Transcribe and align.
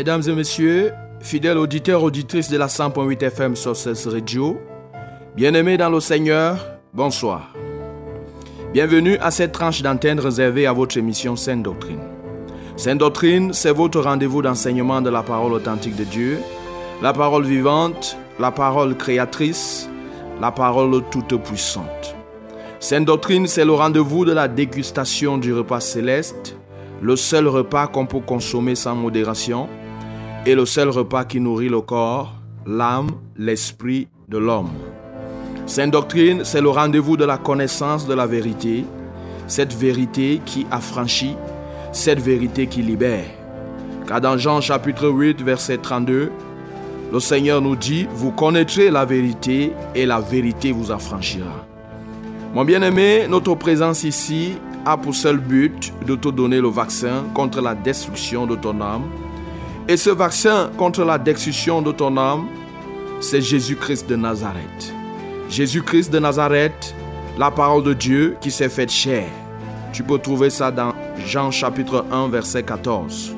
Mesdames 0.00 0.22
et 0.28 0.32
messieurs, 0.32 0.92
fidèles 1.20 1.58
auditeurs, 1.58 2.02
auditrices 2.02 2.48
de 2.48 2.56
la 2.56 2.68
100.8 2.68 3.22
FM 3.22 3.54
Sources 3.54 4.06
Radio, 4.06 4.58
bien-aimés 5.36 5.76
dans 5.76 5.90
le 5.90 6.00
Seigneur, 6.00 6.56
bonsoir. 6.94 7.52
Bienvenue 8.72 9.18
à 9.18 9.30
cette 9.30 9.52
tranche 9.52 9.82
d'antenne 9.82 10.18
réservée 10.18 10.66
à 10.66 10.72
votre 10.72 10.96
émission 10.96 11.36
Sainte 11.36 11.64
Doctrine. 11.64 12.00
Sainte 12.78 12.96
Doctrine, 12.96 13.52
c'est 13.52 13.72
votre 13.72 14.00
rendez-vous 14.00 14.40
d'enseignement 14.40 15.02
de 15.02 15.10
la 15.10 15.22
parole 15.22 15.52
authentique 15.52 15.96
de 15.96 16.04
Dieu, 16.04 16.38
la 17.02 17.12
parole 17.12 17.44
vivante, 17.44 18.16
la 18.38 18.52
parole 18.52 18.96
créatrice, 18.96 19.86
la 20.40 20.50
parole 20.50 21.02
toute 21.10 21.36
puissante. 21.42 22.16
Sainte 22.78 23.04
Doctrine, 23.04 23.46
c'est 23.46 23.66
le 23.66 23.74
rendez-vous 23.74 24.24
de 24.24 24.32
la 24.32 24.48
dégustation 24.48 25.36
du 25.36 25.52
repas 25.52 25.80
céleste, 25.80 26.56
le 27.02 27.16
seul 27.16 27.46
repas 27.46 27.86
qu'on 27.86 28.06
peut 28.06 28.20
consommer 28.20 28.74
sans 28.74 28.94
modération 28.94 29.68
et 30.46 30.54
le 30.54 30.64
seul 30.64 30.88
repas 30.88 31.24
qui 31.24 31.40
nourrit 31.40 31.68
le 31.68 31.80
corps, 31.80 32.34
l'âme, 32.66 33.10
l'esprit 33.36 34.08
de 34.28 34.38
l'homme. 34.38 34.70
Sainte 35.66 35.90
doctrine, 35.90 36.44
c'est 36.44 36.60
le 36.60 36.70
rendez-vous 36.70 37.16
de 37.16 37.24
la 37.24 37.36
connaissance 37.36 38.06
de 38.06 38.14
la 38.14 38.26
vérité, 38.26 38.84
cette 39.46 39.74
vérité 39.74 40.40
qui 40.44 40.66
affranchit, 40.70 41.36
cette 41.92 42.20
vérité 42.20 42.66
qui 42.66 42.82
libère. 42.82 43.26
Car 44.06 44.20
dans 44.20 44.38
Jean 44.38 44.60
chapitre 44.60 45.08
8, 45.08 45.42
verset 45.42 45.78
32, 45.78 46.32
le 47.12 47.20
Seigneur 47.20 47.60
nous 47.60 47.76
dit, 47.76 48.06
vous 48.14 48.32
connaîtrez 48.32 48.90
la 48.90 49.04
vérité 49.04 49.72
et 49.94 50.06
la 50.06 50.20
vérité 50.20 50.72
vous 50.72 50.90
affranchira. 50.90 51.66
Mon 52.54 52.64
bien-aimé, 52.64 53.26
notre 53.28 53.54
présence 53.54 54.04
ici 54.04 54.54
a 54.86 54.96
pour 54.96 55.14
seul 55.14 55.38
but 55.38 55.92
de 56.06 56.16
te 56.16 56.28
donner 56.28 56.60
le 56.60 56.68
vaccin 56.68 57.24
contre 57.34 57.60
la 57.60 57.74
destruction 57.74 58.46
de 58.46 58.56
ton 58.56 58.80
âme 58.80 59.04
et 59.90 59.96
ce 59.96 60.10
vaccin 60.10 60.70
contre 60.78 61.02
la 61.02 61.18
destruction 61.18 61.82
de 61.82 61.90
ton 61.90 62.16
âme, 62.16 62.46
c'est 63.20 63.40
Jésus-Christ 63.40 64.08
de 64.08 64.14
Nazareth. 64.14 64.94
Jésus-Christ 65.48 66.12
de 66.12 66.20
Nazareth, 66.20 66.94
la 67.36 67.50
parole 67.50 67.82
de 67.82 67.92
Dieu 67.92 68.36
qui 68.40 68.52
s'est 68.52 68.68
faite 68.68 68.92
chair. 68.92 69.26
Tu 69.92 70.04
peux 70.04 70.18
trouver 70.18 70.48
ça 70.48 70.70
dans 70.70 70.94
Jean 71.26 71.50
chapitre 71.50 72.04
1, 72.12 72.28
verset 72.28 72.62
14. 72.62 73.34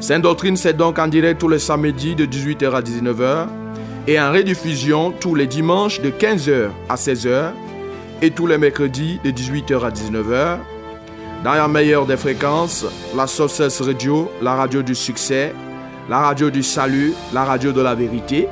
Sainte 0.00 0.22
Doctrine, 0.22 0.56
c'est 0.56 0.76
donc 0.76 0.98
en 0.98 1.06
direct 1.06 1.40
tous 1.40 1.48
les 1.48 1.60
samedis 1.60 2.16
de 2.16 2.26
18h 2.26 2.72
à 2.72 2.82
19h 2.82 3.46
et 4.08 4.20
en 4.20 4.32
rediffusion 4.32 5.12
tous 5.12 5.36
les 5.36 5.46
dimanches 5.46 6.00
de 6.00 6.10
15h 6.10 6.70
à 6.88 6.96
16h 6.96 7.52
et 8.22 8.32
tous 8.32 8.48
les 8.48 8.58
mercredis 8.58 9.20
de 9.22 9.30
18h 9.30 9.84
à 9.84 9.90
19h 9.90 10.58
dans 11.44 11.54
la 11.54 11.68
meilleure 11.68 12.06
des 12.06 12.16
fréquences, 12.16 12.84
la 13.16 13.26
Sources 13.26 13.80
Radio, 13.80 14.30
la 14.42 14.54
radio 14.54 14.82
du 14.82 14.94
succès, 14.94 15.54
la 16.08 16.18
radio 16.18 16.50
du 16.50 16.62
salut, 16.62 17.14
la 17.32 17.44
radio 17.44 17.72
de 17.72 17.80
la 17.80 17.94
vérité, 17.94 18.48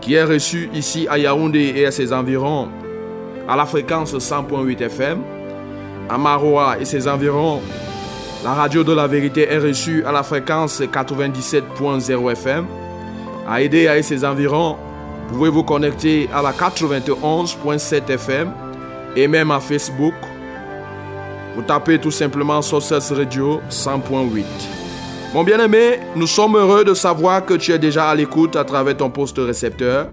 qui 0.00 0.14
est 0.14 0.24
reçue 0.24 0.68
ici 0.74 1.06
à 1.08 1.18
Yaoundé 1.18 1.72
et 1.76 1.86
à 1.86 1.90
ses 1.90 2.12
environs 2.12 2.68
à 3.48 3.56
la 3.56 3.66
fréquence 3.66 4.14
100.8 4.14 4.82
FM. 4.82 5.22
À 6.08 6.18
Maroua 6.18 6.78
et 6.80 6.84
ses 6.84 7.08
environs, 7.08 7.60
la 8.44 8.54
radio 8.54 8.84
de 8.84 8.92
la 8.92 9.06
vérité 9.06 9.48
est 9.50 9.58
reçue 9.58 10.04
à 10.04 10.12
la 10.12 10.22
fréquence 10.22 10.80
97.0 10.80 12.32
FM. 12.32 12.66
À 13.48 13.60
Edea 13.60 13.96
et 13.96 14.02
ses 14.02 14.24
environs, 14.24 14.76
vous 15.28 15.38
pouvez 15.38 15.50
vous 15.50 15.64
connecter 15.64 16.28
à 16.34 16.42
la 16.42 16.52
91.7 16.52 18.10
FM 18.10 18.52
et 19.16 19.26
même 19.28 19.50
à 19.50 19.60
Facebook 19.60 20.14
vous 21.56 21.62
tapez 21.62 21.98
tout 21.98 22.10
simplement 22.10 22.60
Sources 22.60 23.10
Radio 23.10 23.62
100.8. 23.70 24.44
Mon 25.32 25.42
bien-aimé, 25.42 26.00
nous 26.14 26.26
sommes 26.26 26.54
heureux 26.54 26.84
de 26.84 26.92
savoir 26.92 27.46
que 27.46 27.54
tu 27.54 27.72
es 27.72 27.78
déjà 27.78 28.10
à 28.10 28.14
l'écoute 28.14 28.56
à 28.56 28.64
travers 28.64 28.98
ton 28.98 29.08
poste 29.08 29.38
récepteur. 29.38 30.10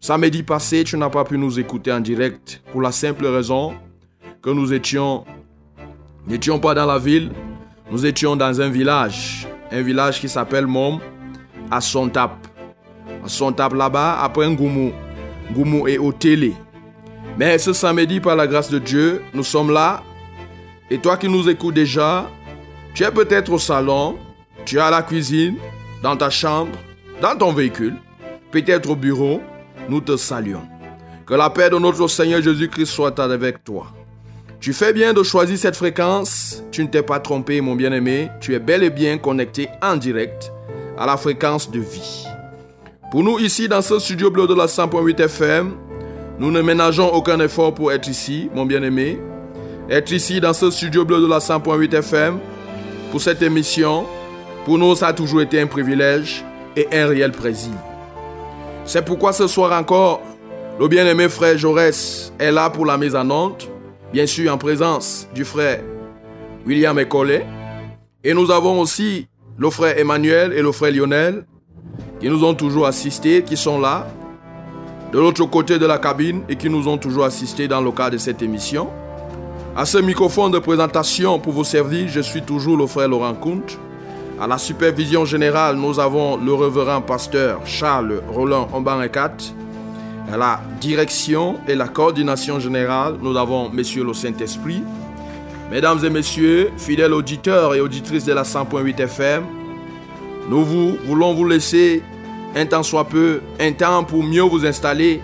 Samedi 0.00 0.42
passé, 0.42 0.84
tu 0.84 0.98
n'as 0.98 1.08
pas 1.08 1.24
pu 1.24 1.38
nous 1.38 1.58
écouter 1.58 1.90
en 1.90 2.00
direct 2.00 2.60
pour 2.72 2.82
la 2.82 2.92
simple 2.92 3.24
raison 3.26 3.72
que 4.42 4.50
nous 4.50 4.70
étions 4.74 5.24
n'étions 6.26 6.58
pas 6.58 6.74
dans 6.74 6.84
la 6.84 6.98
ville, 6.98 7.30
nous 7.90 8.04
étions 8.04 8.36
dans 8.36 8.60
un 8.60 8.68
village, 8.68 9.48
un 9.72 9.80
village 9.80 10.20
qui 10.20 10.28
s'appelle 10.28 10.66
Mom, 10.66 10.98
à 11.70 11.80
Sontap. 11.80 12.32
À 13.24 13.28
Sontap 13.28 13.72
là-bas, 13.72 14.20
après 14.20 14.46
Ngoumou. 14.46 14.92
Ngoumou 15.52 15.88
est 15.88 15.96
au 15.96 16.12
télé. 16.12 16.52
Mais 17.38 17.56
ce 17.56 17.72
samedi, 17.72 18.20
par 18.20 18.36
la 18.36 18.46
grâce 18.46 18.70
de 18.70 18.78
Dieu, 18.78 19.22
nous 19.32 19.44
sommes 19.44 19.72
là 19.72 20.02
et 20.90 20.98
toi 20.98 21.16
qui 21.16 21.28
nous 21.28 21.48
écoutes 21.48 21.74
déjà, 21.74 22.28
tu 22.94 23.04
es 23.04 23.10
peut-être 23.10 23.52
au 23.52 23.58
salon, 23.58 24.18
tu 24.64 24.76
es 24.76 24.80
à 24.80 24.90
la 24.90 25.02
cuisine, 25.02 25.56
dans 26.02 26.16
ta 26.16 26.30
chambre, 26.30 26.72
dans 27.20 27.36
ton 27.36 27.52
véhicule, 27.52 27.94
peut-être 28.50 28.90
au 28.90 28.96
bureau, 28.96 29.40
nous 29.88 30.00
te 30.00 30.16
saluons. 30.16 30.66
Que 31.26 31.34
la 31.34 31.48
paix 31.48 31.70
de 31.70 31.78
notre 31.78 32.08
Seigneur 32.08 32.42
Jésus-Christ 32.42 32.86
soit 32.86 33.18
avec 33.20 33.62
toi. 33.62 33.92
Tu 34.58 34.72
fais 34.72 34.92
bien 34.92 35.12
de 35.12 35.22
choisir 35.22 35.56
cette 35.56 35.76
fréquence. 35.76 36.62
Tu 36.72 36.82
ne 36.82 36.88
t'es 36.88 37.02
pas 37.02 37.20
trompé, 37.20 37.60
mon 37.60 37.76
bien-aimé. 37.76 38.28
Tu 38.40 38.54
es 38.54 38.58
bel 38.58 38.82
et 38.82 38.90
bien 38.90 39.16
connecté 39.16 39.68
en 39.80 39.96
direct 39.96 40.52
à 40.98 41.06
la 41.06 41.16
fréquence 41.16 41.70
de 41.70 41.78
vie. 41.78 42.26
Pour 43.10 43.22
nous 43.22 43.38
ici, 43.38 43.68
dans 43.68 43.80
ce 43.80 43.98
studio 43.98 44.30
bleu 44.30 44.46
de 44.46 44.54
la 44.54 44.66
100.8 44.66 45.20
FM, 45.20 45.72
nous 46.38 46.50
ne 46.50 46.60
ménageons 46.60 47.12
aucun 47.12 47.38
effort 47.40 47.74
pour 47.74 47.92
être 47.92 48.08
ici, 48.08 48.50
mon 48.54 48.66
bien-aimé. 48.66 49.18
Être 49.90 50.12
ici 50.12 50.40
dans 50.40 50.52
ce 50.52 50.70
studio 50.70 51.04
bleu 51.04 51.20
de 51.20 51.26
la 51.26 51.40
100.8 51.40 51.92
FM 51.96 52.38
pour 53.10 53.20
cette 53.20 53.42
émission, 53.42 54.06
pour 54.64 54.78
nous, 54.78 54.94
ça 54.94 55.08
a 55.08 55.12
toujours 55.12 55.40
été 55.40 55.60
un 55.60 55.66
privilège 55.66 56.44
et 56.76 56.86
un 56.92 57.08
réel 57.08 57.32
plaisir. 57.32 57.72
C'est 58.84 59.04
pourquoi 59.04 59.32
ce 59.32 59.48
soir 59.48 59.76
encore, 59.76 60.20
le 60.78 60.86
bien-aimé 60.86 61.28
frère 61.28 61.58
Jaurès 61.58 62.32
est 62.38 62.52
là 62.52 62.70
pour 62.70 62.86
la 62.86 62.96
mise 62.96 63.16
en 63.16 63.28
honte, 63.30 63.68
bien 64.12 64.26
sûr 64.26 64.54
en 64.54 64.58
présence 64.58 65.26
du 65.34 65.44
frère 65.44 65.80
William 66.64 66.96
Ecollet. 66.96 67.44
Et 68.22 68.32
nous 68.32 68.52
avons 68.52 68.78
aussi 68.78 69.26
le 69.58 69.70
frère 69.70 69.98
Emmanuel 69.98 70.52
et 70.52 70.62
le 70.62 70.70
frère 70.70 70.92
Lionel 70.92 71.44
qui 72.20 72.28
nous 72.28 72.44
ont 72.44 72.54
toujours 72.54 72.86
assistés, 72.86 73.42
qui 73.42 73.56
sont 73.56 73.80
là, 73.80 74.06
de 75.12 75.18
l'autre 75.18 75.44
côté 75.46 75.80
de 75.80 75.86
la 75.86 75.98
cabine 75.98 76.42
et 76.48 76.54
qui 76.54 76.70
nous 76.70 76.86
ont 76.86 76.96
toujours 76.96 77.24
assistés 77.24 77.66
dans 77.66 77.80
le 77.80 77.90
cadre 77.90 78.12
de 78.12 78.18
cette 78.18 78.40
émission. 78.40 78.88
À 79.76 79.86
ce 79.86 79.98
microphone 79.98 80.50
de 80.50 80.58
présentation 80.58 81.38
pour 81.38 81.52
vous 81.52 81.64
servir, 81.64 82.08
je 82.08 82.20
suis 82.20 82.42
toujours 82.42 82.76
le 82.76 82.86
frère 82.86 83.08
Laurent 83.08 83.34
Kunt. 83.34 83.78
À 84.40 84.48
la 84.48 84.58
supervision 84.58 85.24
générale, 85.24 85.76
nous 85.76 86.00
avons 86.00 86.36
le 86.36 86.52
révérend 86.52 87.00
pasteur 87.00 87.60
Charles 87.64 88.20
Roland 88.28 88.68
Ombarekat. 88.72 89.36
À 90.32 90.36
la 90.36 90.60
direction 90.80 91.56
et 91.68 91.76
la 91.76 91.86
coordination 91.86 92.58
générale, 92.58 93.16
nous 93.22 93.36
avons 93.36 93.70
Monsieur 93.70 94.04
le 94.04 94.12
Saint-Esprit. 94.12 94.82
Mesdames 95.70 96.04
et 96.04 96.10
messieurs, 96.10 96.72
fidèles 96.76 97.12
auditeurs 97.12 97.74
et 97.76 97.80
auditrices 97.80 98.24
de 98.24 98.32
la 98.32 98.42
100.8 98.42 99.00
FM, 99.00 99.44
nous 100.48 100.64
vous, 100.64 100.96
voulons 101.06 101.32
vous 101.32 101.46
laisser 101.46 102.02
un 102.56 102.66
temps 102.66 102.82
soit 102.82 103.04
peu, 103.04 103.40
un 103.60 103.70
temps 103.72 104.02
pour 104.02 104.24
mieux 104.24 104.42
vous 104.42 104.66
installer 104.66 105.20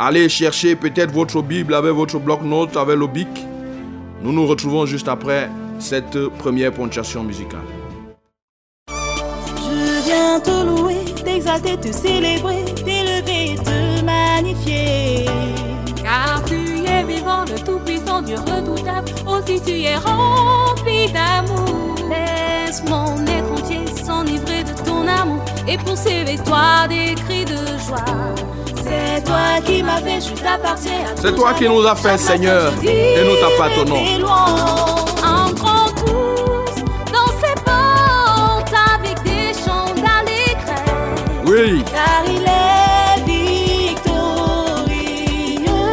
Allez 0.00 0.28
chercher 0.28 0.76
peut-être 0.76 1.10
votre 1.10 1.42
Bible 1.42 1.74
avec 1.74 1.90
votre 1.92 2.20
bloc-notes, 2.20 2.76
avec 2.76 2.96
le 2.96 3.08
bic. 3.08 3.26
Nous 4.22 4.32
nous 4.32 4.46
retrouvons 4.46 4.84
juste 4.84 5.08
après 5.08 5.48
cette 5.78 6.18
première 6.38 6.72
ponctuation 6.72 7.22
musicale. 7.22 7.60
Je 8.88 10.04
viens 10.04 10.40
te 10.40 10.64
louer, 10.64 11.04
t'exalter, 11.24 11.76
te 11.76 11.92
célébrer, 11.92 12.64
t'élever, 12.84 13.54
te 13.62 14.04
magnifier. 14.04 15.24
Car 16.02 16.42
tu 16.46 16.84
es 16.84 17.04
vivant, 17.04 17.44
le 17.44 17.64
tout-puissant, 17.64 18.22
Dieu 18.22 18.36
redoutable. 18.36 19.10
Aussi 19.26 19.60
tu 19.64 19.82
es 19.82 19.96
rempli 19.96 21.12
d'amour. 21.12 21.94
Laisse 22.08 22.82
mon 22.88 23.24
être 23.26 23.52
entier 23.52 23.86
s'enivrer 24.04 24.64
de 24.64 24.72
ton 24.84 25.06
amour 25.06 25.44
et 25.68 25.78
poursuivre 25.78 26.42
toi 26.44 26.88
des 26.88 27.14
cris 27.14 27.44
de 27.44 27.56
joie. 27.86 28.04
C'est 28.88 29.24
toi 29.24 29.60
qui 29.64 29.82
m'as 29.82 29.98
fait, 29.98 30.20
je 30.20 30.34
t'appartiens. 30.42 30.92
C'est 31.16 31.34
toi 31.34 31.52
qui 31.54 31.68
nous 31.68 31.86
as 31.86 31.96
fait, 31.96 32.16
Seigneur, 32.18 32.72
et 32.82 33.24
nous 33.24 33.36
t'appartenons. 33.40 34.18
Dans 37.12 37.32
portes 37.64 38.74
avec 38.94 39.22
des 39.22 39.52
chants 39.52 39.94
d'allégresse. 39.94 41.44
Oui, 41.46 41.84
Car 41.92 42.22
il 42.26 42.42
est 42.42 43.24
victorieux. 43.26 44.06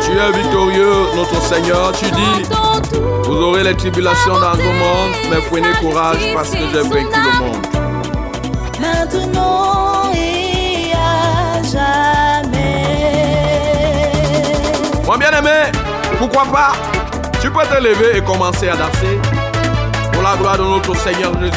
tu 0.05 0.11
es 0.17 0.31
victorieux, 0.41 0.95
notre 1.15 1.41
Seigneur. 1.41 1.91
Tu 1.93 2.05
dis, 2.11 2.43
vous 3.25 3.35
aurez 3.41 3.63
les 3.63 3.75
tribulations 3.75 4.39
dans 4.39 4.53
le 4.53 4.63
monde, 4.63 5.13
mais 5.29 5.41
prenez 5.49 5.71
courage 5.79 6.33
parce 6.33 6.51
que 6.51 6.57
j'ai 6.71 6.81
vaincu 6.81 7.19
le 7.19 7.39
monde. 7.39 7.84
Bien-aimé, 15.45 15.71
pourquoi 16.17 16.45
pas? 16.45 16.73
Tu 17.41 17.49
peux 17.51 17.65
te 17.65 17.81
lever 17.81 18.17
et 18.17 18.21
commencer 18.21 18.67
à 18.69 18.75
danser 18.75 19.19
pour 20.11 20.23
la 20.23 20.35
gloire 20.35 20.57
de 20.57 20.63
notre 20.63 20.95
Seigneur 20.97 21.31
Jésus. 21.39 21.53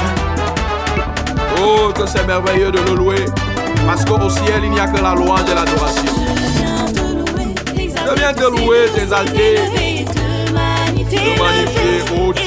Oh, 1.62 1.90
que 1.94 2.06
c'est 2.06 2.26
merveilleux 2.26 2.70
de 2.70 2.80
le 2.80 2.94
louer 2.94 3.24
parce 3.86 4.04
qu'au 4.04 4.28
ciel, 4.28 4.62
il 4.64 4.70
n'y 4.70 4.80
a 4.80 4.86
que 4.86 5.00
la 5.00 5.14
louange 5.14 5.40
et 5.50 5.54
l'adoration. 5.54 6.02
Je 7.76 8.14
viens 8.18 8.34
te 8.34 8.50
louer, 8.50 8.88
t'exalter, 8.94 9.54
te 10.04 10.52
magnifier, 10.52 12.04
oh 12.16 12.32
Dieu. 12.32 12.44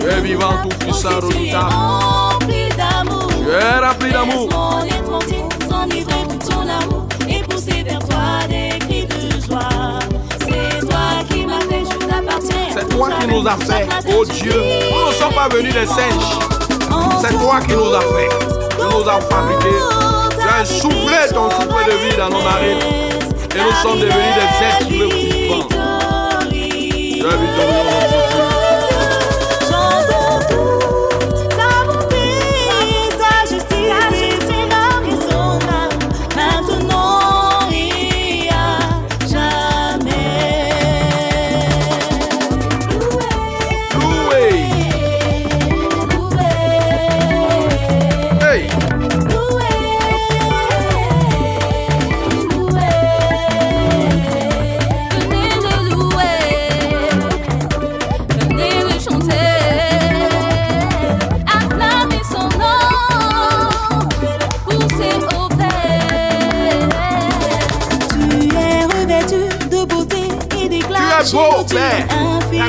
Tu 0.00 0.08
es 0.08 0.20
vivant, 0.20 0.62
tu 0.80 0.88
es 0.88 1.14
redoutable. 1.14 1.72
rempli 2.30 2.68
d'amour. 2.76 3.28
Tu 3.28 3.50
es 3.50 3.78
rempli 3.80 4.12
d'amour. 4.12 4.48
C'est 12.82 12.96
toi 12.96 13.10
qui 13.20 13.26
nous 13.28 13.46
as 13.46 13.56
fait, 13.58 13.86
oh 14.08 14.24
Dieu. 14.24 14.52
Nous 14.52 15.06
ne 15.08 15.12
sommes 15.12 15.34
pas 15.34 15.48
venus 15.48 15.72
des 15.72 15.86
singes. 15.86 16.38
C'est 17.20 17.38
toi 17.38 17.60
qui 17.60 17.74
nous 17.76 17.94
as 17.94 18.00
fait. 18.00 18.28
Tu 18.70 18.84
nous 18.84 19.08
as 19.08 19.20
fabriqués. 19.20 19.78
Tu 20.40 20.48
as 20.48 20.64
soufflé 20.64 21.32
ton 21.32 21.48
souffle 21.48 21.84
de 21.86 21.92
vie 21.98 22.16
dans 22.16 22.28
nos 22.28 22.42
narines. 22.42 22.82
Et 23.54 23.58
nous 23.58 23.72
sommes 23.82 24.00
devenus 24.00 24.34
des 24.34 24.48
êtres 24.66 24.88
vivants. 24.88 25.68
Tu 26.50 27.22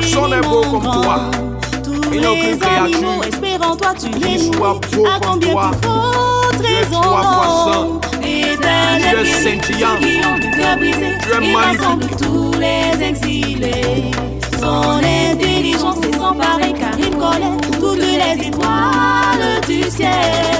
Personne 0.04 0.30
n'est 0.30 0.40
beau 0.46 0.60
comme 0.60 0.82
toi. 0.82 1.30
Tous 1.82 2.10
les 2.10 2.58
animaux 2.62 3.22
espèrent 3.26 3.70
en 3.70 3.74
toi, 3.74 3.94
tu 3.98 4.10
les 4.10 4.50
nourris. 4.50 5.06
À 5.06 5.18
combien 5.26 5.52
toi. 5.52 5.70
Tu 6.52 6.66
es 6.66 6.82
trésor. 6.82 7.02
toi, 7.02 7.20
puissant. 7.40 8.00
Éternel 8.22 9.26
scintillant. 9.26 9.96
qui 9.98 10.26
ont 10.26 10.36
le 10.36 10.56
cœur 10.56 10.76
brisé, 10.76 11.14
Tu 11.22 11.42
es 11.42 11.48
il 11.48 11.56
rassemble 11.56 12.06
tous 12.18 12.52
les 12.60 13.02
exilés. 13.02 14.10
Son 14.60 15.00
intelligence 15.02 15.96
est 16.04 16.18
sans 16.18 16.34
pareil 16.34 16.74
car 16.78 16.98
il 16.98 17.10
connaît 17.10 17.56
toutes 17.80 17.98
les 17.98 18.46
étoiles 18.46 19.60
du 19.66 19.90
ciel. 19.90 20.53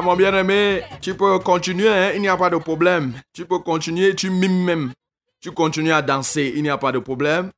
Mon 0.00 0.16
bien-aimé. 0.16 0.82
Tu 1.02 1.14
peux 1.14 1.38
continuer, 1.40 1.88
hein, 1.88 2.12
il 2.14 2.22
n'y 2.22 2.28
a 2.28 2.36
pas 2.36 2.48
de 2.48 2.56
problème. 2.56 3.12
Tu 3.34 3.44
peux 3.44 3.58
continuer, 3.58 4.14
tu 4.14 4.30
mimes 4.30 4.64
même. 4.64 4.92
Tu 5.40 5.50
continues 5.50 5.92
à 5.92 6.00
danser, 6.00 6.52
il 6.56 6.62
n'y 6.62 6.70
a 6.70 6.78
pas 6.78 6.92
de 6.92 6.98
problème. 6.98 7.50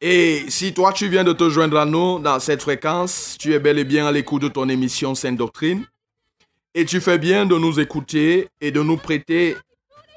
Et 0.00 0.44
si 0.48 0.74
toi, 0.74 0.92
tu 0.92 1.08
viens 1.08 1.24
de 1.24 1.32
te 1.32 1.48
joindre 1.48 1.78
à 1.78 1.84
nous 1.84 2.18
dans 2.18 2.40
cette 2.40 2.62
fréquence, 2.62 3.36
tu 3.38 3.52
es 3.52 3.60
bel 3.60 3.78
et 3.78 3.84
bien 3.84 4.06
à 4.06 4.12
l'écoute 4.12 4.42
de 4.42 4.48
ton 4.48 4.68
émission 4.68 5.14
Sainte 5.14 5.36
Doctrine. 5.36 5.84
Et 6.74 6.84
tu 6.84 7.00
fais 7.00 7.18
bien 7.18 7.46
de 7.46 7.56
nous 7.56 7.78
écouter 7.78 8.48
et 8.60 8.70
de 8.70 8.82
nous 8.82 8.96
prêter 8.96 9.56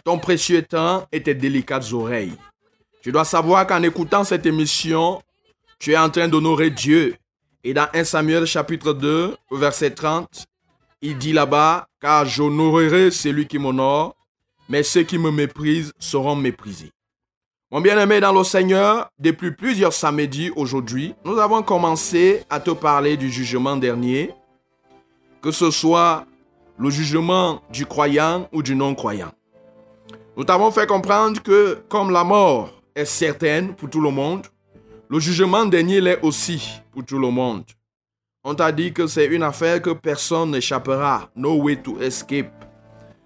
ton 0.03 0.18
précieux 0.18 0.63
temps 0.63 1.08
et 1.12 1.22
tes 1.22 1.36
délicates 1.36 1.91
oreilles. 1.94 2.34
Tu 3.03 3.12
dois 3.12 3.25
savoir 3.25 3.68
qu'en 3.68 3.84
écoutant 3.84 4.24
cette 4.24 4.46
émission, 4.46 5.22
tu 5.80 5.91
es 5.91 5.98
en 5.98 6.10
train 6.10 6.27
d'honorer 6.27 6.70
Dieu. 6.72 7.15
Et 7.63 7.74
dans 7.74 7.88
1 7.94 8.03
Samuel 8.03 8.46
chapitre 8.46 8.94
2, 8.94 9.36
verset 9.51 9.91
30, 9.91 10.46
il 11.01 11.17
dit 11.17 11.34
là-bas, 11.34 11.88
car 12.00 12.25
j'honorerai 12.25 13.12
celui 13.12 13.48
qui 13.48 13.58
m'honore, 13.58 14.15
mais 14.70 14.84
ceux 14.84 15.03
qui 15.03 15.17
me 15.17 15.31
méprisent 15.31 15.91
seront 16.00 16.36
méprisés. 16.36 16.91
Mon 17.72 17.81
bien-aimé 17.81 18.20
dans 18.20 18.34
le 18.34 18.43
Seigneur, 18.43 19.10
depuis 19.17 19.51
plusieurs 19.51 19.93
samedis 19.93 20.51
aujourd'hui, 20.55 21.15
nous 21.24 21.39
avons 21.39 21.63
commencé 21.63 22.43
à 22.50 22.60
te 22.60 22.72
parler 22.72 23.17
du 23.17 23.31
jugement 23.31 23.77
dernier, 23.77 24.31
que 25.41 25.51
ce 25.51 25.72
soit 25.72 26.25
le 26.77 26.89
jugement 26.89 27.62
du 27.72 27.86
croyant 27.86 28.50
ou 28.51 28.62
du 28.62 28.75
non-croyant. 28.75 29.31
Nous 30.36 30.43
t'avons 30.43 30.72
fait 30.72 30.88
comprendre 30.88 31.41
que 31.41 31.84
comme 31.88 32.12
la 32.12 32.24
mort 32.24 32.72
est 32.96 33.05
certaine 33.05 33.74
pour 33.75 33.89
tout 33.89 34.01
le 34.01 34.12
monde, 34.12 34.48
le 35.10 35.20
jugement 35.20 35.65
dernier 35.65 36.01
l'est 36.01 36.20
aussi 36.22 36.81
pour 36.91 37.05
tout 37.05 37.20
le 37.20 37.29
monde. 37.29 37.63
On 38.44 38.56
t'a 38.56 38.72
dit 38.72 38.92
que 38.92 39.06
c'est 39.06 39.28
une 39.28 39.44
affaire 39.44 39.82
que 39.82 39.92
personne 39.92 40.52
n'échappera. 40.52 41.30
No 41.36 41.62
way 41.62 41.76
to 41.76 42.02
escape. 42.02 42.52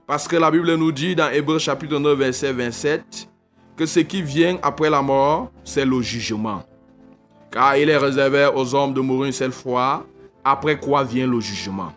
Parce 0.06 0.28
que 0.28 0.36
la 0.36 0.52
Bible 0.52 0.76
nous 0.76 0.92
dit 0.92 1.16
dans 1.16 1.30
Hébreu 1.30 1.58
chapitre 1.58 1.98
9 1.98 2.18
verset 2.18 2.52
27 2.52 3.30
que 3.78 3.86
ce 3.86 4.02
qui 4.02 4.22
vient 4.22 4.58
après 4.62 4.90
la 4.90 5.02
mort, 5.02 5.52
c'est 5.64 5.86
le 5.86 6.02
jugement. 6.02 6.64
car 7.56 7.78
il 7.78 7.90
est 7.90 7.98
réservé 7.98 8.50
aux 8.54 8.76
hommes 8.76 8.94
de 8.94 9.00
mourir 9.00 9.28
une 9.28 9.32
seule 9.32 9.54
fois, 9.54 10.06
après 10.44 10.78
quoi 10.78 11.06
vient 11.06 11.26
le 11.26 11.40
jugement. 11.40 11.94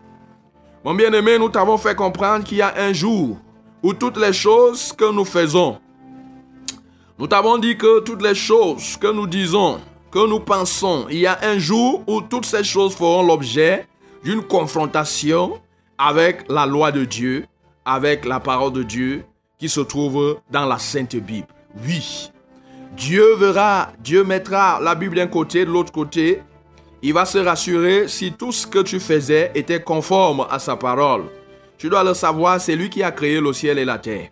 Mon 0.85 0.95
bien-aimé, 0.95 1.37
nous 1.37 1.49
t'avons 1.49 1.77
fait 1.77 1.97
comprendre 1.97 2.45
qu'il 2.45 2.59
y 2.59 2.63
a 2.63 2.73
un 2.77 2.93
jour 2.93 3.37
où 3.83 3.93
toutes 3.93 4.19
les 4.19 4.33
choses 4.33 4.93
que 4.93 5.13
nous 5.13 5.25
faisons, 5.25 5.81
nous 7.19 7.27
t'avons 7.27 7.59
dit 7.59 7.77
que 7.77 7.99
toutes 8.01 8.23
les 8.23 8.37
choses 8.37 8.97
que 8.97 9.09
nous 9.09 9.27
disons, 9.27 9.81
que 10.11 10.27
nous 10.27 10.41
pensons, 10.41 11.07
il 11.11 11.19
y 11.19 11.27
a 11.27 11.39
un 11.43 11.59
jour 11.59 12.03
où 12.07 12.21
toutes 12.21 12.47
ces 12.47 12.65
choses 12.65 12.95
feront 12.95 13.23
l'objet 13.23 13.87
d'une 14.25 14.43
confrontation 14.43 15.61
avec 15.99 16.45
la 16.49 16.67
loi 16.67 16.93
de 16.93 17.05
Dieu, 17.05 17.47
avec 17.85 18.25
la 18.25 18.41
parole 18.41 18.73
de 18.73 18.83
Dieu 18.83 19.25
qui 19.59 19.69
se 19.69 19.81
trouve 19.81 20.39
dans 20.51 20.67
la 20.67 20.79
Sainte 20.79 21.17
Bible. 21.17 21.49
Oui, 21.85 22.31
Dieu 22.97 23.37
verra, 23.37 23.93
Dieu 24.01 24.25
mettra 24.25 24.81
la 24.81 24.95
Bible 24.95 25.17
d'un 25.17 25.27
côté, 25.27 25.65
de 25.65 25.71
l'autre 25.71 25.93
côté. 25.93 26.43
Il 27.03 27.13
va 27.13 27.25
se 27.25 27.39
rassurer 27.39 28.09
si 28.09 28.33
tout 28.33 28.51
ce 28.51 28.67
que 28.67 28.81
tu 28.81 28.99
faisais 28.99 29.53
était 29.55 29.83
conforme 29.83 30.47
à 30.51 30.59
sa 30.59 30.77
parole. 30.77 31.25
Tu 31.77 31.89
dois 31.89 32.03
le 32.03 32.15
savoir, 32.15 32.61
c'est 32.61 32.75
lui 32.75 32.91
qui 32.91 33.03
a 33.03 33.13
créé 33.13 33.41
le 33.41 33.53
ciel 33.53 33.79
et 33.79 33.85
la 33.85 33.99
terre. 33.99 34.31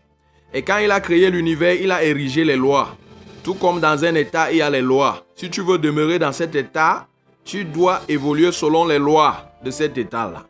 Et 0.53 0.63
quand 0.63 0.79
il 0.79 0.91
a 0.91 1.01
créé 1.01 1.31
l'univers, 1.31 1.81
il 1.81 1.93
a 1.93 2.03
érigé 2.03 2.45
les 2.45 2.57
lois. 2.57 2.97
Tout 3.47 3.55
comme 3.55 3.79
dans 3.79 4.05
un 4.05 4.17
État, 4.17 4.51
il 4.51 4.57
y 4.57 4.61
a 4.61 4.69
les 4.69 4.83
lois. 4.83 5.25
Si 5.37 5.49
tu 5.49 5.61
veux 5.63 5.79
demeurer 5.79 6.19
dans 6.19 6.33
cet 6.33 6.57
État, 6.57 7.07
tu 7.45 7.65
dois 7.65 8.01
évoluer 8.09 8.51
selon 8.51 8.85
les 8.85 8.99
lois 8.99 9.53
de 9.65 9.71
cet 9.71 9.97
État-là. 9.97 10.43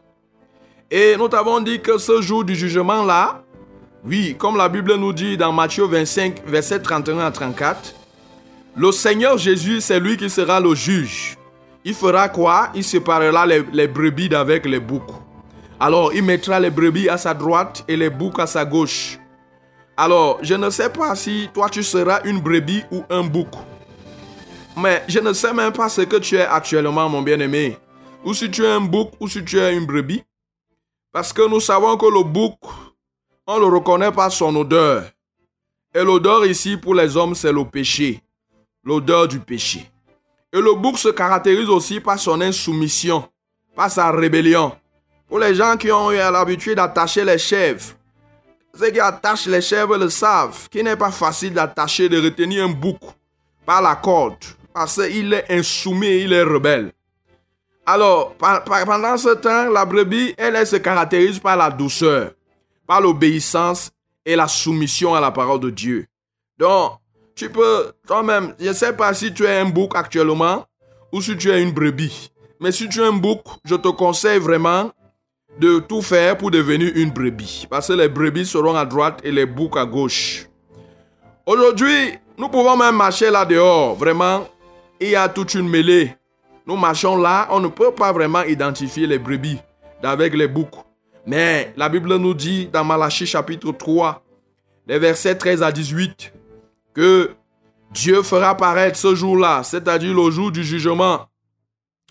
Et 0.91 1.15
nous 1.19 1.29
t'avons 1.29 1.61
dit 1.61 1.79
que 1.83 1.99
ce 1.99 2.23
jour 2.23 2.43
du 2.43 2.55
jugement-là, 2.57 3.43
oui, 4.03 4.35
comme 4.39 4.57
la 4.57 4.71
Bible 4.71 4.95
nous 4.95 5.13
dit 5.13 5.37
dans 5.37 5.53
Matthieu 5.53 5.85
25, 5.85 6.47
verset 6.47 6.81
31 6.81 7.19
à 7.19 7.31
34, 7.31 7.95
le 8.77 8.91
Seigneur 8.93 9.37
Jésus, 9.37 9.83
c'est 9.83 10.01
lui 10.01 10.17
qui 10.17 10.31
sera 10.31 10.59
le 10.59 10.75
juge. 10.75 11.37
Il 11.85 11.93
fera 11.93 12.31
quoi? 12.31 12.71
Il 12.75 12.83
séparera 12.83 13.45
les, 13.45 13.63
les 13.75 13.89
brebis 13.89 14.31
d'avec 14.31 14.65
les 14.65 14.81
boucs. 14.81 15.03
Alors, 15.79 16.15
il 16.15 16.23
mettra 16.23 16.59
les 16.59 16.71
brebis 16.71 17.11
à 17.11 17.19
sa 17.19 17.35
droite 17.35 17.85
et 17.89 17.97
les 17.99 18.09
boucs 18.09 18.41
à 18.41 18.47
sa 18.47 18.65
gauche. 18.65 19.19
Alors, 19.97 20.39
je 20.43 20.55
ne 20.55 20.71
sais 20.71 20.91
pas 20.91 21.15
si 21.15 21.49
toi 21.55 21.69
tu 21.71 21.83
seras 21.83 22.21
une 22.25 22.41
brebis 22.41 22.85
ou 22.91 23.03
un 23.09 23.23
bouc. 23.23 23.49
Mais 24.77 25.03
je 25.09 25.21
ne 25.21 25.33
sais 25.33 25.53
même 25.53 25.73
pas 25.73 25.89
ce 25.89 26.03
que 26.03 26.17
tu 26.17 26.37
es 26.37 26.43
actuellement, 26.47 27.09
mon 27.09 27.23
bien-aimé. 27.23 27.79
Ou 28.25 28.35
si 28.35 28.51
tu 28.51 28.65
es 28.65 28.71
un 28.71 28.81
bouc 28.81 29.13
ou 29.21 29.29
si 29.29 29.45
tu 29.45 29.59
es 29.59 29.75
une 29.75 29.87
brebis. 29.87 30.23
Parce 31.13 31.33
que 31.33 31.49
nous 31.49 31.61
savons 31.61 31.97
que 31.97 32.07
le 32.07 32.23
bouc, 32.23 32.59
on 33.47 33.59
le 33.59 33.67
reconnaît 33.67 34.13
pas 34.13 34.29
son 34.29 34.55
odeur. 34.57 35.05
Et 35.95 36.05
l'odeur 36.05 36.45
ici 36.45 36.77
pour 36.77 36.95
les 36.95 37.17
hommes, 37.17 37.35
c'est 37.35 37.53
le 37.53 37.65
péché 37.65 38.23
l'odeur 38.87 39.27
du 39.27 39.41
péché. 39.41 39.91
Et 40.53 40.61
le 40.61 40.73
bouc 40.75 40.97
se 40.97 41.09
caractérise 41.09 41.69
aussi 41.69 42.01
par 42.01 42.19
son 42.19 42.41
insoumission, 42.41 43.29
par 43.75 43.91
sa 43.91 44.11
rébellion. 44.13 44.73
Pour 45.29 45.41
les 45.41 45.57
gens 45.57 45.77
qui 45.77 45.91
ont 45.91 46.13
eu 46.13 46.17
l'habitude 46.17 46.77
d'attacher 46.77 47.25
les 47.25 47.37
chèvres, 47.37 47.95
ceux 48.79 48.91
qui 48.91 49.01
attachent 49.01 49.47
les 49.47 49.63
chèvres 49.63 49.97
le 49.97 50.11
savent, 50.11 50.69
qu'il 50.69 50.85
n'est 50.85 50.97
pas 50.97 51.11
facile 51.11 51.55
d'attacher, 51.55 52.09
de 52.09 52.21
retenir 52.21 52.65
un 52.65 52.69
bouc 52.69 52.99
par 53.65 53.83
la 53.83 53.97
corde, 53.97 54.37
parce 54.73 55.03
qu'il 55.07 55.33
est 55.33 55.47
insoumis, 55.51 56.23
il 56.23 56.33
est 56.33 56.43
rebelle. 56.43 56.93
Alors, 57.85 58.35
pendant 58.35 59.17
ce 59.17 59.35
temps, 59.35 59.71
la 59.71 59.85
brebis, 59.85 60.35
elle, 60.37 60.67
se 60.67 60.77
caractérise 60.77 61.39
par 61.39 61.57
la 61.57 61.71
douceur, 61.71 62.33
par 62.87 63.01
l'obéissance 63.01 63.93
et 64.25 64.35
la 64.35 64.49
soumission 64.49 65.15
à 65.15 65.21
la 65.21 65.31
parole 65.31 65.61
de 65.61 65.71
Dieu. 65.71 66.07
Donc, 66.59 66.95
tu 67.37 67.49
peux 67.49 67.93
toi-même, 68.07 68.55
je 68.59 68.69
ne 68.69 68.73
sais 68.73 68.93
pas 68.93 69.15
si 69.15 69.33
tu 69.33 69.45
es 69.45 69.61
un 69.61 69.67
bouc 69.67 69.95
actuellement 69.95 70.65
ou 71.13 71.23
si 71.23 71.37
tu 71.37 71.51
es 71.51 71.63
une 71.63 71.73
brebis. 71.73 72.33
Mais 72.59 72.73
si 72.73 72.89
tu 72.89 73.01
es 73.01 73.07
un 73.07 73.13
bouc, 73.13 73.43
je 73.65 73.77
te 73.77 73.89
conseille 73.89 74.41
vraiment 74.41 74.91
de 75.59 75.79
tout 75.81 76.03
faire 76.03 76.37
pour 76.37 76.51
devenir 76.51 76.93
une 76.95 77.11
brebis. 77.11 77.67
Parce 77.69 77.89
que 77.89 77.95
les 77.95 78.09
brebis 78.09 78.47
seront 78.47 78.75
à 78.75 78.85
droite 78.85 79.21
et 79.25 79.33
les 79.33 79.47
boucs 79.47 79.77
à 79.77 79.85
gauche. 79.85 80.47
Aujourd'hui, 81.47 82.19
nous 82.39 82.49
pouvons 82.49 82.77
même 82.77 82.97
marcher 82.97 83.31
là 83.31 83.45
dehors. 83.45 83.95
Vraiment, 83.95 84.47
il 85.01 85.11
y 85.11 85.17
a 85.17 85.29
toute 85.29 85.55
une 85.55 85.69
mêlée. 85.69 86.15
Nous 86.67 86.77
marchons 86.77 87.17
là, 87.17 87.49
on 87.51 87.61
ne 87.61 87.69
peut 87.69 87.93
pas 87.93 88.13
vraiment 88.13 88.43
identifier 88.43 89.07
les 89.07 89.19
brebis 89.19 89.59
avec 90.03 90.35
les 90.35 90.49
boucs. 90.49 90.85
Mais 91.27 91.73
la 91.77 91.89
Bible 91.89 92.17
nous 92.17 92.35
dit 92.35 92.69
dans 92.73 92.85
Malachie 92.85 93.27
chapitre 93.27 93.73
3, 93.73 94.23
les 94.87 94.99
versets 94.99 95.37
13 95.37 95.63
à 95.63 95.73
18, 95.73 96.33
que 96.95 97.31
Dieu 97.91 98.23
fera 98.23 98.57
paraître 98.57 98.99
ce 98.99 99.15
jour-là, 99.15 99.63
c'est-à-dire 99.63 100.15
le 100.15 100.31
jour 100.31 100.53
du 100.53 100.63
jugement. 100.63 101.27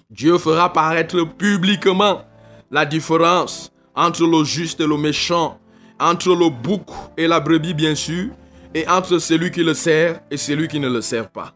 Dieu 0.09 0.37
fera 0.37 0.71
paraître 0.71 1.23
publiquement 1.23 2.21
la 2.71 2.85
différence 2.85 3.71
entre 3.95 4.25
le 4.25 4.43
juste 4.43 4.79
et 4.81 4.87
le 4.87 4.97
méchant, 4.97 5.59
entre 5.99 6.35
le 6.35 6.49
bouc 6.49 6.87
et 7.17 7.27
la 7.27 7.39
brebis 7.39 7.73
bien 7.73 7.95
sûr, 7.95 8.29
et 8.73 8.87
entre 8.89 9.19
celui 9.19 9.51
qui 9.51 9.63
le 9.63 9.73
sert 9.73 10.19
et 10.29 10.37
celui 10.37 10.67
qui 10.67 10.79
ne 10.79 10.89
le 10.89 11.01
sert 11.01 11.29
pas. 11.29 11.53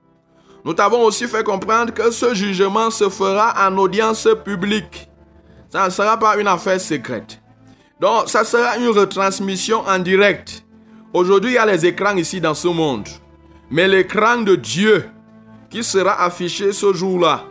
Nous 0.63 0.74
t'avons 0.74 1.04
aussi 1.04 1.28
fait 1.28 1.44
comprendre 1.44 1.94
que 1.94 2.12
ce 2.12 2.34
jugement 2.34 2.92
se 2.92 3.10
fera 3.10 3.68
en 3.68 3.78
audience 3.78 4.28
publique. 4.44 5.10
Ça 5.70 5.86
ne 5.86 5.89
sera 5.89 6.18
pas 6.18 6.38
une 6.38 6.48
affaire 6.48 6.80
secrète. 6.80 7.42
Donc, 8.00 8.30
ça 8.30 8.44
sera 8.44 8.78
une 8.78 8.89
retransmission 8.89 9.82
en 9.88 10.00
direct. 10.00 10.66
Aujourd'hui, 11.13 11.51
il 11.51 11.56
y 11.56 11.58
a 11.58 11.66
les 11.66 11.86
écrans 11.86 12.16
ici 12.16 12.39
dans 12.39 12.54
ce 12.54 12.68
monde. 12.68 13.08
Mais 13.70 13.88
l'écran 13.88 14.42
de 14.42 14.56
Dieu 14.56 15.10
qui 15.70 15.84
sera 15.84 16.24
affiché 16.24 16.72
ce 16.72 16.94
jour-là, 16.94 17.44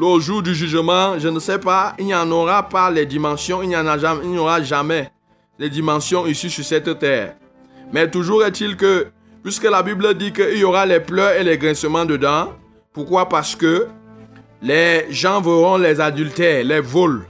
le 0.00 0.20
jour 0.20 0.42
du 0.42 0.54
jugement, 0.54 1.18
je 1.18 1.28
ne 1.28 1.38
sais 1.38 1.58
pas, 1.58 1.94
il 1.98 2.06
n'y 2.06 2.14
en 2.14 2.30
aura 2.30 2.68
pas 2.68 2.90
les 2.90 3.04
dimensions, 3.04 3.62
il 3.62 3.68
n'y 3.68 3.76
en 3.76 3.86
a 3.86 3.98
jamais, 3.98 4.20
il 4.24 4.30
n'y 4.30 4.38
aura 4.38 4.62
jamais 4.62 5.10
les 5.58 5.68
dimensions 5.68 6.26
ici 6.26 6.48
sur 6.48 6.64
cette 6.64 6.98
terre. 6.98 7.36
Mais 7.92 8.10
toujours 8.10 8.42
est-il 8.44 8.76
que, 8.76 9.08
puisque 9.42 9.64
la 9.64 9.82
Bible 9.82 10.14
dit 10.14 10.32
qu'il 10.32 10.56
y 10.56 10.64
aura 10.64 10.86
les 10.86 11.00
pleurs 11.00 11.32
et 11.32 11.44
les 11.44 11.58
grincements 11.58 12.06
dedans, 12.06 12.54
pourquoi? 12.94 13.28
Parce 13.28 13.54
que 13.54 13.88
les 14.62 15.06
gens 15.10 15.40
verront 15.40 15.76
les 15.76 16.00
adultères, 16.00 16.64
les 16.64 16.80
vols, 16.80 17.26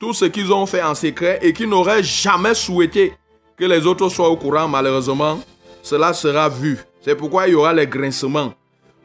tout 0.00 0.12
ce 0.12 0.24
qu'ils 0.24 0.52
ont 0.52 0.66
fait 0.66 0.82
en 0.82 0.94
secret 0.94 1.38
et 1.42 1.52
qui 1.52 1.66
n'auraient 1.66 2.02
jamais 2.02 2.54
souhaité 2.54 3.14
que 3.56 3.64
les 3.64 3.86
autres 3.86 4.08
soient 4.08 4.28
au 4.28 4.36
courant, 4.36 4.66
malheureusement, 4.66 5.40
cela 5.82 6.12
sera 6.12 6.48
vu. 6.48 6.78
C'est 7.00 7.14
pourquoi 7.14 7.46
il 7.46 7.52
y 7.52 7.54
aura 7.54 7.72
les 7.72 7.86
grincements. 7.86 8.54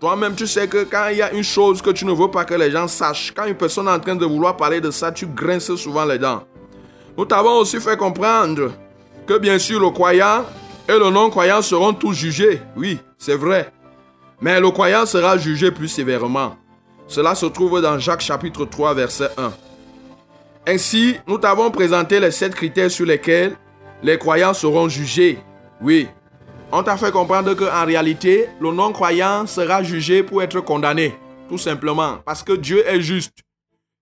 Toi-même, 0.03 0.36
tu 0.36 0.48
sais 0.48 0.67
que 0.67 0.83
quand 0.83 1.07
il 1.12 1.19
y 1.19 1.22
a 1.22 1.31
une 1.31 1.45
chose 1.45 1.81
que 1.81 1.89
tu 1.91 2.03
ne 2.03 2.12
veux 2.12 2.29
pas 2.29 2.43
que 2.43 2.53
les 2.55 2.69
gens 2.69 2.89
sachent, 2.89 3.31
quand 3.33 3.45
une 3.45 3.55
personne 3.55 3.88
est 3.88 3.91
en 3.91 4.00
train 4.01 4.17
de 4.17 4.25
vouloir 4.25 4.57
parler 4.57 4.81
de 4.81 4.91
ça, 4.91 5.13
tu 5.13 5.25
grinces 5.25 5.74
souvent 5.77 6.03
les 6.03 6.17
dents. 6.17 6.43
Nous 7.17 7.24
t'avons 7.24 7.60
aussi 7.60 7.79
fait 7.79 7.95
comprendre 7.95 8.74
que 9.25 9.38
bien 9.38 9.57
sûr 9.57 9.79
le 9.79 9.91
croyant 9.91 10.43
et 10.89 11.00
le 11.00 11.10
non-croyant 11.10 11.62
seront 11.62 11.93
tous 11.93 12.12
jugés. 12.12 12.62
Oui, 12.75 13.00
c'est 13.17 13.38
vrai. 13.38 13.72
Mais 14.41 14.60
le 14.60 14.72
croyant 14.72 15.05
sera 15.05 15.38
jugé 15.38 15.72
plus 15.72 15.88
sévèrement. 15.88 16.57
Cela 17.07 17.33
se 17.33 17.45
trouve 17.45 17.81
dans 17.81 17.98
Jacques 17.98 18.19
chapitre 18.19 18.65
3 18.65 18.95
verset 18.95 19.29
1. 19.38 19.53
Ainsi, 20.67 21.15
nous 21.25 21.38
t'avons 21.38 21.72
présenté 21.72 22.19
les 22.19 22.31
sept 22.31 22.53
critères 22.53 22.91
sur 22.91 23.05
lesquels 23.05 23.55
les 24.01 24.17
croyants 24.17 24.53
seront 24.53 24.89
jugés. 24.89 25.39
Oui. 25.79 26.10
On 26.75 26.82
t'a 26.82 26.98
fait 26.98 27.12
comprendre 27.12 27.53
qu'en 27.53 27.86
réalité, 27.86 28.50
le 28.60 28.72
non-croyant 28.72 29.46
sera 29.46 29.84
jugé 29.84 30.24
pour 30.24 30.42
être 30.42 30.60
condamné. 30.60 31.15
Tout 31.48 31.60
simplement. 31.60 32.18
Parce 32.25 32.42
que 32.42 32.53
Dieu 32.53 32.84
est 32.88 33.00
juste. 33.00 33.44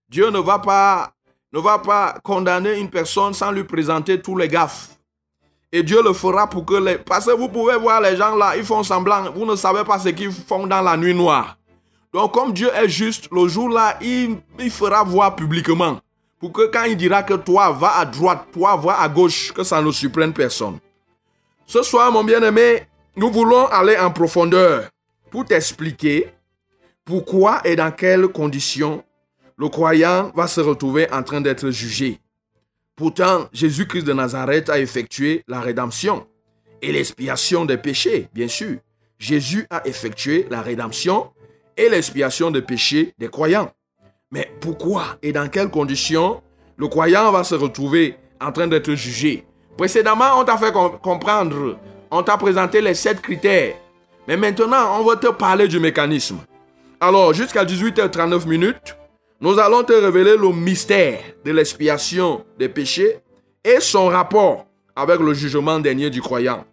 Dieu 0.10 0.30
ne 0.30 0.40
va 0.40 0.58
pas, 0.58 1.12
ne 1.52 1.60
va 1.60 1.80
pas 1.80 2.16
condamner 2.24 2.80
une 2.80 2.90
personne 2.90 3.34
sans 3.34 3.52
lui 3.52 3.66
présenter 3.66 4.22
tous 4.22 4.38
les 4.38 4.48
gaffes. 4.48 4.92
Et 5.74 5.84
Dieu 5.84 6.02
le 6.02 6.14
fera 6.14 6.48
pour 6.48 6.66
que 6.66 6.76
les... 6.76 6.98
Parce 6.98 7.26
que 7.26 7.32
vous 7.32 7.50
pouvez 7.50 7.76
voir 7.76 8.00
les 8.00 8.16
gens 8.16 8.38
là, 8.38 8.56
ils 8.56 8.64
font 8.64 8.84
semblant. 8.84 9.30
Vous 9.36 9.46
ne 9.46 9.58
savez 9.58 9.84
pas 9.84 10.00
ce 10.00 10.08
qu'ils 10.08 10.32
font 10.32 10.66
dans 10.66 10.82
la 10.82 10.96
nuit 10.96 11.14
noire. 11.14 11.58
Donc 12.14 12.34
comme 12.34 12.54
Dieu 12.54 12.70
est 12.74 12.88
juste, 12.88 13.28
le 13.34 13.50
jour 13.50 13.68
là, 13.68 13.98
il, 14.00 14.38
il 14.60 14.72
fera 14.72 15.04
voir 15.04 15.36
publiquement. 15.36 15.98
Pour 16.40 16.54
que 16.54 16.68
quand 16.72 16.86
il 16.86 16.96
dira 16.96 17.22
que 17.24 17.34
toi, 17.34 17.72
va 17.72 17.98
à 17.98 18.06
droite, 18.06 18.48
toi, 18.54 18.78
va 18.78 19.02
à 19.02 19.10
gauche, 19.10 19.52
que 19.52 19.64
ça 19.64 19.82
ne 19.82 19.92
surprenne 19.92 20.32
personne. 20.32 20.80
Ce 21.72 21.84
soir, 21.84 22.12
mon 22.12 22.26
bien-aimé, 22.26 22.84
nous 23.16 23.32
voulons 23.32 23.66
aller 23.68 23.96
en 23.96 24.12
profondeur 24.12 24.90
pour 25.30 25.46
t'expliquer 25.46 26.28
pourquoi 27.06 27.62
et 27.64 27.78
dans 27.78 27.92
quelles 27.92 28.28
conditions 28.28 29.06
le 29.56 29.70
croyant 29.70 30.34
va 30.36 30.48
se 30.48 30.60
retrouver 30.60 31.10
en 31.14 31.24
train 31.24 31.40
d'être 31.40 31.70
jugé. 31.70 32.20
Pourtant, 32.98 33.48
Jésus-Christ 33.54 34.04
de 34.04 34.12
Nazareth 34.12 34.70
a 34.70 34.80
effectué 34.80 35.46
la 35.48 35.62
rédemption 35.62 36.28
et 36.82 36.92
l'expiation 36.92 37.64
des 37.64 37.78
péchés, 37.78 38.28
bien 38.34 38.50
sûr. 38.50 38.80
Jésus 39.18 39.66
a 39.70 39.88
effectué 39.88 40.48
la 40.52 40.62
rédemption 40.62 41.32
et 41.78 41.88
l'expiation 41.88 42.52
des 42.52 42.64
péchés 42.64 43.14
des 43.18 43.30
croyants. 43.30 43.72
Mais 44.30 44.52
pourquoi 44.60 45.18
et 45.22 45.32
dans 45.32 45.48
quelles 45.48 45.72
conditions 45.72 46.44
le 46.76 46.90
croyant 46.90 47.32
va 47.32 47.46
se 47.46 47.56
retrouver 47.56 48.18
en 48.42 48.52
train 48.52 48.68
d'être 48.68 48.94
jugé? 48.94 49.46
Précédemment, 49.78 50.40
on 50.40 50.44
t'a 50.44 50.58
fait 50.58 50.72
comprendre, 50.72 51.78
on 52.10 52.24
t'a 52.24 52.38
présenté 52.38 52.82
les 52.82 52.94
sept 52.94 53.22
critères. 53.22 53.76
Mais 54.28 54.38
maintenant, 54.38 55.00
on 55.00 55.04
va 55.04 55.16
te 55.16 55.28
parler 55.28 55.68
du 55.68 55.80
mécanisme. 55.80 56.40
Alors, 57.00 57.34
jusqu'à 57.34 57.66
18h39 57.66 58.48
minutes, 58.48 58.96
nous 59.40 59.58
allons 59.58 59.84
te 59.84 59.94
révéler 59.94 60.38
le 60.38 60.50
mystère 60.50 61.20
de 61.44 61.52
l'expiation 61.52 62.46
des 62.60 62.70
péchés 62.70 63.18
et 63.64 63.80
son 63.80 64.08
rapport 64.08 64.68
avec 64.96 65.20
le 65.20 65.34
jugement 65.34 65.80
dernier 65.80 66.10
du 66.12 66.22
croyant. 66.22 66.64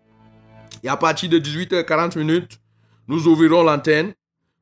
Et 0.83 0.89
à 0.89 0.97
partir 0.97 1.31
de 1.31 1.39
18h40 1.39 2.19
minutes, 2.19 2.61
nous 3.07 3.27
ouvrirons 3.27 3.63
l'antenne 3.63 4.13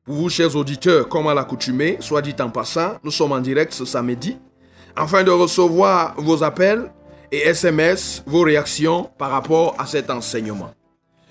pour 0.05 0.15
vous, 0.15 0.29
chers 0.29 0.55
auditeurs, 0.55 1.09
comme 1.09 1.27
à 1.27 1.33
l'accoutumée, 1.33 1.97
soit 1.99 2.21
dit 2.21 2.33
en 2.39 2.49
passant, 2.49 2.93
nous 3.03 3.11
sommes 3.11 3.33
en 3.33 3.41
direct 3.41 3.73
ce 3.73 3.83
samedi, 3.83 4.37
afin 4.95 5.21
de 5.21 5.31
recevoir 5.31 6.15
vos 6.17 6.43
appels 6.43 6.89
et 7.31 7.39
SMS, 7.47 8.23
vos 8.25 8.41
réactions 8.41 9.09
par 9.17 9.31
rapport 9.31 9.75
à 9.77 9.85
cet 9.85 10.09
enseignement. 10.09 10.71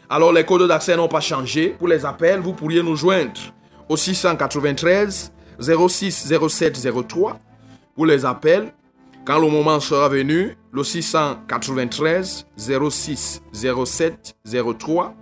Alors, 0.08 0.32
les 0.32 0.44
codes 0.44 0.68
d'accès 0.68 0.96
n'ont 0.96 1.08
pas 1.08 1.20
changé. 1.20 1.70
Pour 1.78 1.88
les 1.88 2.04
appels, 2.04 2.40
vous 2.40 2.52
pourriez 2.52 2.82
nous 2.82 2.96
joindre 2.96 3.40
au 3.88 3.96
693 3.96 5.32
06 5.58 6.32
07 6.48 6.88
03 7.08 7.38
pour 7.94 8.06
les 8.06 8.24
appels. 8.24 8.72
Quand 9.24 9.40
le 9.40 9.48
moment 9.48 9.80
sera 9.80 10.08
venu, 10.08 10.56
le 10.72 10.84
693 10.84 12.46
06 12.56 13.42
07 13.52 14.36
03 14.78 15.14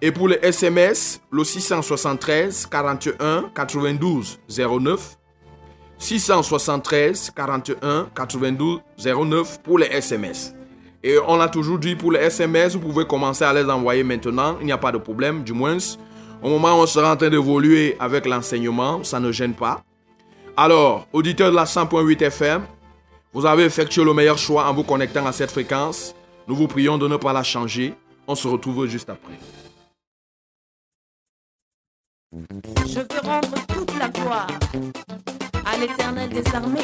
et 0.00 0.12
pour 0.12 0.28
les 0.28 0.38
SMS, 0.42 1.20
le 1.30 1.42
673 1.42 2.66
41 2.66 3.50
92 3.54 4.38
09. 4.48 5.17
673 5.98 7.32
41 7.34 8.08
92 8.14 8.80
09 9.04 9.62
pour 9.62 9.78
les 9.78 9.86
SMS. 9.86 10.54
Et 11.02 11.16
on 11.26 11.40
a 11.40 11.48
toujours 11.48 11.78
dit 11.78 11.94
pour 11.94 12.12
les 12.12 12.20
SMS, 12.20 12.74
vous 12.74 12.80
pouvez 12.80 13.06
commencer 13.06 13.44
à 13.44 13.52
les 13.52 13.64
envoyer 13.64 14.02
maintenant. 14.02 14.56
Il 14.60 14.66
n'y 14.66 14.72
a 14.72 14.78
pas 14.78 14.92
de 14.92 14.98
problème, 14.98 15.44
du 15.44 15.52
moins. 15.52 15.78
Au 16.42 16.48
moment 16.48 16.78
où 16.78 16.82
on 16.82 16.86
sera 16.86 17.12
en 17.12 17.16
train 17.16 17.30
d'évoluer 17.30 17.96
avec 18.00 18.26
l'enseignement, 18.26 19.02
ça 19.04 19.20
ne 19.20 19.30
gêne 19.32 19.54
pas. 19.54 19.82
Alors, 20.56 21.06
auditeur 21.12 21.50
de 21.50 21.56
la 21.56 21.64
100.8 21.64 22.22
FM, 22.22 22.62
vous 23.32 23.46
avez 23.46 23.64
effectué 23.64 24.02
le 24.04 24.14
meilleur 24.14 24.38
choix 24.38 24.66
en 24.66 24.74
vous 24.74 24.84
connectant 24.84 25.26
à 25.26 25.32
cette 25.32 25.50
fréquence. 25.50 26.14
Nous 26.48 26.56
vous 26.56 26.66
prions 26.66 26.98
de 26.98 27.06
ne 27.06 27.16
pas 27.16 27.32
la 27.32 27.42
changer. 27.42 27.94
On 28.26 28.34
se 28.34 28.48
retrouve 28.48 28.86
juste 28.86 29.10
après. 29.10 29.38
Je 32.86 33.00
veux 33.00 33.20
rendre 33.28 33.66
toute 33.68 33.98
la 33.98 34.08
gloire 34.08 34.48
l'éternel 35.80 36.28
des 36.30 36.54
armées 36.54 36.80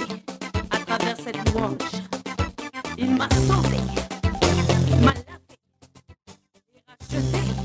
à 0.70 0.78
travers 0.78 1.16
cette 1.16 1.52
louange. 1.52 1.78
Il 2.96 3.10
m'a 3.10 3.28
sauvé, 3.30 3.78
m'a 5.00 5.12
lavé 5.12 5.58
et 6.74 6.82
racheté. 6.86 7.63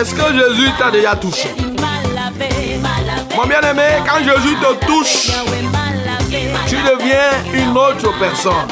Est-ce 0.00 0.14
que 0.14 0.32
Jésus 0.32 0.70
t'a 0.78 0.90
déjà 0.90 1.14
touché? 1.14 1.50
Mon 3.36 3.46
bien-aimé, 3.46 3.82
quand 4.06 4.24
Jésus 4.24 4.56
te 4.56 4.86
touche, 4.86 5.30
tu 6.66 6.76
deviens 6.76 7.32
une 7.52 7.76
autre 7.76 8.10
personne. 8.18 8.66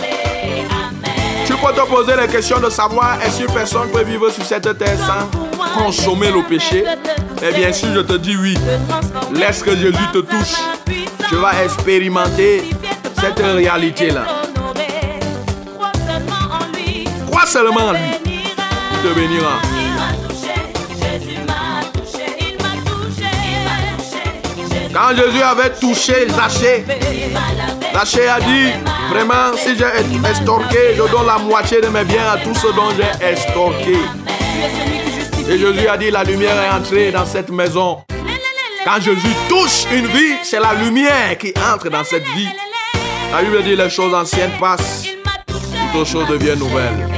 Tu 1.44 1.52
peux 1.52 1.72
te 1.74 1.86
poser 1.86 2.16
la 2.16 2.26
question 2.26 2.58
de 2.60 2.70
savoir 2.70 3.18
est-ce 3.22 3.40
qu'une 3.40 3.52
personne 3.52 3.90
peut 3.90 4.04
vivre 4.04 4.30
sur 4.30 4.42
cette 4.42 4.78
terre 4.78 4.96
sans 4.96 5.78
consommer 5.78 6.30
le 6.30 6.42
péché? 6.44 6.82
Et 7.42 7.52
bien 7.52 7.74
sûr, 7.74 7.90
je 7.94 8.00
te 8.00 8.14
dis 8.14 8.34
oui. 8.34 8.56
Laisse 9.34 9.62
que 9.62 9.76
Jésus 9.76 10.08
te 10.14 10.20
touche. 10.20 10.54
Tu 11.28 11.34
vas 11.34 11.62
expérimenter 11.62 12.70
cette 13.20 13.38
réalité-là. 13.38 14.24
Crois 15.76 15.92
seulement 16.06 16.54
en 16.54 16.74
lui. 16.74 17.04
Crois 17.30 17.46
seulement 17.46 17.92
Quand 24.98 25.14
Jésus 25.14 25.42
avait 25.42 25.70
touché 25.70 26.28
Zachée. 26.28 26.84
Zachée 27.94 28.28
a 28.28 28.40
dit, 28.40 28.72
vraiment, 29.10 29.56
si 29.56 29.76
j'ai 29.78 30.28
estorqué, 30.28 30.96
je 30.96 31.02
donne 31.02 31.24
la 31.24 31.38
moitié 31.38 31.80
de 31.80 31.86
mes 31.86 32.02
biens 32.02 32.32
à 32.32 32.38
tous 32.38 32.54
ceux 32.54 32.72
dont 32.72 32.90
j'ai 32.96 33.24
estorqué. 33.24 33.96
Et 35.48 35.56
Jésus 35.56 35.86
a 35.86 35.96
dit, 35.96 36.10
la 36.10 36.24
lumière 36.24 36.60
est 36.60 36.70
entrée 36.70 37.12
dans 37.12 37.24
cette 37.24 37.50
maison. 37.50 37.98
Quand 38.84 39.00
Jésus 39.00 39.34
touche 39.48 39.84
une 39.92 40.06
vie, 40.08 40.34
c'est 40.42 40.58
la 40.58 40.74
lumière 40.74 41.38
qui 41.38 41.54
entre 41.72 41.88
dans 41.90 42.02
cette 42.02 42.26
vie. 42.34 42.48
La 43.30 43.42
Bible 43.42 43.62
dit, 43.62 43.76
les 43.76 43.90
choses 43.90 44.12
anciennes 44.12 44.58
passent, 44.58 45.04
toutes 45.92 46.08
choses 46.08 46.26
deviennent 46.26 46.58
nouvelles. 46.58 47.17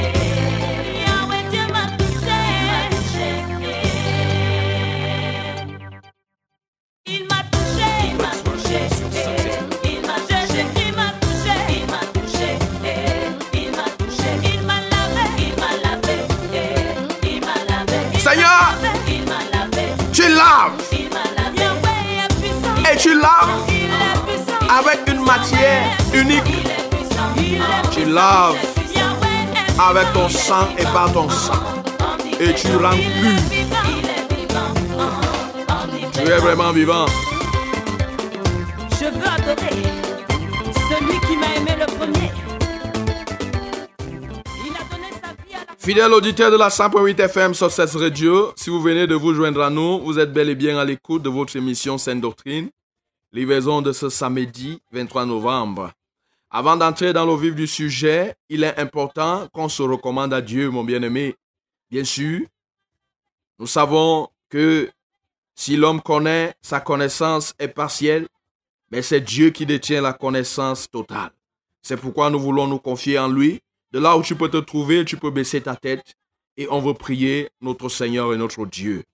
Matière 25.31 25.97
unique. 26.12 26.53
Tu 27.93 28.05
laves 28.05 28.57
avec 29.88 30.12
ton 30.12 30.29
sang 30.29 30.66
et 30.77 30.83
par 30.83 31.12
ton 31.12 31.29
sang. 31.29 31.62
Et 32.40 32.53
tu 32.55 32.75
rends 32.75 32.90
pur. 32.90 33.38
Tu 36.12 36.21
es 36.21 36.38
vraiment 36.38 36.73
vivant. 36.73 37.07
Je 38.99 39.05
veux 39.05 39.31
adorer 39.37 39.77
celui 40.90 41.19
qui 41.27 41.37
m'a 41.37 41.51
aimé 41.59 41.75
le 41.79 41.87
premier. 41.99 42.31
Fidèle 45.79 46.12
auditeur 46.12 46.51
de 46.51 46.57
la 46.57 46.69
100.8 46.69 47.21
FM 47.21 47.55
sur 47.55 47.71
radio, 48.01 48.53
si 48.57 48.69
vous 48.69 48.81
venez 48.81 49.07
de 49.07 49.14
vous 49.14 49.33
joindre 49.33 49.62
à 49.62 49.71
nous, 49.71 50.01
vous 50.01 50.19
êtes 50.19 50.33
bel 50.33 50.49
et 50.49 50.55
bien 50.57 50.77
à 50.77 50.85
l'écoute 50.85 51.23
de 51.23 51.31
votre 51.31 51.57
émission 51.57 51.99
Sainte 51.99 52.21
Doctrine, 52.21 52.69
livraison 53.33 53.81
de 53.83 53.93
ce 53.93 54.09
samedi 54.09 54.81
23 54.90 55.27
novembre. 55.27 55.93
Avant 56.51 56.77
d'entrer 56.77 57.12
dans 57.12 57.25
le 57.25 57.37
vif 57.37 57.55
du 57.55 57.66
sujet, 57.66 58.35
il 58.49 58.64
est 58.64 58.77
important 58.79 59.47
qu'on 59.53 59.69
se 59.69 59.83
recommande 59.83 60.35
à 60.35 60.40
Dieu, 60.40 60.71
mon 60.71 60.83
bien-aimé. 60.83 61.37
Bien 61.90 62.03
sûr, 62.03 62.40
nous 63.59 63.69
savons 63.69 64.29
que 64.49 64.90
si 65.55 65.77
l'homme 65.77 66.01
connaît, 66.01 66.55
sa 66.61 66.81
connaissance 66.81 67.55
est 67.59 67.69
partielle, 67.69 68.27
mais 68.90 69.03
c'est 69.03 69.21
Dieu 69.21 69.51
qui 69.51 69.66
détient 69.66 70.03
la 70.03 70.12
connaissance 70.12 70.90
totale. 70.90 71.31
C'est 71.83 71.97
pourquoi 71.97 72.31
nous 72.31 72.40
voulons 72.40 72.66
nous 72.66 72.79
confier 72.79 73.19
en 73.19 73.29
lui. 73.29 73.61
De 73.93 73.99
là 73.99 74.16
où 74.16 74.23
tu 74.23 74.35
peux 74.35 74.49
te 74.49 74.57
trouver, 74.57 75.05
tu 75.05 75.16
peux 75.16 75.31
baisser 75.31 75.61
ta 75.61 75.77
tête 75.77 76.14
et 76.57 76.66
on 76.71 76.81
veut 76.81 76.95
prier 76.95 77.51
notre 77.61 77.88
Seigneur 77.88 78.35
et 78.35 78.37
notre 78.37 78.66
Dieu. 78.66 79.05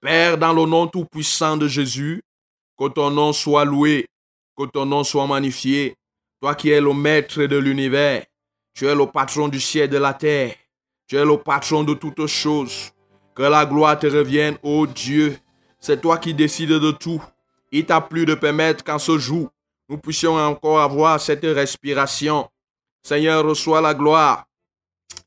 Père, 0.00 0.38
dans 0.38 0.52
le 0.52 0.66
nom 0.66 0.86
tout-puissant 0.86 1.56
de 1.56 1.68
Jésus, 1.68 2.22
que 2.78 2.88
ton 2.88 3.10
nom 3.10 3.32
soit 3.32 3.64
loué, 3.64 4.06
que 4.56 4.64
ton 4.64 4.86
nom 4.86 5.04
soit 5.04 5.26
magnifié. 5.26 5.96
Toi 6.40 6.54
qui 6.54 6.70
es 6.70 6.80
le 6.80 6.94
maître 6.94 7.42
de 7.42 7.56
l'univers, 7.56 8.24
tu 8.72 8.86
es 8.86 8.94
le 8.94 9.06
patron 9.06 9.48
du 9.48 9.58
ciel 9.58 9.86
et 9.86 9.88
de 9.88 9.98
la 9.98 10.14
terre, 10.14 10.54
tu 11.08 11.16
es 11.16 11.24
le 11.24 11.36
patron 11.36 11.82
de 11.82 11.94
toutes 11.94 12.26
choses. 12.26 12.92
Que 13.34 13.42
la 13.42 13.66
gloire 13.66 13.98
te 13.98 14.06
revienne, 14.06 14.56
ô 14.62 14.86
Dieu. 14.86 15.38
C'est 15.80 16.00
toi 16.00 16.18
qui 16.18 16.34
décides 16.34 16.70
de 16.70 16.90
tout. 16.90 17.22
Il 17.70 17.86
t'a 17.86 18.00
plu 18.00 18.24
de 18.24 18.34
permettre 18.34 18.84
qu'en 18.84 18.98
ce 18.98 19.18
jour, 19.18 19.50
nous 19.88 19.98
puissions 19.98 20.36
encore 20.36 20.80
avoir 20.80 21.20
cette 21.20 21.44
respiration. 21.44 22.48
Seigneur, 23.02 23.44
reçois 23.44 23.80
la 23.80 23.94
gloire, 23.94 24.46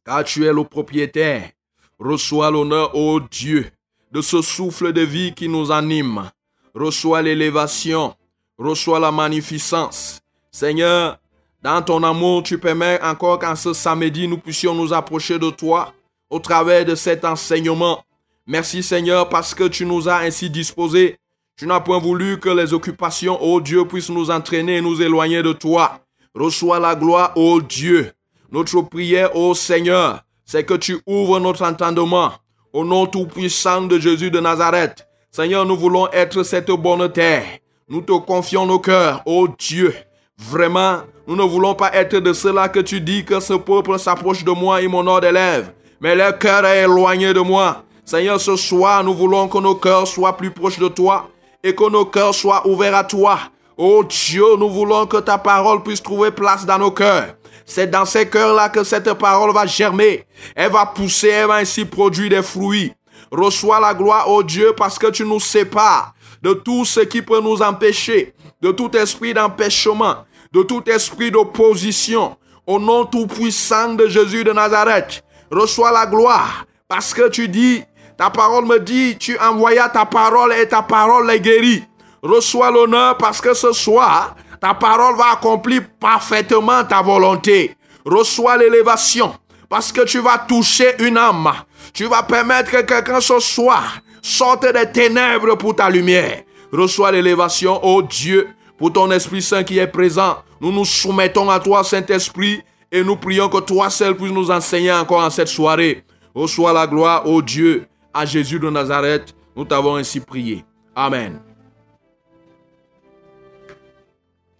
car 0.05 0.23
tu 0.23 0.45
es 0.45 0.53
le 0.53 0.63
propriétaire. 0.63 1.51
Reçois 1.99 2.51
l'honneur, 2.51 2.95
ô 2.95 3.19
Dieu, 3.19 3.69
de 4.11 4.21
ce 4.21 4.41
souffle 4.41 4.91
de 4.91 5.01
vie 5.01 5.33
qui 5.33 5.47
nous 5.47 5.71
anime. 5.71 6.29
Reçois 6.73 7.21
l'élévation, 7.21 8.15
reçois 8.57 8.99
la 8.99 9.11
magnificence. 9.11 10.21
Seigneur, 10.51 11.19
dans 11.61 11.81
ton 11.81 12.01
amour, 12.03 12.43
tu 12.43 12.57
permets 12.57 12.99
encore 13.03 13.39
qu'en 13.39 13.55
ce 13.55 13.73
samedi, 13.73 14.27
nous 14.27 14.37
puissions 14.37 14.73
nous 14.73 14.93
approcher 14.93 15.37
de 15.37 15.49
toi 15.49 15.93
au 16.29 16.39
travers 16.39 16.85
de 16.85 16.95
cet 16.95 17.25
enseignement. 17.25 18.03
Merci 18.47 18.81
Seigneur 18.81 19.29
parce 19.29 19.53
que 19.53 19.67
tu 19.67 19.85
nous 19.85 20.09
as 20.09 20.19
ainsi 20.19 20.49
disposés. 20.49 21.17
Tu 21.57 21.67
n'as 21.67 21.81
point 21.81 21.99
voulu 21.99 22.39
que 22.39 22.49
les 22.49 22.73
occupations, 22.73 23.41
ô 23.43 23.61
Dieu, 23.61 23.85
puissent 23.85 24.09
nous 24.09 24.31
entraîner 24.31 24.77
et 24.77 24.81
nous 24.81 25.01
éloigner 25.01 25.43
de 25.43 25.53
toi. 25.53 25.99
Reçois 26.33 26.79
la 26.79 26.95
gloire, 26.95 27.33
ô 27.35 27.61
Dieu. 27.61 28.13
Notre 28.49 28.81
prière, 28.81 29.35
ô 29.35 29.53
Seigneur, 29.53 30.23
c'est 30.45 30.63
que 30.63 30.73
tu 30.73 30.99
ouvres 31.05 31.39
notre 31.39 31.63
entendement. 31.63 32.31
Au 32.73 32.83
nom 32.85 33.05
tout-puissant 33.05 33.81
de 33.81 33.99
Jésus 33.99 34.31
de 34.31 34.39
Nazareth. 34.39 35.05
Seigneur, 35.33 35.65
nous 35.65 35.77
voulons 35.77 36.09
être 36.11 36.43
cette 36.43 36.71
bonne 36.71 37.09
terre. 37.09 37.45
Nous 37.87 38.01
te 38.01 38.11
confions 38.11 38.65
nos 38.65 38.79
cœurs, 38.79 39.21
ô 39.25 39.47
Dieu. 39.47 39.95
Vraiment, 40.37 40.97
nous 41.25 41.37
ne 41.37 41.43
voulons 41.43 41.73
pas 41.73 41.89
être 41.93 42.17
de 42.17 42.33
ceux-là 42.33 42.67
que 42.67 42.81
tu 42.81 42.99
dis 42.99 43.23
que 43.23 43.39
ce 43.39 43.53
peuple 43.53 43.97
s'approche 43.97 44.43
de 44.43 44.51
moi 44.51 44.81
et 44.81 44.89
mon 44.89 45.07
ordre 45.07 45.27
élève. 45.27 45.71
Mais 46.01 46.15
leur 46.15 46.37
cœur 46.37 46.65
est 46.65 46.81
éloigné 46.81 47.33
de 47.33 47.39
moi. 47.39 47.85
Seigneur, 48.03 48.41
ce 48.41 48.57
soir, 48.57 49.05
nous 49.05 49.13
voulons 49.13 49.47
que 49.47 49.57
nos 49.59 49.75
cœurs 49.75 50.05
soient 50.05 50.35
plus 50.35 50.51
proches 50.51 50.79
de 50.79 50.89
toi 50.89 51.29
et 51.63 51.73
que 51.73 51.89
nos 51.89 52.03
cœurs 52.03 52.35
soient 52.35 52.67
ouverts 52.67 52.97
à 52.97 53.05
toi. 53.05 53.39
Oh 53.77 54.03
Dieu, 54.03 54.57
nous 54.59 54.69
voulons 54.69 55.05
que 55.05 55.15
ta 55.15 55.37
parole 55.37 55.81
puisse 55.81 56.03
trouver 56.03 56.31
place 56.31 56.65
dans 56.65 56.77
nos 56.77 56.91
cœurs. 56.91 57.35
C'est 57.65 57.89
dans 57.89 58.03
ces 58.03 58.27
cœurs-là 58.27 58.67
que 58.67 58.83
cette 58.83 59.13
parole 59.13 59.53
va 59.53 59.65
germer. 59.65 60.25
Elle 60.57 60.73
va 60.73 60.87
pousser, 60.87 61.29
elle 61.29 61.47
va 61.47 61.53
ainsi 61.53 61.85
produire 61.85 62.31
des 62.31 62.43
fruits. 62.43 62.91
Reçois 63.31 63.79
la 63.79 63.93
gloire, 63.93 64.25
oh 64.27 64.43
Dieu, 64.43 64.73
parce 64.75 64.99
que 64.99 65.07
tu 65.07 65.23
nous 65.23 65.39
sépares 65.39 66.13
de 66.41 66.53
tout 66.53 66.85
ce 66.85 66.99
qui 66.99 67.21
peut 67.21 67.39
nous 67.39 67.61
empêcher, 67.61 68.33
de 68.61 68.71
tout 68.71 68.95
esprit 68.95 69.33
d'empêchement, 69.33 70.25
de 70.51 70.63
tout 70.63 70.83
esprit 70.89 71.31
d'opposition. 71.31 72.37
Au 72.67 72.77
nom 72.77 73.05
tout-puissant 73.05 73.95
de 73.95 74.07
Jésus 74.07 74.43
de 74.43 74.51
Nazareth, 74.51 75.23
reçois 75.49 75.91
la 75.91 76.05
gloire, 76.05 76.65
parce 76.87 77.13
que 77.13 77.27
tu 77.29 77.47
dis, 77.47 77.83
ta 78.17 78.29
parole 78.29 78.65
me 78.65 78.79
dit, 78.79 79.17
tu 79.17 79.37
envoyas 79.39 79.89
ta 79.89 80.05
parole 80.05 80.53
et 80.53 80.67
ta 80.67 80.81
parole 80.81 81.27
les 81.27 81.39
guérit. 81.39 81.83
Reçois 82.21 82.69
l'honneur 82.69 83.17
parce 83.17 83.41
que 83.41 83.53
ce 83.53 83.71
soir, 83.71 84.35
ta 84.59 84.75
parole 84.75 85.15
va 85.15 85.31
accomplir 85.31 85.81
parfaitement 85.99 86.83
ta 86.83 87.01
volonté. 87.01 87.75
Reçois 88.05 88.57
l'élévation 88.57 89.33
parce 89.67 89.91
que 89.91 90.01
tu 90.01 90.19
vas 90.19 90.37
toucher 90.37 90.93
une 90.99 91.17
âme. 91.17 91.51
Tu 91.93 92.05
vas 92.05 92.23
permettre 92.23 92.71
que 92.71 92.81
quelqu'un 92.81 93.19
ce 93.19 93.39
soir 93.39 93.99
sorte 94.21 94.71
des 94.71 94.91
ténèbres 94.91 95.57
pour 95.57 95.75
ta 95.75 95.89
lumière. 95.89 96.43
Reçois 96.71 97.11
l'élévation, 97.11 97.83
ô 97.83 98.01
Dieu, 98.01 98.47
pour 98.77 98.93
ton 98.93 99.11
Esprit 99.11 99.41
Saint 99.41 99.63
qui 99.63 99.77
est 99.77 99.87
présent. 99.87 100.37
Nous 100.61 100.71
nous 100.71 100.85
soumettons 100.85 101.49
à 101.49 101.59
toi, 101.59 101.83
Saint-Esprit, 101.83 102.61
et 102.91 103.03
nous 103.03 103.15
prions 103.15 103.49
que 103.49 103.59
toi 103.59 103.89
seul 103.89 104.15
puisses 104.15 104.31
nous 104.31 104.51
enseigner 104.51 104.91
encore 104.91 105.23
en 105.23 105.29
cette 105.29 105.47
soirée. 105.47 106.03
Reçois 106.33 106.71
la 106.71 106.87
gloire, 106.87 107.27
ô 107.27 107.41
Dieu, 107.41 107.85
à 108.13 108.25
Jésus 108.25 108.59
de 108.59 108.69
Nazareth. 108.69 109.35
Nous 109.55 109.65
t'avons 109.65 109.95
ainsi 109.95 110.19
prié. 110.19 110.63
Amen. 110.95 111.39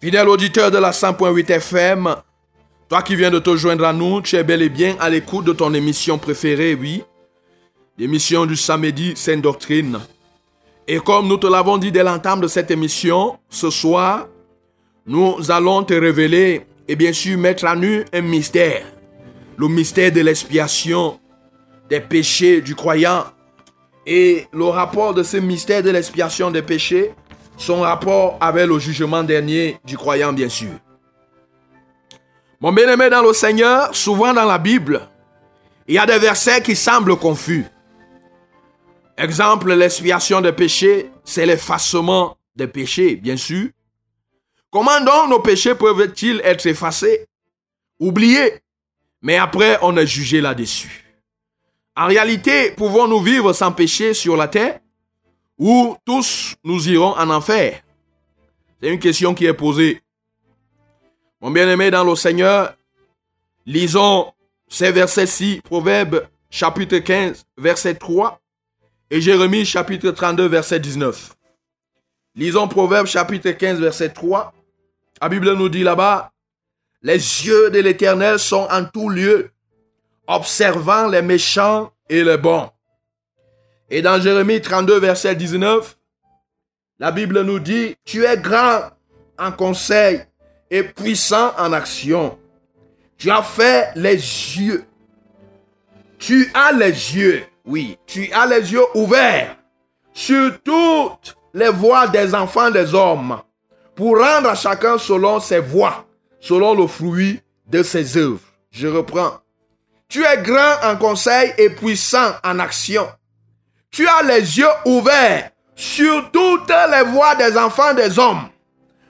Fidèle 0.02 0.28
auditeur 0.28 0.72
de 0.72 0.80
la 0.80 0.91
100.8 0.91 1.52
FM, 1.52 2.15
toi 2.89 3.04
qui 3.04 3.15
viens 3.15 3.30
de 3.30 3.39
te 3.39 3.56
joindre 3.56 3.86
à 3.86 3.94
nous, 3.94 4.22
tu 4.22 4.36
es 4.36 4.44
bel 4.44 4.63
et 4.63 4.70
bien 4.70 4.96
à 5.00 5.10
l'écoute 5.10 5.46
de 5.46 5.54
ton 5.54 5.74
émission 5.74 6.17
préférée, 6.17 6.74
oui. 6.74 7.04
L'émission 7.97 8.45
du 8.45 8.56
samedi 8.56 9.13
Sainte 9.15 9.41
Doctrine. 9.41 9.99
Et 10.88 10.99
comme 10.99 11.27
nous 11.27 11.38
te 11.38 11.47
l'avons 11.47 11.77
dit 11.77 11.91
dès 11.91 12.04
l'entame 12.04 12.41
de 12.41 12.47
cette 12.47 12.71
émission, 12.71 13.38
ce 13.49 13.69
soir, 13.69 14.27
nous 15.06 15.51
allons 15.51 15.84
te 15.84 15.93
révéler 15.93 16.65
et 16.88 16.95
bien 16.95 17.13
sûr 17.13 17.38
mettre 17.38 17.65
à 17.65 17.75
nu 17.75 18.06
un 18.13 18.21
mystère. 18.21 18.86
Le 19.58 19.67
mystère 19.67 20.12
de 20.12 20.21
l'expiation 20.21 21.19
des 21.89 21.99
péchés 21.99 22.62
du 22.62 22.75
croyant. 22.75 23.25
Et 24.06 24.47
le 24.51 24.65
rapport 24.65 25.13
de 25.13 25.21
ce 25.21 25.38
mystère 25.38 25.84
de 25.84 25.91
l'expiation 25.91 26.49
des 26.49 26.62
péchés 26.62 27.12
son 27.62 27.82
rapport 27.82 28.38
avec 28.41 28.65
le 28.65 28.80
jugement 28.80 29.23
dernier 29.23 29.77
du 29.86 29.95
croyant, 29.97 30.34
bien 30.34 30.49
sûr. 30.49 30.71
Mon 32.60 32.71
bien-aimé 32.71 33.10
dans 33.10 33.21
le 33.21 33.34
Seigneur, 33.34 33.95
souvent 33.95 34.34
dans 34.34 34.45
la 34.45 34.58
Bible, 34.58 35.01
il 35.88 35.95
y 35.95 35.99
a 35.99 36.06
des 36.06 36.17
versets 36.17 36.62
qui 36.62 36.75
semblent 36.75 37.15
confus. 37.15 37.65
Exemple, 39.17 39.74
l'expiation 39.74 40.41
des 40.41 40.54
péchés, 40.54 41.12
c'est 41.24 41.45
l'effacement 41.45 42.38
des 42.56 42.67
péchés, 42.67 43.15
bien 43.15 43.38
sûr. 43.38 43.69
Comment 44.71 45.02
donc 45.02 45.30
nos 45.30 45.39
péchés 45.39 45.76
peuvent-ils 45.76 46.41
être 46.43 46.65
effacés, 46.65 47.28
oubliés, 48.00 48.62
mais 49.21 49.38
après 49.38 49.78
on 49.82 49.95
est 49.97 50.08
jugé 50.08 50.41
là-dessus. 50.41 51.06
En 51.95 52.08
réalité, 52.08 52.71
pouvons-nous 52.71 53.21
vivre 53.21 53.54
sans 53.54 53.71
péché 53.71 54.13
sur 54.13 54.38
la 54.38 54.47
terre? 54.47 54.80
Ou 55.58 55.95
tous 56.06 56.56
nous 56.63 56.89
irons 56.89 57.13
en 57.17 57.30
enfer? 57.30 57.84
C'est 58.82 58.89
une 58.89 59.00
question 59.00 59.36
qui 59.36 59.45
est 59.45 59.54
posée. 59.54 60.02
Mon 61.41 61.52
bien-aimé 61.52 61.91
dans 61.91 62.04
le 62.04 62.15
Seigneur, 62.15 62.76
lisons 63.65 64.34
ces 64.67 64.91
versets-ci, 64.91 65.62
Proverbe 65.63 66.28
chapitre 66.50 66.97
15, 66.97 67.45
verset 67.58 67.95
3, 67.95 68.40
et 69.12 69.19
Jérémie 69.19 69.65
chapitre 69.65 70.10
32, 70.10 70.47
verset 70.47 70.80
19. 70.80 71.36
Lisons 72.34 72.69
Proverbe 72.69 73.08
chapitre 73.08 73.52
15, 73.52 73.82
verset 73.82 74.10
3. 74.10 74.54
La 75.21 75.28
Bible 75.28 75.52
nous 75.52 75.67
dit 75.67 75.84
là-bas, 75.84 76.32
les 77.02 77.17
yeux 77.17 77.69
de 77.71 77.80
l'Éternel 77.80 78.39
sont 78.39 78.67
en 78.71 78.86
tout 78.86 79.10
lieu, 79.10 79.52
observant 80.28 81.08
les 81.08 81.21
méchants 81.21 81.91
et 82.08 82.24
les 82.24 82.38
bons. 82.38 82.69
Et 83.89 84.02
dans 84.02 84.19
Jérémie 84.19 84.62
32, 84.62 85.00
verset 85.00 85.36
19, 85.36 85.97
la 86.97 87.12
Bible 87.12 87.41
nous 87.41 87.60
dit, 87.60 87.97
tu 88.06 88.24
es 88.24 88.38
grand 88.38 88.91
en 89.38 89.52
conseil 89.52 90.21
et 90.69 90.84
puissant 90.84 91.54
en 91.58 91.74
action. 91.74 92.39
Tu 93.17 93.30
as 93.30 93.43
fait 93.43 93.91
les 93.95 94.15
yeux. 94.15 94.86
Tu 96.17 96.50
as 96.54 96.71
les 96.71 97.15
yeux, 97.17 97.43
oui, 97.65 97.97
tu 98.06 98.32
as 98.32 98.45
les 98.45 98.71
yeux 98.71 98.86
ouverts 98.95 99.56
sur 100.13 100.62
toutes 100.62 101.38
les 101.54 101.69
voies 101.69 102.08
des 102.08 102.34
enfants 102.34 102.71
des 102.71 102.93
hommes 102.93 103.41
pour 103.95 104.17
rendre 104.19 104.50
à 104.50 104.56
chacun 104.56 104.97
selon 104.97 105.39
ses 105.39 105.60
voies, 105.60 106.06
selon 106.39 106.74
le 106.74 106.88
fruit 106.88 107.39
de 107.67 107.84
ses 107.84 108.17
œuvres. 108.17 108.39
Je 108.71 108.88
reprends. 108.88 109.39
Tu 110.10 110.24
es 110.24 110.41
grand 110.41 110.84
en 110.84 110.97
conseil 110.97 111.54
et 111.58 111.69
puissant 111.69 112.32
en 112.43 112.60
action 112.60 113.08
tu 113.91 114.08
as 114.08 114.24
les 114.24 114.58
yeux 114.58 114.65
ouverts 114.86 115.52
sur 115.76 116.32
toutes 116.32 116.69
les 116.69 117.04
voies 117.12 117.36
des 117.36 117.58
enfants 117.58 117.93
des 117.93 118.17
hommes 118.17 118.47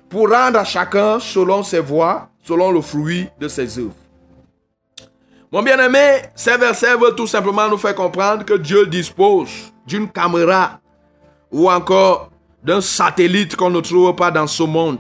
pour 0.10 0.30
rendre 0.30 0.60
à 0.60 0.66
chacun 0.66 1.20
selon 1.20 1.64
ses 1.64 1.80
voies, 1.80 2.30
selon 2.44 2.72
le 2.72 2.82
fruit 2.82 3.30
de 3.40 3.48
ses 3.48 3.78
œuvres. 3.78 3.96
Mon 5.52 5.62
bien-aimé, 5.62 6.22
ces 6.36 6.58
versets 6.58 6.96
veulent 6.96 7.16
tout 7.16 7.28
simplement 7.28 7.68
nous 7.68 7.78
faire 7.78 7.96
comprendre 7.96 8.46
que 8.46 8.54
Dieu 8.54 8.88
dispose 8.88 9.50
d'une 9.86 10.10
caméra 10.10 10.80
ou 11.52 11.70
encore 11.70 12.30
d'un 12.64 12.82
satellite 12.82 13.56
qu'on 13.56 13.70
ne 13.70 13.82
trouve 13.82 14.16
pas 14.16 14.32
dans 14.32 14.48
ce 14.48 14.64
monde. 14.64 15.00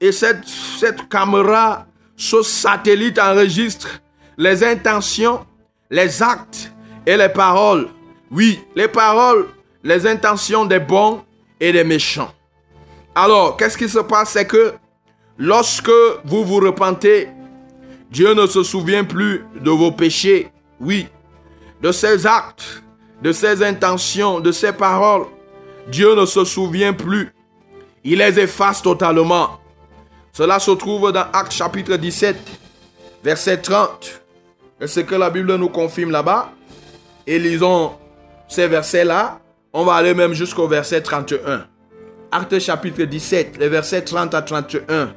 Et 0.00 0.12
cette, 0.12 0.46
cette 0.46 1.08
caméra, 1.08 1.86
ce 2.16 2.42
satellite 2.42 3.18
enregistre 3.18 4.00
les 4.36 4.62
intentions, 4.64 5.46
les 5.90 6.22
actes 6.22 6.72
et 7.06 7.16
les 7.16 7.28
paroles 7.28 7.88
oui, 8.30 8.64
les 8.76 8.88
paroles, 8.88 9.48
les 9.82 10.06
intentions 10.06 10.64
des 10.64 10.78
bons 10.78 11.24
et 11.58 11.72
des 11.72 11.84
méchants. 11.84 12.32
Alors, 13.14 13.56
qu'est-ce 13.56 13.76
qui 13.76 13.88
se 13.88 13.98
passe? 13.98 14.30
C'est 14.30 14.46
que 14.46 14.74
lorsque 15.36 15.90
vous 16.24 16.44
vous 16.44 16.58
repentez, 16.58 17.28
Dieu 18.10 18.34
ne 18.34 18.46
se 18.46 18.62
souvient 18.62 19.04
plus 19.04 19.44
de 19.60 19.70
vos 19.70 19.92
péchés. 19.92 20.50
Oui, 20.80 21.06
de 21.80 21.92
ses 21.92 22.26
actes, 22.26 22.82
de 23.22 23.32
ses 23.32 23.62
intentions, 23.62 24.40
de 24.40 24.52
ses 24.52 24.72
paroles. 24.72 25.26
Dieu 25.88 26.14
ne 26.14 26.26
se 26.26 26.44
souvient 26.44 26.92
plus. 26.92 27.32
Il 28.04 28.18
les 28.18 28.38
efface 28.40 28.82
totalement. 28.82 29.60
Cela 30.32 30.58
se 30.58 30.70
trouve 30.70 31.12
dans 31.12 31.26
Actes 31.32 31.52
chapitre 31.52 31.96
17, 31.96 32.36
verset 33.22 33.58
30. 33.58 34.22
Et 34.80 34.86
ce 34.86 35.00
que 35.00 35.14
la 35.14 35.30
Bible 35.30 35.54
nous 35.56 35.68
confirme 35.68 36.10
là-bas. 36.10 36.52
Et 37.26 37.38
lisons 37.38 37.92
ces 38.48 38.66
versets-là, 38.66 39.38
on 39.72 39.84
va 39.84 39.94
aller 39.94 40.14
même 40.14 40.32
jusqu'au 40.32 40.66
verset 40.66 41.02
31. 41.02 41.66
Acte 42.32 42.58
chapitre 42.58 43.04
17, 43.04 43.58
les 43.58 43.68
versets 43.68 44.02
30 44.02 44.34
à 44.34 44.42
31. 44.42 45.12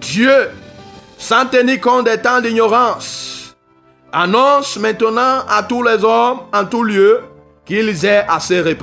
Dieu, 0.00 0.48
sans 1.24 1.46
tenir 1.46 1.80
compte 1.80 2.04
des 2.04 2.18
temps 2.18 2.38
d'ignorance, 2.38 3.56
annonce 4.12 4.76
maintenant 4.76 5.42
à 5.48 5.62
tous 5.62 5.82
les 5.82 6.04
hommes 6.04 6.40
en 6.52 6.66
tout 6.66 6.82
lieu 6.82 7.22
qu'ils 7.64 8.04
aient 8.04 8.26
à 8.28 8.38
se. 8.40 8.74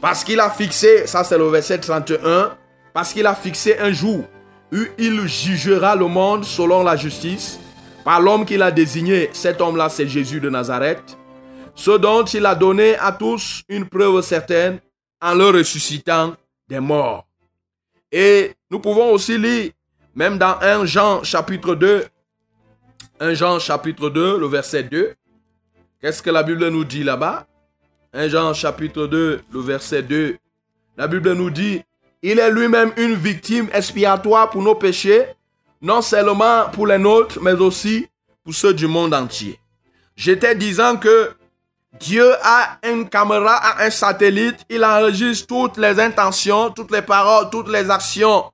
Parce 0.00 0.24
qu'il 0.24 0.40
a 0.40 0.50
fixé, 0.50 1.06
ça 1.06 1.22
c'est 1.22 1.38
le 1.38 1.48
verset 1.48 1.78
31, 1.78 2.56
parce 2.92 3.12
qu'il 3.12 3.24
a 3.24 3.36
fixé 3.36 3.78
un 3.78 3.92
jour 3.92 4.24
où 4.72 4.78
il 4.98 5.28
jugera 5.28 5.94
le 5.94 6.08
monde 6.08 6.44
selon 6.44 6.82
la 6.82 6.96
justice 6.96 7.60
par 8.04 8.20
l'homme 8.20 8.44
qu'il 8.44 8.62
a 8.62 8.72
désigné. 8.72 9.30
Cet 9.32 9.60
homme-là, 9.60 9.88
c'est 9.88 10.08
Jésus 10.08 10.40
de 10.40 10.50
Nazareth 10.50 11.16
ce 11.76 11.90
dont 11.92 12.24
il 12.24 12.44
a 12.46 12.56
donné 12.56 12.96
à 12.96 13.12
tous 13.12 13.62
une 13.68 13.88
preuve 13.88 14.22
certaine 14.22 14.80
en 15.22 15.34
le 15.34 15.50
ressuscitant 15.50 16.34
des 16.66 16.80
morts. 16.80 17.28
Et 18.10 18.54
nous 18.70 18.80
pouvons 18.80 19.12
aussi 19.12 19.38
lire, 19.38 19.70
même 20.16 20.38
dans 20.38 20.58
1 20.62 20.86
Jean 20.86 21.22
chapitre 21.22 21.74
2, 21.74 22.06
1 23.20 23.34
Jean 23.34 23.58
chapitre 23.58 24.08
2, 24.08 24.38
le 24.38 24.46
verset 24.46 24.82
2. 24.84 25.14
Qu'est-ce 26.00 26.22
que 26.22 26.30
la 26.30 26.42
Bible 26.42 26.66
nous 26.68 26.84
dit 26.84 27.04
là-bas? 27.04 27.46
1 28.14 28.28
Jean 28.28 28.54
chapitre 28.54 29.06
2, 29.06 29.42
le 29.52 29.60
verset 29.60 30.02
2. 30.02 30.38
La 30.96 31.06
Bible 31.06 31.34
nous 31.34 31.50
dit, 31.50 31.82
il 32.22 32.38
est 32.38 32.50
lui-même 32.50 32.92
une 32.96 33.14
victime 33.14 33.68
expiatoire 33.74 34.48
pour 34.48 34.62
nos 34.62 34.74
péchés, 34.74 35.26
non 35.82 36.00
seulement 36.00 36.70
pour 36.72 36.86
les 36.86 36.98
nôtres, 36.98 37.38
mais 37.42 37.52
aussi 37.52 38.08
pour 38.42 38.54
ceux 38.54 38.72
du 38.72 38.86
monde 38.86 39.12
entier. 39.12 39.60
J'étais 40.16 40.54
disant 40.54 40.96
que 40.96 41.32
Dieu 42.00 42.32
a 42.42 42.78
une 42.90 43.06
caméra, 43.06 43.56
a 43.56 43.84
un 43.84 43.90
satellite, 43.90 44.64
il 44.70 44.82
enregistre 44.82 45.46
toutes 45.46 45.76
les 45.76 46.00
intentions, 46.00 46.70
toutes 46.70 46.90
les 46.90 47.02
paroles, 47.02 47.50
toutes 47.50 47.68
les 47.68 47.90
actions 47.90 48.44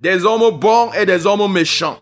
des 0.00 0.24
hommes 0.24 0.58
bons 0.58 0.92
et 0.92 1.06
des 1.06 1.26
hommes 1.26 1.50
méchants. 1.52 1.98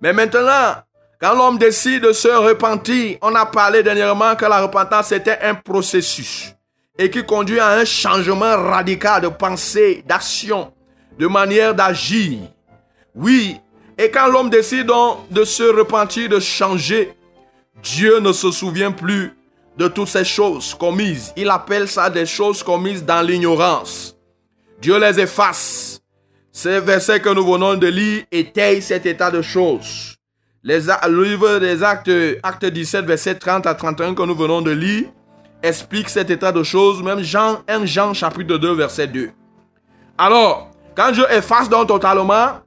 Mais 0.00 0.12
maintenant, 0.12 0.74
quand 1.20 1.34
l'homme 1.34 1.58
décide 1.58 2.02
de 2.02 2.12
se 2.12 2.28
repentir, 2.28 3.18
on 3.22 3.34
a 3.34 3.46
parlé 3.46 3.82
dernièrement 3.82 4.36
que 4.36 4.44
la 4.44 4.60
repentance 4.60 5.12
était 5.12 5.38
un 5.42 5.54
processus 5.54 6.54
et 6.98 7.10
qui 7.10 7.24
conduit 7.24 7.60
à 7.60 7.70
un 7.70 7.84
changement 7.84 8.56
radical 8.56 9.22
de 9.22 9.28
pensée, 9.28 10.04
d'action, 10.06 10.72
de 11.18 11.26
manière 11.26 11.74
d'agir. 11.74 12.40
Oui, 13.14 13.60
et 13.96 14.10
quand 14.10 14.26
l'homme 14.26 14.50
décide 14.50 14.86
donc 14.86 15.28
de 15.30 15.44
se 15.44 15.62
repentir, 15.62 16.28
de 16.28 16.40
changer, 16.40 17.14
Dieu 17.82 18.20
ne 18.20 18.32
se 18.32 18.50
souvient 18.50 18.92
plus 18.92 19.36
de 19.76 19.88
toutes 19.88 20.08
ces 20.08 20.24
choses 20.24 20.74
commises. 20.74 21.32
Il 21.36 21.50
appelle 21.50 21.88
ça 21.88 22.10
des 22.10 22.26
choses 22.26 22.62
commises 22.62 23.04
dans 23.04 23.22
l'ignorance. 23.22 24.16
Dieu 24.80 24.98
les 24.98 25.20
efface. 25.20 26.00
Ces 26.56 26.78
versets 26.78 27.18
que 27.18 27.30
nous 27.30 27.44
venons 27.44 27.74
de 27.74 27.88
lire 27.88 28.22
étayent 28.30 28.80
cet 28.80 29.06
état 29.06 29.28
de 29.28 29.42
choses. 29.42 30.14
Les, 30.62 30.82
le 30.82 31.24
livre 31.24 31.58
des 31.58 31.82
actes, 31.82 32.08
acte 32.44 32.64
17, 32.64 33.04
verset 33.04 33.34
30 33.34 33.66
à 33.66 33.74
31 33.74 34.14
que 34.14 34.22
nous 34.22 34.36
venons 34.36 34.62
de 34.62 34.70
lire, 34.70 35.08
explique 35.64 36.08
cet 36.08 36.30
état 36.30 36.52
de 36.52 36.62
choses, 36.62 37.02
même 37.02 37.22
Jean, 37.22 37.58
1 37.66 37.86
Jean 37.86 38.14
chapitre 38.14 38.56
2, 38.56 38.72
verset 38.72 39.08
2. 39.08 39.30
Alors, 40.16 40.70
quand 40.94 41.10
Dieu 41.10 41.24
efface 41.28 41.68
donc 41.68 41.88
totalement, 41.88 42.60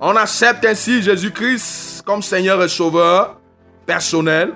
on 0.00 0.16
accepte 0.16 0.64
ainsi 0.64 1.00
Jésus-Christ 1.00 2.02
comme 2.04 2.22
Seigneur 2.22 2.60
et 2.60 2.68
Sauveur 2.68 3.38
personnel. 3.86 4.54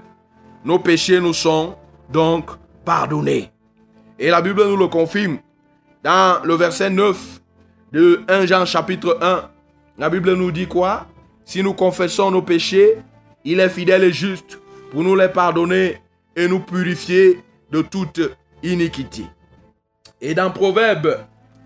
Nos 0.65 0.81
péchés 0.81 1.21
nous 1.21 1.35
sont 1.35 1.77
donc 2.11 2.51
pardonnés. 2.85 3.53
Et 4.19 4.29
la 4.29 4.43
Bible 4.43 4.67
nous 4.67 4.77
le 4.77 4.89
confirme 4.89 5.39
dans 6.03 6.43
le 6.43 6.55
verset 6.57 6.91
9 6.91 7.17
de 7.93 8.23
1 8.29 8.47
Jean 8.47 8.65
chapitre 8.65 9.19
1. 9.21 9.51
La 9.99 10.11
Bible 10.11 10.35
nous 10.35 10.51
dit 10.51 10.67
quoi? 10.67 11.07
Si 11.45 11.63
nous 11.63 11.75
confessons 11.75 12.31
nos 12.31 12.43
péchés, 12.43 12.99
il 13.45 13.61
est 13.61 13.69
fidèle 13.69 14.05
et 14.05 14.13
juste 14.13 14.59
pour 14.91 15.03
nous 15.03 15.15
les 15.15 15.29
pardonner 15.29 16.01
et 16.35 16.49
nous 16.49 16.61
purifier 16.61 17.41
de 17.71 17.83
toute 17.83 18.21
iniquité. 18.63 19.25
Et 20.21 20.35
dans 20.35 20.51
Proverbe, 20.51 21.19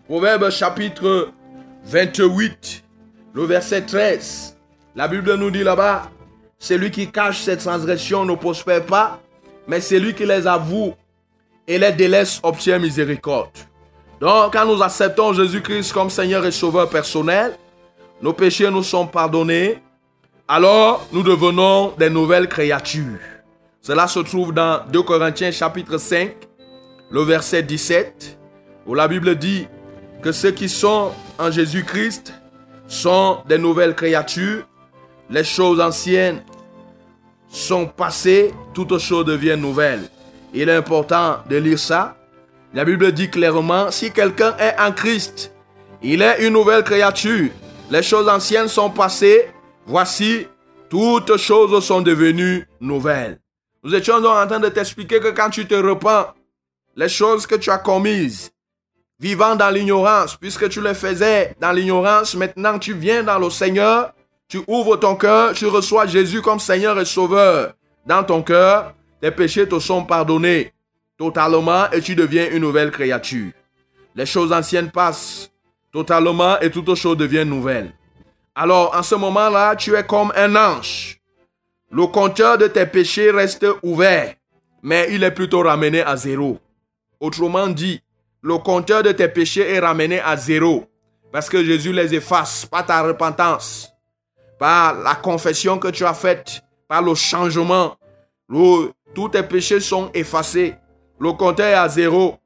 Proverbe 0.06 0.50
chapitre 0.50 1.30
28, 1.84 2.84
le 3.32 3.44
verset 3.44 3.82
13, 3.82 4.56
la 4.96 5.08
Bible 5.08 5.34
nous 5.36 5.50
dit 5.50 5.62
là-bas, 5.62 6.10
celui 6.58 6.90
qui 6.90 7.10
cache 7.10 7.40
ses 7.40 7.56
transgressions 7.56 8.24
ne 8.24 8.34
prospère 8.34 8.84
pas, 8.84 9.20
mais 9.66 9.80
celui 9.80 10.14
qui 10.14 10.26
les 10.26 10.46
avoue 10.46 10.94
et 11.66 11.78
les 11.78 11.92
délaisse 11.92 12.40
obtient 12.42 12.78
miséricorde. 12.78 13.56
Donc, 14.20 14.52
quand 14.52 14.66
nous 14.66 14.82
acceptons 14.82 15.32
Jésus-Christ 15.32 15.94
comme 15.94 16.10
Seigneur 16.10 16.44
et 16.44 16.52
Sauveur 16.52 16.90
personnel, 16.90 17.56
nos 18.20 18.34
péchés 18.34 18.70
nous 18.70 18.82
sont 18.82 19.06
pardonnés, 19.06 19.78
alors 20.46 21.06
nous 21.10 21.22
devenons 21.22 21.94
des 21.98 22.10
nouvelles 22.10 22.46
créatures. 22.46 23.18
Cela 23.80 24.06
se 24.06 24.20
trouve 24.20 24.52
dans 24.52 24.84
2 24.92 25.02
Corinthiens 25.02 25.50
chapitre 25.50 25.96
5, 25.96 26.34
le 27.10 27.22
verset 27.22 27.62
17, 27.62 28.38
où 28.86 28.94
la 28.94 29.08
Bible 29.08 29.36
dit 29.36 29.66
que 30.20 30.32
ceux 30.32 30.50
qui 30.50 30.68
sont 30.68 31.12
en 31.38 31.50
Jésus-Christ 31.50 32.34
sont 32.86 33.38
des 33.48 33.56
nouvelles 33.56 33.94
créatures. 33.94 34.66
Les 35.30 35.44
choses 35.44 35.80
anciennes 35.80 36.42
sont 37.48 37.86
passées, 37.86 38.52
toutes 38.74 38.98
choses 38.98 39.24
deviennent 39.24 39.62
nouvelles. 39.62 40.10
Il 40.52 40.68
est 40.68 40.74
important 40.74 41.38
de 41.48 41.56
lire 41.56 41.78
ça. 41.78 42.16
La 42.72 42.84
Bible 42.84 43.10
dit 43.10 43.28
clairement, 43.28 43.90
si 43.90 44.12
quelqu'un 44.12 44.56
est 44.58 44.78
en 44.78 44.92
Christ, 44.92 45.52
il 46.02 46.22
est 46.22 46.46
une 46.46 46.52
nouvelle 46.52 46.84
créature. 46.84 47.50
Les 47.90 48.02
choses 48.02 48.28
anciennes 48.28 48.68
sont 48.68 48.90
passées. 48.90 49.50
Voici, 49.86 50.46
toutes 50.88 51.36
choses 51.36 51.84
sont 51.84 52.00
devenues 52.00 52.68
nouvelles. 52.80 53.40
Nous 53.82 53.92
étions 53.92 54.20
donc 54.20 54.36
en 54.36 54.46
train 54.46 54.60
de 54.60 54.68
t'expliquer 54.68 55.18
que 55.18 55.28
quand 55.28 55.50
tu 55.50 55.66
te 55.66 55.74
repens, 55.74 56.26
les 56.94 57.08
choses 57.08 57.44
que 57.44 57.56
tu 57.56 57.70
as 57.70 57.78
commises, 57.78 58.52
vivant 59.18 59.56
dans 59.56 59.70
l'ignorance, 59.70 60.36
puisque 60.36 60.68
tu 60.68 60.80
les 60.80 60.94
faisais 60.94 61.56
dans 61.60 61.72
l'ignorance, 61.72 62.36
maintenant 62.36 62.78
tu 62.78 62.94
viens 62.94 63.24
dans 63.24 63.38
le 63.40 63.50
Seigneur, 63.50 64.12
tu 64.46 64.60
ouvres 64.68 64.96
ton 64.96 65.16
cœur, 65.16 65.54
tu 65.54 65.66
reçois 65.66 66.06
Jésus 66.06 66.40
comme 66.40 66.60
Seigneur 66.60 67.00
et 67.00 67.04
Sauveur. 67.04 67.72
Dans 68.06 68.22
ton 68.22 68.42
cœur, 68.42 68.94
tes 69.20 69.32
péchés 69.32 69.68
te 69.68 69.80
sont 69.80 70.04
pardonnés 70.04 70.72
totalement 71.20 71.90
et 71.90 72.00
tu 72.00 72.14
deviens 72.14 72.48
une 72.50 72.60
nouvelle 72.60 72.90
créature. 72.90 73.52
Les 74.16 74.24
choses 74.24 74.54
anciennes 74.54 74.90
passent 74.90 75.50
totalement 75.92 76.58
et 76.60 76.70
toutes 76.70 76.94
choses 76.94 77.18
deviennent 77.18 77.50
nouvelles. 77.50 77.92
Alors, 78.54 78.96
en 78.96 79.02
ce 79.02 79.14
moment-là, 79.16 79.76
tu 79.76 79.94
es 79.94 80.02
comme 80.02 80.32
un 80.34 80.56
ange. 80.56 81.20
Le 81.92 82.06
compteur 82.06 82.56
de 82.56 82.68
tes 82.68 82.86
péchés 82.86 83.30
reste 83.30 83.66
ouvert, 83.82 84.34
mais 84.82 85.08
il 85.10 85.22
est 85.22 85.30
plutôt 85.30 85.60
ramené 85.62 86.00
à 86.00 86.16
zéro. 86.16 86.58
Autrement 87.20 87.68
dit, 87.68 88.00
le 88.40 88.56
compteur 88.56 89.02
de 89.02 89.12
tes 89.12 89.28
péchés 89.28 89.74
est 89.74 89.80
ramené 89.80 90.20
à 90.20 90.38
zéro, 90.38 90.86
parce 91.30 91.50
que 91.50 91.62
Jésus 91.62 91.92
les 91.92 92.14
efface 92.14 92.64
par 92.64 92.86
ta 92.86 93.02
repentance, 93.02 93.92
par 94.58 94.94
la 94.94 95.16
confession 95.16 95.78
que 95.78 95.88
tu 95.88 96.06
as 96.06 96.14
faite, 96.14 96.62
par 96.88 97.02
le 97.02 97.14
changement. 97.14 97.96
Tous 98.48 99.28
tes 99.30 99.42
péchés 99.42 99.80
sont 99.80 100.10
effacés. 100.14 100.76
Le 101.20 101.32
compteur 101.32 101.66
est 101.66 101.74
à 101.74 101.88
zéro. 101.88 102.36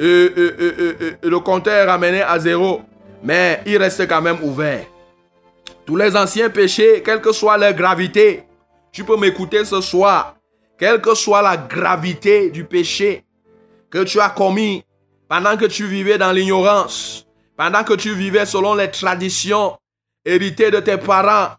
Euh, 0.00 0.30
euh, 0.36 0.96
euh, 1.00 1.10
le 1.22 1.38
compteur 1.38 1.72
est 1.72 1.84
ramené 1.88 2.20
à 2.20 2.38
zéro, 2.38 2.82
mais 3.22 3.62
il 3.64 3.78
reste 3.78 4.08
quand 4.08 4.20
même 4.20 4.42
ouvert. 4.42 4.84
Tous 5.86 5.96
les 5.96 6.16
anciens 6.16 6.50
péchés, 6.50 7.00
quelle 7.04 7.20
que 7.20 7.32
soit 7.32 7.56
leur 7.56 7.72
gravité, 7.74 8.42
tu 8.90 9.04
peux 9.04 9.16
m'écouter 9.16 9.64
ce 9.64 9.80
soir, 9.80 10.34
quelle 10.76 11.00
que 11.00 11.14
soit 11.14 11.42
la 11.42 11.56
gravité 11.56 12.50
du 12.50 12.64
péché 12.64 13.24
que 13.88 14.02
tu 14.02 14.18
as 14.18 14.30
commis 14.30 14.84
pendant 15.28 15.56
que 15.56 15.66
tu 15.66 15.86
vivais 15.86 16.18
dans 16.18 16.32
l'ignorance, 16.32 17.26
pendant 17.56 17.84
que 17.84 17.94
tu 17.94 18.12
vivais 18.14 18.46
selon 18.46 18.74
les 18.74 18.90
traditions 18.90 19.76
héritées 20.24 20.72
de 20.72 20.80
tes 20.80 20.96
parents, 20.96 21.54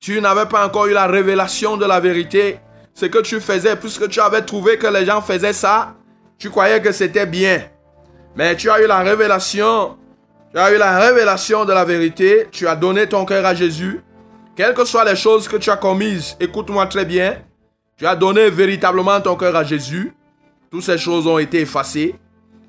tu 0.00 0.20
n'avais 0.22 0.46
pas 0.46 0.66
encore 0.66 0.86
eu 0.86 0.92
la 0.94 1.06
révélation 1.06 1.76
de 1.76 1.84
la 1.84 2.00
vérité. 2.00 2.60
Ce 2.96 3.06
que 3.06 3.18
tu 3.18 3.40
faisais, 3.40 3.76
puisque 3.76 4.08
tu 4.08 4.20
avais 4.20 4.42
trouvé 4.42 4.78
que 4.78 4.88
les 4.88 5.04
gens 5.04 5.20
faisaient 5.20 5.52
ça, 5.52 5.94
tu 6.38 6.50
croyais 6.50 6.80
que 6.80 6.90
c'était 6.90 7.26
bien. 7.26 7.62
Mais 8.34 8.56
tu 8.56 8.70
as 8.70 8.82
eu 8.82 8.86
la 8.86 9.00
révélation 9.00 9.96
tu 10.56 10.58
as 10.62 10.72
eu 10.72 10.78
la 10.78 10.98
révélation 10.98 11.66
de 11.66 11.72
la 11.74 11.84
vérité, 11.84 12.46
tu 12.50 12.66
as 12.66 12.74
donné 12.76 13.06
ton 13.06 13.26
cœur 13.26 13.44
à 13.44 13.54
Jésus. 13.54 14.00
Quelles 14.56 14.72
que 14.72 14.86
soient 14.86 15.04
les 15.04 15.14
choses 15.14 15.48
que 15.48 15.58
tu 15.58 15.68
as 15.68 15.76
commises, 15.76 16.34
écoute-moi 16.40 16.86
très 16.86 17.04
bien. 17.04 17.36
Tu 17.98 18.06
as 18.06 18.16
donné 18.16 18.48
véritablement 18.48 19.20
ton 19.20 19.36
cœur 19.36 19.54
à 19.54 19.64
Jésus. 19.64 20.14
Toutes 20.70 20.82
ces 20.82 20.96
choses 20.96 21.26
ont 21.26 21.38
été 21.38 21.60
effacées 21.60 22.14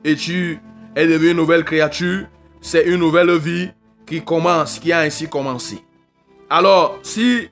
et 0.04 0.18
tu 0.18 0.60
es 0.98 1.08
devenu 1.08 1.30
une 1.30 1.38
nouvelle 1.38 1.64
créature. 1.64 2.26
C'est 2.60 2.84
une 2.84 2.98
nouvelle 2.98 3.32
vie 3.38 3.70
qui 4.06 4.22
commence, 4.22 4.80
qui 4.80 4.92
a 4.92 5.00
ainsi 5.00 5.30
commencé. 5.30 5.82
Alors, 6.50 7.00
si 7.04 7.50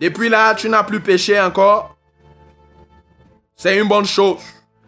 depuis 0.00 0.30
là 0.30 0.54
tu 0.54 0.70
n'as 0.70 0.82
plus 0.82 1.00
péché 1.00 1.38
encore, 1.38 1.97
c'est 3.58 3.76
une 3.76 3.88
bonne 3.88 4.06
chose. 4.06 4.38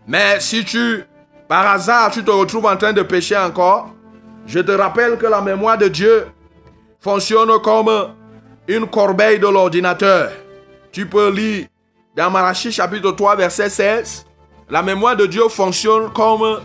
Mais 0.07 0.41
si 0.41 0.65
tu, 0.65 1.05
par 1.49 1.67
hasard, 1.67 2.11
tu 2.13 2.25
te 2.25 2.31
retrouves 2.31 2.67
en 2.67 2.77
train 2.77 2.93
de 2.93 3.03
pécher 3.03 3.37
encore, 3.37 3.91
je 4.47 4.61
te 4.61 4.71
rappelle 4.71 5.19
que 5.19 5.27
la 5.27 5.41
mémoire 5.43 5.77
de 5.77 5.89
Dieu 5.89 6.29
fonctionne 7.01 7.51
comme 7.61 8.15
une 8.69 8.87
corbeille 8.87 9.41
de 9.41 9.49
l'ordinateur. 9.49 10.31
Tu 10.93 11.05
peux 11.05 11.31
lire 11.31 11.67
dans 12.17 12.31
Malachie 12.31 12.73
chapitre 12.73 13.11
3 13.11 13.37
verset 13.37 13.69
16. 13.69 14.27
La 14.71 14.83
mémoire 14.83 15.17
de 15.17 15.27
Dieu 15.27 15.49
fonctionne 15.49 16.13
comme 16.13 16.61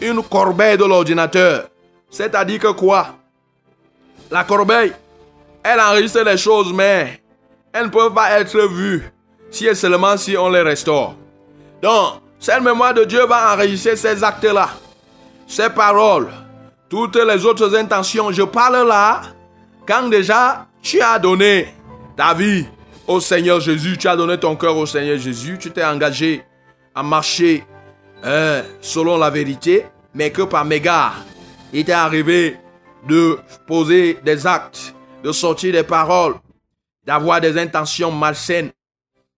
une 0.00 0.22
corbeille 0.22 0.78
de 0.78 0.84
l'ordinateur. 0.84 1.68
C'est-à-dire 2.08 2.60
que 2.60 2.72
quoi? 2.72 3.16
La 4.30 4.44
corbeille, 4.44 4.92
elle 5.64 5.80
enregistre 5.80 6.22
les 6.22 6.36
choses, 6.36 6.72
mais 6.72 7.20
elles 7.72 7.86
ne 7.86 7.90
peuvent 7.90 8.14
pas 8.14 8.38
être 8.38 8.58
vues 8.68 9.10
si 9.50 9.66
et 9.66 9.74
seulement 9.74 10.16
si 10.16 10.36
on 10.36 10.48
les 10.50 10.62
restaure. 10.62 11.16
Donc, 11.82 12.14
cette 12.38 12.62
mémoire 12.62 12.94
de 12.94 13.04
Dieu 13.04 13.24
va 13.26 13.54
enregistrer 13.54 13.96
ces 13.96 14.22
actes-là, 14.22 14.70
ces 15.46 15.70
paroles, 15.70 16.28
toutes 16.88 17.16
les 17.16 17.44
autres 17.44 17.74
intentions. 17.76 18.32
Je 18.32 18.42
parle 18.42 18.86
là 18.86 19.22
quand 19.86 20.08
déjà 20.08 20.66
tu 20.82 21.00
as 21.00 21.18
donné 21.18 21.68
ta 22.16 22.34
vie 22.34 22.66
au 23.06 23.20
Seigneur 23.20 23.60
Jésus, 23.60 23.96
tu 23.96 24.06
as 24.06 24.16
donné 24.16 24.38
ton 24.38 24.54
cœur 24.54 24.76
au 24.76 24.86
Seigneur 24.86 25.18
Jésus, 25.18 25.56
tu 25.58 25.70
t'es 25.70 25.84
engagé 25.84 26.44
à 26.94 27.02
marcher 27.02 27.64
euh, 28.24 28.62
selon 28.80 29.16
la 29.16 29.30
vérité, 29.30 29.86
mais 30.14 30.30
que 30.30 30.42
par 30.42 30.64
mégarde, 30.64 31.14
il 31.72 31.84
t'est 31.84 31.92
arrivé 31.92 32.56
de 33.06 33.38
poser 33.66 34.18
des 34.24 34.46
actes, 34.46 34.94
de 35.22 35.32
sortir 35.32 35.72
des 35.72 35.82
paroles, 35.82 36.34
d'avoir 37.06 37.40
des 37.40 37.56
intentions 37.56 38.10
malsaines. 38.10 38.70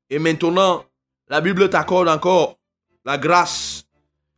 Et 0.08 0.18
maintenant, 0.18 0.84
la 1.30 1.40
Bible 1.40 1.70
t'accorde 1.70 2.08
encore 2.08 2.58
la 3.04 3.16
grâce. 3.16 3.84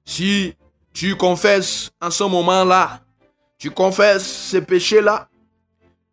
Si 0.04 0.54
tu 0.92 1.16
confesses 1.16 1.90
en 2.00 2.10
ce 2.10 2.24
moment-là, 2.24 3.00
tu 3.58 3.70
confesses 3.70 4.26
ces 4.26 4.60
péchés-là, 4.60 5.28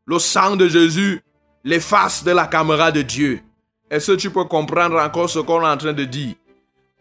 le 0.06 0.18
sang 0.18 0.56
de 0.56 0.68
Jésus 0.68 1.22
l'efface 1.66 2.24
de 2.24 2.32
la 2.32 2.48
caméra 2.48 2.92
de 2.92 3.02
Dieu. 3.02 3.42
Est-ce 3.92 4.14
que 4.14 4.18
tu 4.18 4.32
peux 4.32 4.46
comprendre 4.46 4.98
encore 4.98 5.30
ce 5.30 5.40
qu'on 5.40 5.62
est 5.62 5.68
en 5.68 5.76
train 5.76 5.92
de 5.92 6.06
dire? 6.06 6.36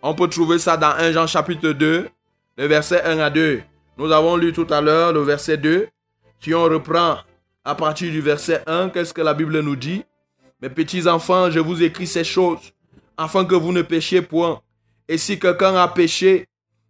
On 0.03 0.15
peut 0.15 0.29
trouver 0.29 0.59
ça 0.59 0.77
dans 0.77 0.91
1 0.91 1.13
Jean 1.13 1.27
chapitre 1.29 1.71
2, 1.71 2.09
le 2.57 2.67
verset 2.67 3.05
1 3.05 3.21
à 3.21 3.31
2. 3.31 3.63
Nous 3.97 4.11
avons 4.11 4.37
lu 4.37 4.53
tout 4.53 4.67
à 4.71 4.81
l'heure 4.81 5.13
le 5.13 5.21
verset 5.21 5.57
2. 5.57 5.87
Si 6.41 6.53
on 6.53 6.65
reprend 6.65 7.19
à 7.65 7.75
partir 7.77 8.11
du 8.11 8.21
verset 8.21 8.63
1, 8.67 8.89
qu'est-ce 8.89 9.15
que 9.15 9.21
la 9.21 9.35
Bible 9.35 9.61
nous 9.61 9.77
dit? 9.77 10.03
Mes 10.61 10.71
petits 10.71 11.07
enfants, 11.07 11.51
je 11.51 11.61
vous 11.61 11.83
écris 11.83 12.09
ces 12.09 12.25
choses 12.25 12.73
afin 13.19 13.45
que 13.45 13.57
vous 13.57 13.73
ne 13.73 13.83
péchiez 13.83 14.23
point. 14.23 14.63
Et 15.09 15.19
si 15.19 15.39
quelqu'un 15.39 15.75
a 15.77 15.89
péché, 15.89 16.47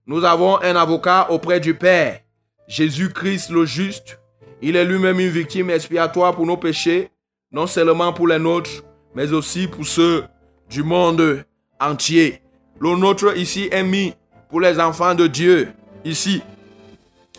nous 0.06 0.24
avons 0.24 0.60
un 0.62 0.76
avocat 0.76 1.30
auprès 1.30 1.58
du 1.58 1.74
Père, 1.74 2.20
Jésus-Christ 2.68 3.50
le 3.50 3.64
juste. 3.64 4.20
Il 4.60 4.76
est 4.76 4.84
lui-même 4.84 5.18
une 5.18 5.30
victime 5.30 5.70
expiatoire 5.70 6.34
pour 6.34 6.46
nos 6.46 6.56
péchés, 6.56 7.08
non 7.50 7.66
seulement 7.66 8.12
pour 8.12 8.28
les 8.28 8.38
nôtres, 8.38 8.84
mais 9.14 9.32
aussi 9.32 9.66
pour 9.66 9.86
ceux 9.86 10.24
du 10.68 10.82
monde 10.82 11.44
entier. 11.80 12.42
Le 12.78 12.94
nôtre 12.94 13.36
ici 13.36 13.68
est 13.72 13.82
mis 13.82 14.14
pour 14.50 14.60
les 14.60 14.78
enfants 14.78 15.14
de 15.14 15.26
Dieu, 15.26 15.72
ici. 16.04 16.42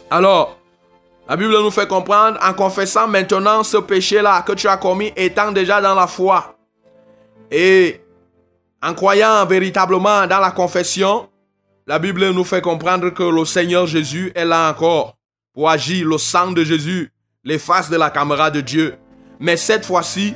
Alors, 0.10 0.58
la 1.28 1.36
Bible 1.38 1.52
nous 1.52 1.72
fait 1.72 1.88
comprendre 1.88 2.40
en 2.42 2.54
confessant 2.54 3.08
maintenant 3.08 3.64
ce 3.64 3.78
péché-là 3.78 4.42
que 4.42 4.54
tu 4.54 4.68
as 4.68 4.78
commis 4.78 5.14
étant 5.16 5.52
déjà 5.52 5.80
dans 5.80 5.94
la 5.94 6.08
foi. 6.08 6.56
Et 7.52 8.02
en 8.82 8.94
croyant 8.94 9.46
véritablement 9.46 10.28
dans 10.28 10.40
la 10.40 10.52
confession, 10.52 11.30
la 11.88 12.00
Bible 12.00 12.30
nous 12.30 12.44
fait 12.44 12.62
comprendre 12.62 13.10
que 13.10 13.24
le 13.24 13.46
Seigneur 13.46 13.88
Jésus 13.88 14.32
est 14.36 14.46
là 14.46 14.70
encore 14.70 15.18
pour 15.54 15.70
agir. 15.70 16.08
Le 16.08 16.18
sang 16.18 16.52
de 16.52 16.64
Jésus 16.64 17.12
l'efface 17.44 17.90
de 17.90 17.98
la 17.98 18.10
caméra 18.10 18.52
de 18.52 18.62
Dieu. 18.62 18.96
Mais 19.40 19.58
cette 19.58 19.86
fois-ci, 19.86 20.36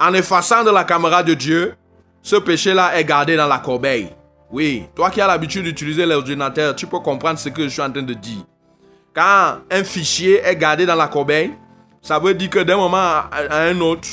en 0.00 0.12
effaçant 0.14 0.64
de 0.64 0.70
la 0.70 0.84
caméra 0.84 1.22
de 1.22 1.34
Dieu, 1.34 1.74
ce 2.22 2.36
péché-là 2.36 2.98
est 2.98 3.04
gardé 3.04 3.36
dans 3.36 3.46
la 3.46 3.58
corbeille. 3.58 4.10
Oui, 4.50 4.84
toi 4.94 5.10
qui 5.10 5.20
as 5.20 5.26
l'habitude 5.26 5.64
d'utiliser 5.64 6.06
l'ordinateur, 6.06 6.74
tu 6.76 6.86
peux 6.86 7.00
comprendre 7.00 7.38
ce 7.38 7.48
que 7.48 7.64
je 7.64 7.68
suis 7.68 7.82
en 7.82 7.90
train 7.90 8.02
de 8.02 8.14
dire. 8.14 8.44
Quand 9.14 9.58
un 9.70 9.84
fichier 9.84 10.40
est 10.44 10.56
gardé 10.56 10.86
dans 10.86 10.94
la 10.94 11.08
corbeille, 11.08 11.54
ça 12.02 12.18
veut 12.18 12.34
dire 12.34 12.50
que 12.50 12.58
d'un 12.58 12.76
moment 12.76 12.96
à 12.98 13.62
un 13.62 13.80
autre, 13.80 14.08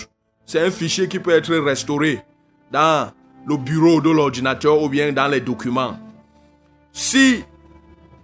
c'est 0.45 0.62
un 0.62 0.71
fichier 0.71 1.08
qui 1.08 1.19
peut 1.19 1.32
être 1.32 1.54
restauré 1.56 2.24
dans 2.71 3.12
le 3.45 3.58
bureau 3.58 4.01
de 4.01 4.10
l'ordinateur 4.10 4.82
ou 4.82 4.89
bien 4.89 5.12
dans 5.12 5.27
les 5.27 5.41
documents. 5.41 5.97
Si 6.91 7.43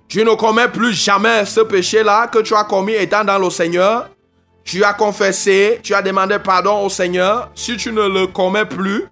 tu 0.08 0.23
ne 0.23 0.36
commets 0.36 0.69
plus 0.69 0.93
jamais 0.93 1.45
ce 1.45 1.62
péché-là 1.62 2.27
que 2.27 2.39
tu 2.39 2.53
as 2.53 2.63
commis 2.63 2.93
étant 2.93 3.23
dans 3.23 3.39
le 3.39 3.49
Seigneur, 3.49 4.10
tu 4.63 4.84
as 4.84 4.93
confessé, 4.93 5.80
tu 5.82 5.93
as 5.93 6.01
demandé 6.01 6.38
pardon 6.39 6.86
au 6.86 6.89
Seigneur, 6.89 7.49
si 7.56 7.77
tu 7.77 7.91
ne 7.91 8.08
le 8.08 8.27
commets 8.27 8.65
plus 8.65 9.06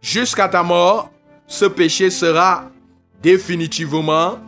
jusqu'à 0.00 0.48
ta 0.48 0.62
mort, 0.62 1.10
ce 1.46 1.64
péché 1.64 2.10
sera 2.10 2.64
définitivement, 3.22 4.38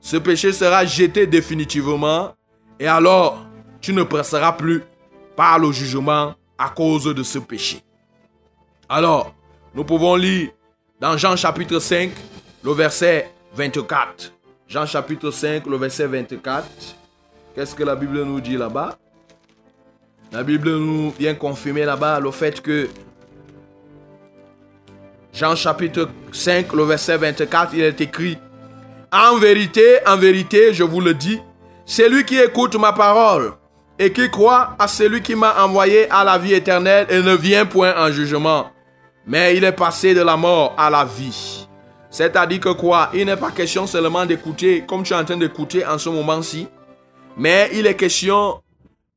ce 0.00 0.16
péché 0.16 0.52
sera 0.52 0.84
jeté 0.84 1.26
définitivement, 1.26 2.32
et 2.78 2.86
alors 2.86 3.44
tu 3.80 3.92
ne 3.92 4.02
passeras 4.02 4.52
plus 4.52 4.82
par 5.36 5.58
le 5.58 5.72
jugement 5.72 6.34
à 6.58 6.68
cause 6.68 7.04
de 7.04 7.22
ce 7.22 7.38
péché. 7.38 7.82
Alors, 8.88 9.34
nous 9.74 9.84
pouvons 9.84 10.16
lire 10.16 10.50
dans 11.00 11.16
Jean 11.16 11.36
chapitre 11.36 11.78
5, 11.78 12.10
le 12.64 12.72
verset 12.72 13.30
24. 13.54 14.32
Jean 14.66 14.86
chapitre 14.86 15.30
5, 15.30 15.66
le 15.66 15.76
verset 15.76 16.06
24. 16.06 16.66
Qu'est-ce 17.54 17.74
que 17.74 17.84
la 17.84 17.94
Bible 17.94 18.22
nous 18.22 18.40
dit 18.40 18.56
là-bas? 18.56 18.98
La 20.32 20.42
Bible 20.42 20.70
nous 20.76 21.10
vient 21.18 21.34
confirmer 21.34 21.84
là-bas 21.84 22.20
le 22.20 22.30
fait 22.30 22.60
que 22.60 22.88
Jean 25.32 25.54
chapitre 25.54 26.08
5, 26.32 26.72
le 26.72 26.84
verset 26.84 27.16
24, 27.16 27.74
il 27.74 27.82
est 27.82 28.00
écrit, 28.00 28.38
En 29.12 29.36
vérité, 29.36 29.98
en 30.06 30.16
vérité, 30.16 30.74
je 30.74 30.82
vous 30.82 31.00
le 31.00 31.14
dis, 31.14 31.40
celui 31.84 32.24
qui 32.24 32.38
écoute 32.38 32.74
ma 32.74 32.92
parole 32.92 33.52
et 33.98 34.12
qui 34.12 34.28
croit 34.30 34.76
à 34.78 34.88
celui 34.88 35.22
qui 35.22 35.34
m'a 35.34 35.62
envoyé 35.62 36.10
à 36.10 36.24
la 36.24 36.38
vie 36.38 36.54
éternelle 36.54 37.06
et 37.08 37.22
ne 37.22 37.34
vient 37.34 37.66
point 37.66 37.94
en 37.96 38.10
jugement, 38.10 38.70
mais 39.28 39.56
il 39.56 39.62
est 39.62 39.72
passé 39.72 40.14
de 40.14 40.22
la 40.22 40.36
mort 40.36 40.74
à 40.78 40.88
la 40.88 41.04
vie. 41.04 41.68
C'est-à-dire 42.10 42.60
que 42.60 42.70
quoi? 42.70 43.10
Il 43.12 43.26
n'est 43.26 43.36
pas 43.36 43.50
question 43.50 43.86
seulement 43.86 44.24
d'écouter 44.24 44.84
comme 44.86 45.02
tu 45.02 45.12
es 45.12 45.16
en 45.16 45.24
train 45.24 45.36
d'écouter 45.36 45.86
en 45.86 45.98
ce 45.98 46.08
moment-ci, 46.08 46.66
mais 47.36 47.68
il 47.74 47.86
est 47.86 47.94
question 47.94 48.62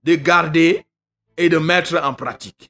de 0.03 0.15
garder 0.15 0.85
et 1.37 1.47
de 1.47 1.57
mettre 1.57 1.99
en 2.03 2.13
pratique. 2.13 2.69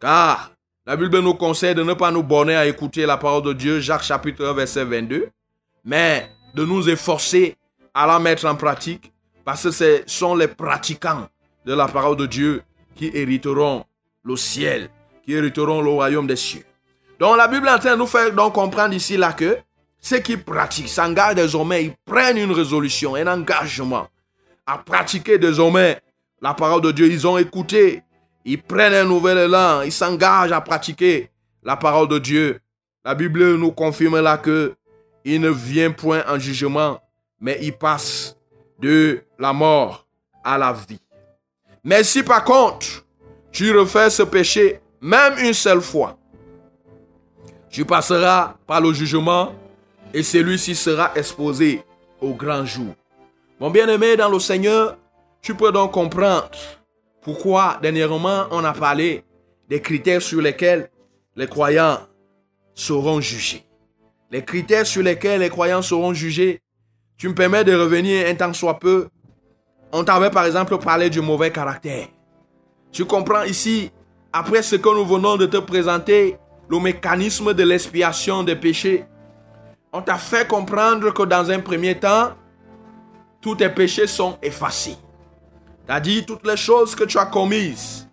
Car 0.00 0.52
la 0.86 0.96
Bible 0.96 1.18
nous 1.18 1.34
conseille 1.34 1.74
de 1.74 1.82
ne 1.82 1.92
pas 1.92 2.12
nous 2.12 2.22
borner 2.22 2.54
à 2.54 2.66
écouter 2.66 3.04
la 3.04 3.16
parole 3.16 3.42
de 3.42 3.52
Dieu, 3.52 3.80
Jacques 3.80 4.04
chapitre 4.04 4.46
1, 4.46 4.52
verset 4.54 4.84
22, 4.84 5.28
mais 5.84 6.30
de 6.54 6.64
nous 6.64 6.88
efforcer 6.88 7.56
à 7.92 8.06
la 8.06 8.18
mettre 8.20 8.46
en 8.46 8.54
pratique, 8.54 9.12
parce 9.44 9.64
que 9.64 9.70
ce 9.72 10.02
sont 10.06 10.36
les 10.36 10.48
pratiquants 10.48 11.28
de 11.66 11.74
la 11.74 11.88
parole 11.88 12.16
de 12.16 12.26
Dieu 12.26 12.62
qui 12.94 13.10
hériteront 13.12 13.84
le 14.22 14.36
ciel, 14.36 14.88
qui 15.30 15.36
hériteront 15.36 15.80
le 15.80 15.90
royaume 15.90 16.26
des 16.26 16.34
cieux. 16.34 16.64
Donc 17.20 17.36
la 17.36 17.46
Bible 17.46 17.68
est 17.68 17.70
en 17.70 17.78
train 17.78 17.92
de 17.92 17.98
nous 17.98 18.06
faire 18.08 18.32
donc 18.32 18.54
comprendre 18.54 18.94
ici 18.94 19.16
là 19.16 19.32
que 19.32 19.58
ceux 20.00 20.18
qui 20.18 20.36
pratiquent, 20.36 20.88
s'engagent 20.88 21.36
désormais, 21.36 21.84
ils 21.84 21.94
prennent 22.04 22.38
une 22.38 22.50
résolution, 22.50 23.14
un 23.14 23.26
engagement 23.28 24.08
à 24.66 24.78
pratiquer 24.78 25.38
désormais 25.38 26.00
la 26.42 26.54
parole 26.54 26.80
de 26.80 26.90
Dieu. 26.90 27.06
Ils 27.06 27.28
ont 27.28 27.38
écouté, 27.38 28.02
ils 28.44 28.60
prennent 28.60 28.94
un 28.94 29.04
nouvel 29.04 29.38
élan, 29.38 29.82
ils 29.82 29.92
s'engagent 29.92 30.50
à 30.50 30.60
pratiquer 30.60 31.30
la 31.62 31.76
parole 31.76 32.08
de 32.08 32.18
Dieu. 32.18 32.58
La 33.04 33.14
Bible 33.14 33.54
nous 33.54 33.70
confirme 33.70 34.20
là 34.20 34.36
que 34.36 34.74
il 35.24 35.40
ne 35.40 35.50
vient 35.50 35.92
point 35.92 36.24
en 36.26 36.40
jugement, 36.40 37.00
mais 37.38 37.58
il 37.62 37.74
passe 37.74 38.36
de 38.80 39.22
la 39.38 39.52
mort 39.52 40.08
à 40.42 40.58
la 40.58 40.72
vie. 40.72 41.00
Mais 41.84 42.02
si 42.02 42.24
par 42.24 42.42
contre, 42.42 43.04
tu 43.52 43.76
refais 43.76 44.10
ce 44.10 44.22
péché, 44.22 44.80
même 45.00 45.38
une 45.38 45.54
seule 45.54 45.80
fois, 45.80 46.18
tu 47.70 47.84
passeras 47.84 48.56
par 48.66 48.80
le 48.80 48.92
jugement 48.92 49.54
et 50.12 50.22
celui-ci 50.22 50.74
sera 50.74 51.12
exposé 51.14 51.82
au 52.20 52.34
grand 52.34 52.64
jour. 52.64 52.94
Mon 53.58 53.70
bien-aimé 53.70 54.16
dans 54.16 54.28
le 54.28 54.38
Seigneur, 54.38 54.96
tu 55.40 55.54
peux 55.54 55.72
donc 55.72 55.92
comprendre 55.92 56.50
pourquoi 57.22 57.78
dernièrement 57.80 58.46
on 58.50 58.64
a 58.64 58.72
parlé 58.72 59.24
des 59.68 59.80
critères 59.80 60.22
sur 60.22 60.40
lesquels 60.40 60.90
les 61.36 61.46
croyants 61.46 62.00
seront 62.74 63.20
jugés. 63.20 63.64
Les 64.30 64.44
critères 64.44 64.86
sur 64.86 65.02
lesquels 65.02 65.40
les 65.40 65.48
croyants 65.48 65.82
seront 65.82 66.12
jugés, 66.12 66.60
tu 67.16 67.28
me 67.28 67.34
permets 67.34 67.64
de 67.64 67.74
revenir 67.74 68.26
un 68.26 68.34
temps 68.34 68.52
soit 68.52 68.78
peu. 68.78 69.08
On 69.92 70.04
t'avait 70.04 70.30
par 70.30 70.46
exemple 70.46 70.78
parlé 70.78 71.10
du 71.10 71.20
mauvais 71.20 71.50
caractère. 71.50 72.08
Tu 72.92 73.04
comprends 73.04 73.42
ici, 73.42 73.90
après 74.32 74.62
ce 74.62 74.76
que 74.76 74.88
nous 74.88 75.04
venons 75.04 75.36
de 75.36 75.46
te 75.46 75.56
présenter, 75.56 76.36
le 76.68 76.78
mécanisme 76.78 77.52
de 77.52 77.64
l'expiation 77.64 78.44
des 78.44 78.54
péchés, 78.54 79.04
on 79.92 80.02
t'a 80.02 80.18
fait 80.18 80.46
comprendre 80.46 81.12
que 81.12 81.24
dans 81.24 81.50
un 81.50 81.58
premier 81.58 81.98
temps, 81.98 82.30
tous 83.40 83.56
tes 83.56 83.68
péchés 83.68 84.06
sont 84.06 84.38
effacés. 84.42 84.96
C'est-à-dire 85.84 86.24
toutes 86.26 86.46
les 86.46 86.56
choses 86.56 86.94
que 86.94 87.04
tu 87.04 87.18
as 87.18 87.26
commises 87.26 88.08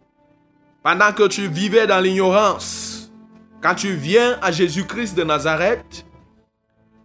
pendant 0.82 1.12
que 1.12 1.28
tu 1.28 1.48
vivais 1.48 1.86
dans 1.86 2.00
l'ignorance. 2.00 3.12
Quand 3.62 3.76
tu 3.76 3.94
viens 3.94 4.40
à 4.42 4.52
Jésus-Christ 4.52 5.16
de 5.16 5.24
Nazareth, 5.24 6.06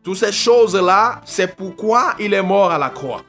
toutes 0.02 0.16
ces 0.16 0.32
choses-là, 0.32 1.20
c'est 1.26 1.54
pourquoi 1.54 2.14
il 2.18 2.32
est 2.32 2.42
mort 2.42 2.70
à 2.70 2.78
la 2.78 2.90
croix. 2.90 3.22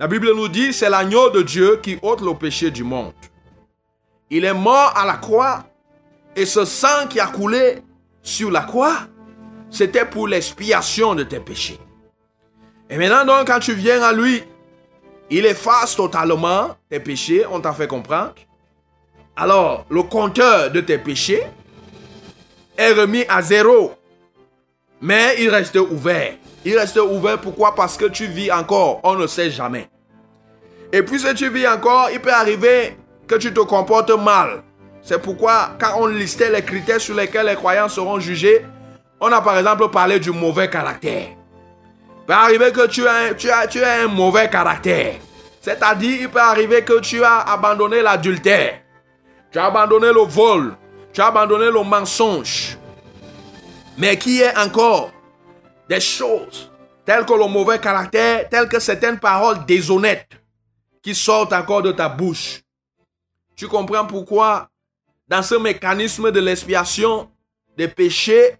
La 0.00 0.08
Bible 0.08 0.34
nous 0.34 0.48
dit, 0.48 0.72
c'est 0.72 0.90
l'agneau 0.90 1.30
de 1.30 1.42
Dieu 1.42 1.78
qui 1.82 1.98
ôte 2.02 2.20
le 2.20 2.34
péché 2.34 2.70
du 2.70 2.82
monde. 2.82 3.12
Il 4.30 4.44
est 4.44 4.54
mort 4.54 4.92
à 4.96 5.04
la 5.04 5.14
croix 5.14 5.64
et 6.36 6.46
ce 6.46 6.64
sang 6.64 7.06
qui 7.08 7.20
a 7.20 7.26
coulé 7.26 7.82
sur 8.22 8.50
la 8.50 8.62
croix, 8.62 8.96
c'était 9.70 10.04
pour 10.04 10.26
l'expiation 10.26 11.14
de 11.14 11.22
tes 11.22 11.40
péchés. 11.40 11.78
Et 12.90 12.96
maintenant 12.96 13.24
donc, 13.24 13.46
quand 13.46 13.60
tu 13.60 13.74
viens 13.74 14.02
à 14.02 14.12
lui, 14.12 14.42
il 15.30 15.46
efface 15.46 15.96
totalement 15.96 16.76
tes 16.90 17.00
péchés, 17.00 17.44
on 17.50 17.60
t'a 17.60 17.72
fait 17.72 17.86
comprendre. 17.86 18.34
Alors, 19.36 19.84
le 19.90 20.02
compteur 20.02 20.70
de 20.70 20.80
tes 20.80 20.98
péchés 20.98 21.42
est 22.76 22.92
remis 22.92 23.24
à 23.28 23.42
zéro. 23.42 23.94
Mais 25.00 25.36
il 25.38 25.48
reste 25.50 25.76
ouvert. 25.76 26.34
Il 26.64 26.78
reste 26.78 26.96
ouvert 26.96 27.40
pourquoi? 27.40 27.74
Parce 27.74 27.96
que 27.96 28.06
tu 28.06 28.26
vis 28.26 28.50
encore. 28.50 29.00
On 29.02 29.14
ne 29.14 29.26
sait 29.26 29.50
jamais. 29.50 29.88
Et 30.92 31.02
puis 31.02 31.18
si 31.18 31.34
tu 31.34 31.50
vis 31.50 31.66
encore, 31.66 32.10
il 32.12 32.20
peut 32.20 32.32
arriver 32.32 32.96
que 33.26 33.36
tu 33.36 33.52
te 33.52 33.60
comportes 33.60 34.10
mal. 34.10 34.62
C'est 35.02 35.20
pourquoi 35.20 35.70
quand 35.78 35.98
on 35.98 36.06
listait 36.06 36.50
les 36.50 36.62
critères 36.62 37.00
sur 37.00 37.14
lesquels 37.14 37.46
les 37.46 37.54
croyants 37.54 37.88
seront 37.88 38.18
jugés, 38.20 38.64
on 39.20 39.30
a 39.32 39.40
par 39.40 39.58
exemple 39.58 39.88
parlé 39.90 40.18
du 40.18 40.30
mauvais 40.30 40.68
caractère. 40.68 41.28
Il 41.28 42.26
peut 42.26 42.32
arriver 42.32 42.72
que 42.72 42.86
tu 42.86 43.06
as, 43.06 44.02
un 44.02 44.08
mauvais 44.08 44.48
caractère. 44.48 45.16
C'est-à-dire, 45.60 46.22
il 46.22 46.28
peut 46.28 46.40
arriver 46.40 46.82
que 46.82 47.00
tu 47.00 47.22
as 47.22 47.40
abandonné 47.40 48.02
l'adultère. 48.02 48.80
Tu 49.52 49.58
as 49.58 49.66
abandonné 49.66 50.08
le 50.08 50.24
vol. 50.24 50.74
Tu 51.12 51.20
as 51.20 51.26
abandonné 51.26 51.66
le 51.66 51.82
mensonge. 51.82 52.78
Mais 53.98 54.16
qui 54.16 54.40
est 54.40 54.56
encore 54.58 55.10
des 55.88 56.00
choses 56.00 56.70
telles 57.04 57.26
que 57.26 57.34
le 57.34 57.46
mauvais 57.46 57.78
caractère, 57.78 58.48
telles 58.48 58.68
que 58.68 58.80
certaines 58.80 59.18
paroles 59.18 59.64
déshonnêtes 59.66 60.28
qui 61.02 61.14
sortent 61.14 61.52
encore 61.52 61.82
de 61.82 61.92
ta 61.92 62.08
bouche. 62.08 62.63
Tu 63.56 63.68
comprends 63.68 64.06
pourquoi? 64.06 64.68
Dans 65.28 65.42
ce 65.42 65.54
mécanisme 65.54 66.30
de 66.30 66.40
l'expiation 66.40 67.30
des 67.76 67.88
péchés, 67.88 68.56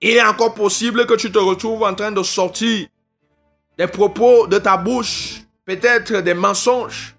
il 0.00 0.16
est 0.16 0.22
encore 0.22 0.54
possible 0.54 1.06
que 1.06 1.14
tu 1.14 1.30
te 1.30 1.38
retrouves 1.38 1.82
en 1.82 1.94
train 1.94 2.12
de 2.12 2.22
sortir 2.22 2.88
des 3.78 3.86
propos 3.86 4.46
de 4.46 4.58
ta 4.58 4.76
bouche, 4.76 5.40
peut-être 5.64 6.20
des 6.20 6.34
mensonges, 6.34 7.16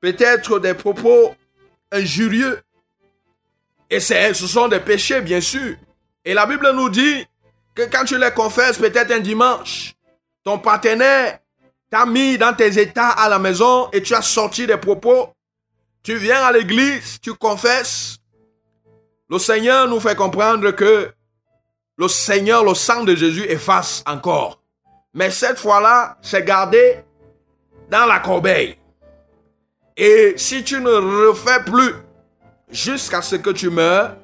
peut-être 0.00 0.58
des 0.58 0.74
propos 0.74 1.34
injurieux. 1.92 2.60
Et 3.88 4.00
ce 4.00 4.34
sont 4.34 4.68
des 4.68 4.80
péchés, 4.80 5.20
bien 5.20 5.40
sûr. 5.40 5.76
Et 6.24 6.34
la 6.34 6.46
Bible 6.46 6.70
nous 6.74 6.90
dit 6.90 7.26
que 7.74 7.82
quand 7.82 8.04
tu 8.04 8.18
les 8.18 8.32
confesses, 8.32 8.78
peut-être 8.78 9.12
un 9.12 9.20
dimanche, 9.20 9.94
ton 10.42 10.58
partenaire 10.58 11.38
t'a 11.90 12.04
mis 12.06 12.36
dans 12.38 12.54
tes 12.54 12.80
états 12.80 13.10
à 13.10 13.28
la 13.28 13.38
maison 13.38 13.88
et 13.92 14.02
tu 14.02 14.14
as 14.14 14.22
sorti 14.22 14.66
des 14.66 14.76
propos. 14.76 15.35
Tu 16.06 16.16
viens 16.18 16.40
à 16.44 16.52
l'église, 16.52 17.18
tu 17.20 17.34
confesses. 17.34 18.18
Le 19.28 19.40
Seigneur 19.40 19.88
nous 19.88 19.98
fait 19.98 20.14
comprendre 20.14 20.70
que 20.70 21.10
le 21.98 22.06
Seigneur, 22.06 22.62
le 22.62 22.74
sang 22.74 23.02
de 23.02 23.16
Jésus 23.16 23.42
efface 23.48 24.04
encore. 24.06 24.62
Mais 25.14 25.32
cette 25.32 25.58
fois-là, 25.58 26.16
c'est 26.22 26.44
gardé 26.44 26.98
dans 27.90 28.06
la 28.06 28.20
corbeille. 28.20 28.78
Et 29.96 30.34
si 30.36 30.62
tu 30.62 30.80
ne 30.80 31.26
refais 31.26 31.64
plus 31.64 31.94
jusqu'à 32.70 33.20
ce 33.20 33.34
que 33.34 33.50
tu 33.50 33.68
meurs, 33.68 34.14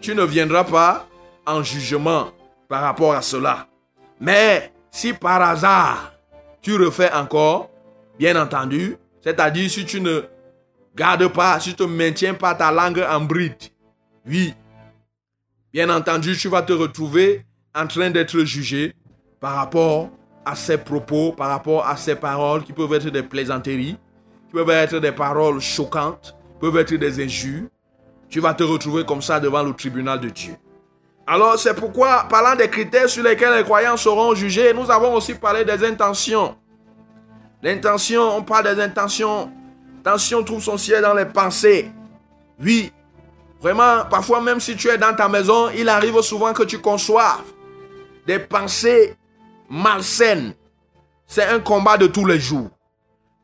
tu 0.00 0.14
ne 0.14 0.24
viendras 0.24 0.64
pas 0.64 1.06
en 1.44 1.62
jugement 1.62 2.32
par 2.66 2.80
rapport 2.80 3.12
à 3.12 3.20
cela. 3.20 3.66
Mais 4.20 4.72
si 4.90 5.12
par 5.12 5.42
hasard 5.42 6.14
tu 6.62 6.82
refais 6.82 7.12
encore, 7.12 7.68
bien 8.18 8.40
entendu, 8.40 8.96
c'est-à-dire 9.22 9.68
si 9.68 9.84
tu 9.84 10.00
ne 10.00 10.24
gardes 10.96 11.28
pas, 11.28 11.60
si 11.60 11.74
tu 11.74 11.82
ne 11.82 11.88
maintiens 11.88 12.34
pas 12.34 12.54
ta 12.54 12.72
langue 12.72 13.04
en 13.08 13.20
bride, 13.20 13.54
oui, 14.26 14.54
bien 15.72 15.90
entendu, 15.90 16.36
tu 16.36 16.48
vas 16.48 16.62
te 16.62 16.72
retrouver 16.72 17.44
en 17.74 17.86
train 17.86 18.10
d'être 18.10 18.40
jugé 18.40 18.94
par 19.38 19.54
rapport 19.54 20.08
à 20.44 20.56
ces 20.56 20.78
propos, 20.78 21.32
par 21.32 21.48
rapport 21.48 21.86
à 21.86 21.96
ces 21.96 22.16
paroles 22.16 22.64
qui 22.64 22.72
peuvent 22.72 22.92
être 22.94 23.10
des 23.10 23.22
plaisanteries, 23.22 23.98
qui 24.46 24.52
peuvent 24.52 24.70
être 24.70 24.98
des 24.98 25.12
paroles 25.12 25.60
choquantes, 25.60 26.34
peuvent 26.60 26.76
être 26.78 26.94
des 26.94 27.22
injures. 27.22 27.68
Tu 28.30 28.40
vas 28.40 28.54
te 28.54 28.64
retrouver 28.64 29.04
comme 29.04 29.22
ça 29.22 29.38
devant 29.38 29.62
le 29.62 29.74
tribunal 29.74 30.18
de 30.20 30.30
Dieu. 30.30 30.56
Alors 31.26 31.58
c'est 31.58 31.74
pourquoi, 31.74 32.26
parlant 32.28 32.56
des 32.56 32.70
critères 32.70 33.08
sur 33.08 33.22
lesquels 33.22 33.54
les 33.56 33.64
croyants 33.64 33.96
seront 33.96 34.34
jugés, 34.34 34.72
nous 34.72 34.90
avons 34.90 35.14
aussi 35.14 35.34
parlé 35.34 35.64
des 35.64 35.84
intentions. 35.84 36.56
L'intention, 37.62 38.36
on 38.36 38.42
parle 38.42 38.74
des 38.74 38.82
intentions. 38.82 39.50
Intention 40.06 40.44
trouve 40.44 40.62
son 40.62 40.78
ciel 40.78 41.02
dans 41.02 41.14
les 41.14 41.24
pensées. 41.24 41.90
Oui, 42.62 42.92
vraiment, 43.60 44.04
parfois 44.08 44.40
même 44.40 44.60
si 44.60 44.76
tu 44.76 44.86
es 44.86 44.96
dans 44.96 45.12
ta 45.16 45.28
maison, 45.28 45.68
il 45.70 45.88
arrive 45.88 46.20
souvent 46.22 46.52
que 46.52 46.62
tu 46.62 46.78
conçoives 46.78 47.42
des 48.24 48.38
pensées 48.38 49.16
malsaines. 49.68 50.54
C'est 51.26 51.46
un 51.46 51.58
combat 51.58 51.96
de 51.96 52.06
tous 52.06 52.24
les 52.24 52.38
jours. 52.38 52.70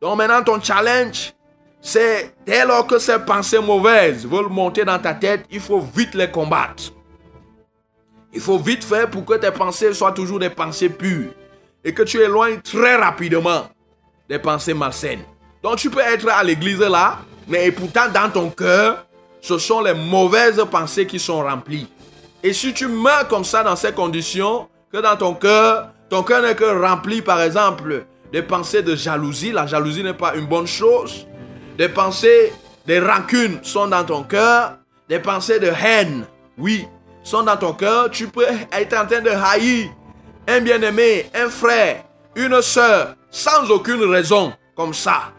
Donc 0.01 0.17
maintenant, 0.17 0.41
ton 0.41 0.61
challenge, 0.61 1.33
c'est 1.81 2.33
dès 2.45 2.65
lors 2.65 2.87
que 2.87 2.97
ces 2.97 3.19
pensées 3.19 3.59
mauvaises 3.59 4.25
veulent 4.25 4.47
monter 4.47 4.85
dans 4.85 4.99
ta 4.99 5.13
tête, 5.13 5.45
il 5.51 5.59
faut 5.59 5.81
vite 5.81 6.15
les 6.15 6.31
combattre. 6.31 6.93
Il 8.31 8.39
faut 8.39 8.57
vite 8.57 8.85
faire 8.85 9.09
pour 9.09 9.25
que 9.25 9.33
tes 9.33 9.51
pensées 9.51 9.93
soient 9.93 10.13
toujours 10.13 10.39
des 10.39 10.49
pensées 10.49 10.87
pures 10.87 11.33
et 11.83 11.93
que 11.93 12.03
tu 12.03 12.21
éloignes 12.21 12.61
très 12.61 12.95
rapidement 12.95 13.67
des 14.29 14.39
pensées 14.39 14.73
malsaines. 14.73 15.25
Donc 15.63 15.77
tu 15.77 15.89
peux 15.89 16.01
être 16.01 16.27
à 16.29 16.43
l'église 16.43 16.81
là, 16.81 17.19
mais 17.47 17.71
pourtant 17.71 18.09
dans 18.13 18.29
ton 18.29 18.49
cœur, 18.49 19.05
ce 19.41 19.57
sont 19.57 19.81
les 19.81 19.93
mauvaises 19.93 20.63
pensées 20.69 21.07
qui 21.07 21.19
sont 21.19 21.41
remplies. 21.41 21.87
Et 22.43 22.51
si 22.51 22.73
tu 22.73 22.87
meurs 22.87 23.27
comme 23.29 23.45
ça 23.45 23.63
dans 23.63 23.77
ces 23.77 23.93
conditions, 23.93 24.67
que 24.91 24.97
dans 24.97 25.15
ton 25.15 25.33
cœur, 25.33 25.87
ton 26.09 26.21
cœur 26.21 26.41
n'est 26.41 26.55
que 26.55 26.65
rempli 26.65 27.21
par 27.21 27.41
exemple 27.41 28.05
des 28.31 28.41
pensées 28.41 28.81
de 28.81 28.95
jalousie, 28.95 29.51
la 29.51 29.65
jalousie 29.65 30.03
n'est 30.03 30.13
pas 30.13 30.35
une 30.35 30.45
bonne 30.45 30.67
chose, 30.67 31.27
des 31.77 31.89
pensées, 31.89 32.53
des 32.85 32.99
rancunes 32.99 33.59
sont 33.63 33.87
dans 33.87 34.03
ton 34.03 34.23
cœur, 34.23 34.77
des 35.07 35.19
pensées 35.19 35.59
de 35.59 35.67
haine, 35.67 36.25
oui, 36.57 36.85
sont 37.23 37.43
dans 37.43 37.57
ton 37.57 37.73
cœur, 37.73 38.11
tu 38.11 38.27
peux 38.27 38.45
être 38.71 38.97
en 38.97 39.05
train 39.07 39.21
de 39.21 39.29
haïr 39.29 39.89
un 40.47 40.59
bien-aimé, 40.59 41.29
un 41.33 41.49
frère, 41.49 42.03
une 42.35 42.61
soeur, 42.61 43.15
sans 43.31 43.69
aucune 43.69 44.03
raison, 44.03 44.53
comme 44.75 44.93
ça. 44.93 45.32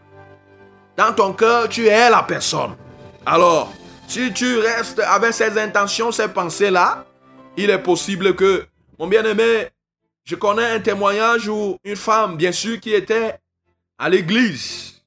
Dans 0.97 1.13
ton 1.13 1.33
cœur, 1.33 1.67
tu 1.67 1.87
es 1.87 2.09
la 2.09 2.23
personne. 2.23 2.75
Alors, 3.25 3.73
si 4.07 4.31
tu 4.31 4.59
restes 4.59 4.99
avec 4.99 5.33
ces 5.33 5.57
intentions, 5.57 6.11
ces 6.11 6.27
pensées-là, 6.27 7.05
il 7.57 7.69
est 7.69 7.81
possible 7.81 8.35
que, 8.35 8.65
mon 8.97 9.07
bien-aimé, 9.07 9.67
je 10.23 10.35
connais 10.35 10.65
un 10.65 10.79
témoignage 10.79 11.47
où 11.47 11.77
une 11.83 11.95
femme, 11.95 12.37
bien 12.37 12.51
sûr, 12.51 12.79
qui 12.79 12.93
était 12.93 13.35
à 13.97 14.09
l'église, 14.09 15.01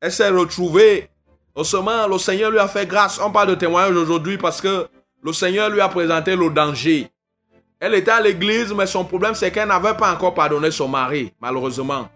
elle 0.00 0.12
s'est 0.12 0.28
retrouvée, 0.28 1.08
au 1.54 1.62
le 1.62 2.18
Seigneur 2.18 2.50
lui 2.50 2.58
a 2.58 2.68
fait 2.68 2.86
grâce. 2.86 3.20
On 3.20 3.30
parle 3.30 3.48
de 3.48 3.54
témoignage 3.54 3.94
aujourd'hui 3.94 4.38
parce 4.38 4.60
que 4.60 4.88
le 5.22 5.32
Seigneur 5.32 5.68
lui 5.70 5.80
a 5.80 5.88
présenté 5.88 6.34
le 6.34 6.50
danger. 6.50 7.08
Elle 7.78 7.94
était 7.94 8.10
à 8.10 8.20
l'église, 8.20 8.72
mais 8.72 8.86
son 8.86 9.04
problème, 9.04 9.34
c'est 9.34 9.50
qu'elle 9.50 9.68
n'avait 9.68 9.94
pas 9.94 10.12
encore 10.12 10.34
pardonné 10.34 10.70
son 10.70 10.88
mari, 10.88 11.32
malheureusement. 11.40 12.08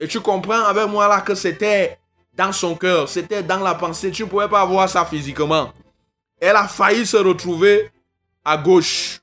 Et 0.00 0.08
tu 0.08 0.20
comprends 0.20 0.64
avec 0.64 0.88
moi 0.88 1.08
là 1.08 1.20
que 1.20 1.34
c'était 1.34 1.98
dans 2.38 2.52
son 2.52 2.76
cœur, 2.76 3.08
c'était 3.08 3.42
dans 3.42 3.58
la 3.58 3.74
pensée. 3.74 4.12
Tu 4.12 4.22
ne 4.22 4.28
pouvais 4.28 4.48
pas 4.48 4.64
voir 4.64 4.88
ça 4.88 5.04
physiquement. 5.04 5.72
Elle 6.40 6.54
a 6.54 6.68
failli 6.68 7.04
se 7.04 7.16
retrouver 7.16 7.90
à 8.44 8.56
gauche, 8.56 9.20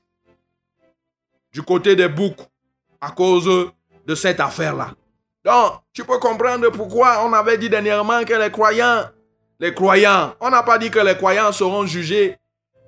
du 1.50 1.62
côté 1.62 1.96
des 1.96 2.08
boucs, 2.08 2.36
à 3.00 3.10
cause 3.10 3.48
de 4.06 4.14
cette 4.14 4.38
affaire-là. 4.38 4.90
Donc, 5.42 5.80
tu 5.94 6.04
peux 6.04 6.18
comprendre 6.18 6.68
pourquoi 6.70 7.24
on 7.24 7.32
avait 7.32 7.56
dit 7.56 7.70
dernièrement 7.70 8.22
que 8.24 8.34
les 8.34 8.50
croyants, 8.50 9.04
les 9.58 9.72
croyants, 9.72 10.34
on 10.40 10.50
n'a 10.50 10.62
pas 10.62 10.76
dit 10.76 10.90
que 10.90 10.98
les 10.98 11.16
croyants 11.16 11.52
seront 11.52 11.86
jugés 11.86 12.36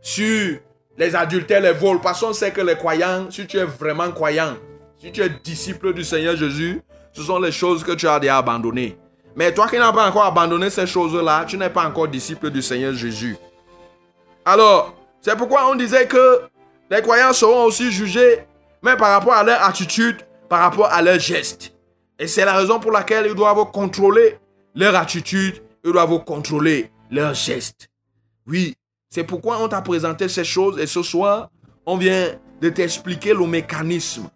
sur 0.03 0.59
les 0.99 1.17
adultères, 1.17 1.63
les 1.63 1.73
vols. 1.73 2.03
Parce 2.03 2.21
qu'on 2.21 2.35
sait 2.35 2.51
que 2.51 2.61
les 2.61 2.77
croyants, 2.77 3.31
si 3.31 3.47
tu 3.47 3.57
es 3.57 3.65
vraiment 3.65 4.11
croyant, 4.11 4.57
si 4.99 5.11
tu 5.11 5.23
es 5.23 5.31
disciple 5.43 5.95
du 5.95 6.05
Seigneur 6.05 6.37
Jésus, 6.37 6.83
ce 7.13 7.23
sont 7.23 7.39
les 7.39 7.53
choses 7.53 7.83
que 7.83 7.93
tu 7.93 8.07
as 8.07 8.21
déjà 8.21 8.37
abandonnées. 8.37 8.99
Mais 9.39 9.55
toi 9.55 9.69
qui 9.69 9.79
n'as 9.79 9.93
pas 9.93 10.09
encore 10.09 10.25
abandonné 10.25 10.69
ces 10.69 10.85
choses-là, 10.85 11.45
tu 11.47 11.57
n'es 11.57 11.71
pas 11.71 11.87
encore 11.87 12.09
disciple 12.09 12.51
du 12.51 12.61
Seigneur 12.61 12.93
Jésus. 12.93 13.37
Alors, 14.45 14.97
c'est 15.21 15.37
pourquoi 15.37 15.71
on 15.71 15.77
disait 15.77 16.09
que 16.09 16.41
les 16.91 17.01
croyants 17.03 17.33
seront 17.33 17.63
aussi 17.63 17.93
jugés, 17.93 18.41
mais 18.83 18.97
par 18.97 19.11
rapport 19.13 19.35
à 19.35 19.45
leur 19.45 19.63
attitude, 19.63 20.17
par 20.49 20.59
rapport 20.59 20.87
à 20.87 21.01
leurs 21.03 21.21
gestes. 21.21 21.73
Et 22.19 22.27
c'est 22.27 22.45
la 22.45 22.55
raison 22.55 22.81
pour 22.81 22.91
laquelle 22.91 23.27
ils 23.29 23.35
doivent 23.37 23.71
contrôler 23.71 24.39
leur 24.75 24.97
attitude, 24.97 25.63
ils 25.85 25.93
doivent 25.93 26.25
contrôler 26.25 26.91
leurs 27.09 27.35
gestes. 27.35 27.89
Oui, 28.45 28.75
c'est 29.09 29.23
pourquoi 29.23 29.63
on 29.63 29.69
t'a 29.69 29.83
présenté 29.83 30.29
ces 30.29 30.43
choses 30.43 30.81
et 30.81 30.87
ce 30.89 31.05
soir, 31.05 31.49
on 31.87 31.97
vient 31.97 32.27
de 32.61 32.71
t'expliquer 32.71 33.35
le 33.35 33.47
mécanisme. 33.47 34.31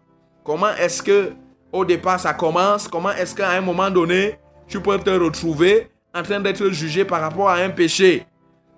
Comment 0.45 0.73
est-ce 0.75 1.03
que 1.03 1.33
au 1.73 1.83
départ 1.83 2.21
ça 2.21 2.33
commence? 2.33 2.87
Comment 2.87 3.11
est-ce 3.11 3.35
qu'à 3.35 3.49
un 3.49 3.59
moment 3.59 3.89
donné, 3.89 4.39
tu 4.73 4.79
peux 4.79 4.97
te 4.97 5.11
retrouver 5.11 5.87
en 6.15 6.23
train 6.23 6.39
d'être 6.39 6.67
jugé 6.69 7.05
par 7.05 7.21
rapport 7.21 7.47
à 7.47 7.57
un 7.57 7.69
péché 7.69 8.25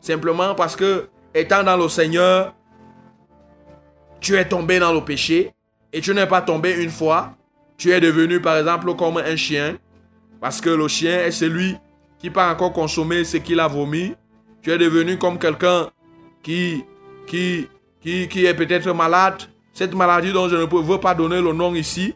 Simplement 0.02 0.54
parce 0.54 0.76
que, 0.76 1.08
étant 1.34 1.64
dans 1.64 1.78
le 1.78 1.88
Seigneur, 1.88 2.54
tu 4.20 4.36
es 4.36 4.44
tombé 4.44 4.78
dans 4.78 4.92
le 4.92 5.00
péché 5.00 5.54
et 5.94 6.02
tu 6.02 6.14
n'es 6.14 6.28
pas 6.28 6.42
tombé 6.42 6.84
une 6.84 6.90
fois. 6.90 7.38
Tu 7.78 7.92
es 7.92 8.02
devenu 8.02 8.42
par 8.42 8.58
exemple 8.58 8.94
comme 8.96 9.18
un 9.20 9.38
chien 9.38 9.78
parce 10.42 10.60
que 10.60 10.70
le 10.70 10.90
chien 10.90 11.20
est 11.20 11.32
celui 11.32 11.78
qui 12.20 12.30
pas 12.30 12.52
encore 12.52 12.74
consommé 12.74 13.24
ce 13.24 13.38
qu'il 13.38 13.62
a 13.62 13.68
vomi. 13.70 14.14
Tu 14.62 14.74
es 14.74 14.78
devenu 14.78 15.18
comme 15.18 15.40
quelqu'un 15.40 15.88
qui, 16.44 16.84
qui 17.26 17.70
qui, 18.02 18.28
qui 18.28 18.46
est 18.46 18.54
peut-être 18.54 18.94
malade, 18.94 19.44
cette 19.72 19.96
maladie 19.96 20.34
dont 20.34 20.50
je 20.50 20.58
ne 20.58 20.66
veux 20.66 21.00
pas 21.00 21.16
donner 21.16 21.42
le 21.42 21.54
nom 21.54 21.74
ici, 21.74 22.14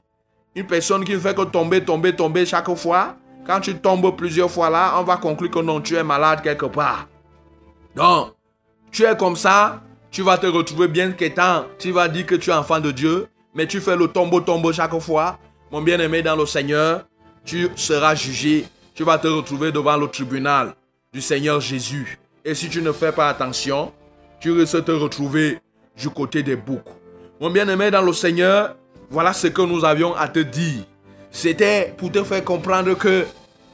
une 0.53 0.67
personne 0.67 1.05
qui 1.05 1.13
ne 1.13 1.19
fait 1.19 1.33
que 1.33 1.43
tomber, 1.43 1.81
tomber, 1.81 2.13
tomber 2.13 2.45
chaque 2.45 2.75
fois, 2.75 3.15
quand 3.49 3.61
tu 3.61 3.73
tombes 3.73 4.15
plusieurs 4.15 4.51
fois 4.51 4.69
là, 4.69 4.93
on 4.99 5.03
va 5.03 5.17
conclure 5.17 5.49
que 5.49 5.57
non, 5.57 5.81
tu 5.81 5.95
es 5.95 6.03
malade 6.03 6.43
quelque 6.43 6.67
part. 6.67 7.07
Donc, 7.95 8.35
tu 8.91 9.03
es 9.03 9.17
comme 9.17 9.35
ça, 9.35 9.81
tu 10.11 10.21
vas 10.21 10.37
te 10.37 10.45
retrouver 10.45 10.87
bien 10.87 11.13
qu'étant, 11.13 11.65
tu 11.79 11.91
vas 11.91 12.07
dire 12.07 12.27
que 12.27 12.35
tu 12.35 12.51
es 12.51 12.53
enfant 12.53 12.79
de 12.79 12.91
Dieu, 12.91 13.27
mais 13.55 13.65
tu 13.65 13.81
fais 13.81 13.95
le 13.95 14.07
tombeau 14.07 14.41
tombeau 14.41 14.71
chaque 14.71 14.95
fois. 14.99 15.39
Mon 15.71 15.81
bien-aimé 15.81 16.21
dans 16.21 16.35
le 16.35 16.45
Seigneur, 16.45 17.07
tu 17.43 17.69
seras 17.75 18.13
jugé, 18.13 18.67
tu 18.93 19.03
vas 19.03 19.17
te 19.17 19.27
retrouver 19.27 19.71
devant 19.71 19.97
le 19.97 20.07
tribunal 20.07 20.75
du 21.11 21.19
Seigneur 21.19 21.59
Jésus. 21.59 22.19
Et 22.45 22.53
si 22.53 22.69
tu 22.69 22.83
ne 22.83 22.91
fais 22.91 23.11
pas 23.11 23.29
attention, 23.29 23.91
tu 24.39 24.51
risques 24.51 24.75
de 24.75 24.81
te 24.81 24.91
retrouver 24.91 25.57
du 25.97 26.11
côté 26.11 26.43
des 26.43 26.55
boucs. 26.55 26.85
Mon 27.41 27.49
bien-aimé 27.49 27.89
dans 27.89 28.03
le 28.03 28.13
Seigneur, 28.13 28.75
voilà 29.09 29.33
ce 29.33 29.47
que 29.47 29.63
nous 29.63 29.83
avions 29.85 30.15
à 30.15 30.27
te 30.27 30.37
dire. 30.37 30.83
C'était 31.31 31.95
pour 31.97 32.11
te 32.11 32.23
faire 32.23 32.43
comprendre 32.43 32.95
que 32.95 33.25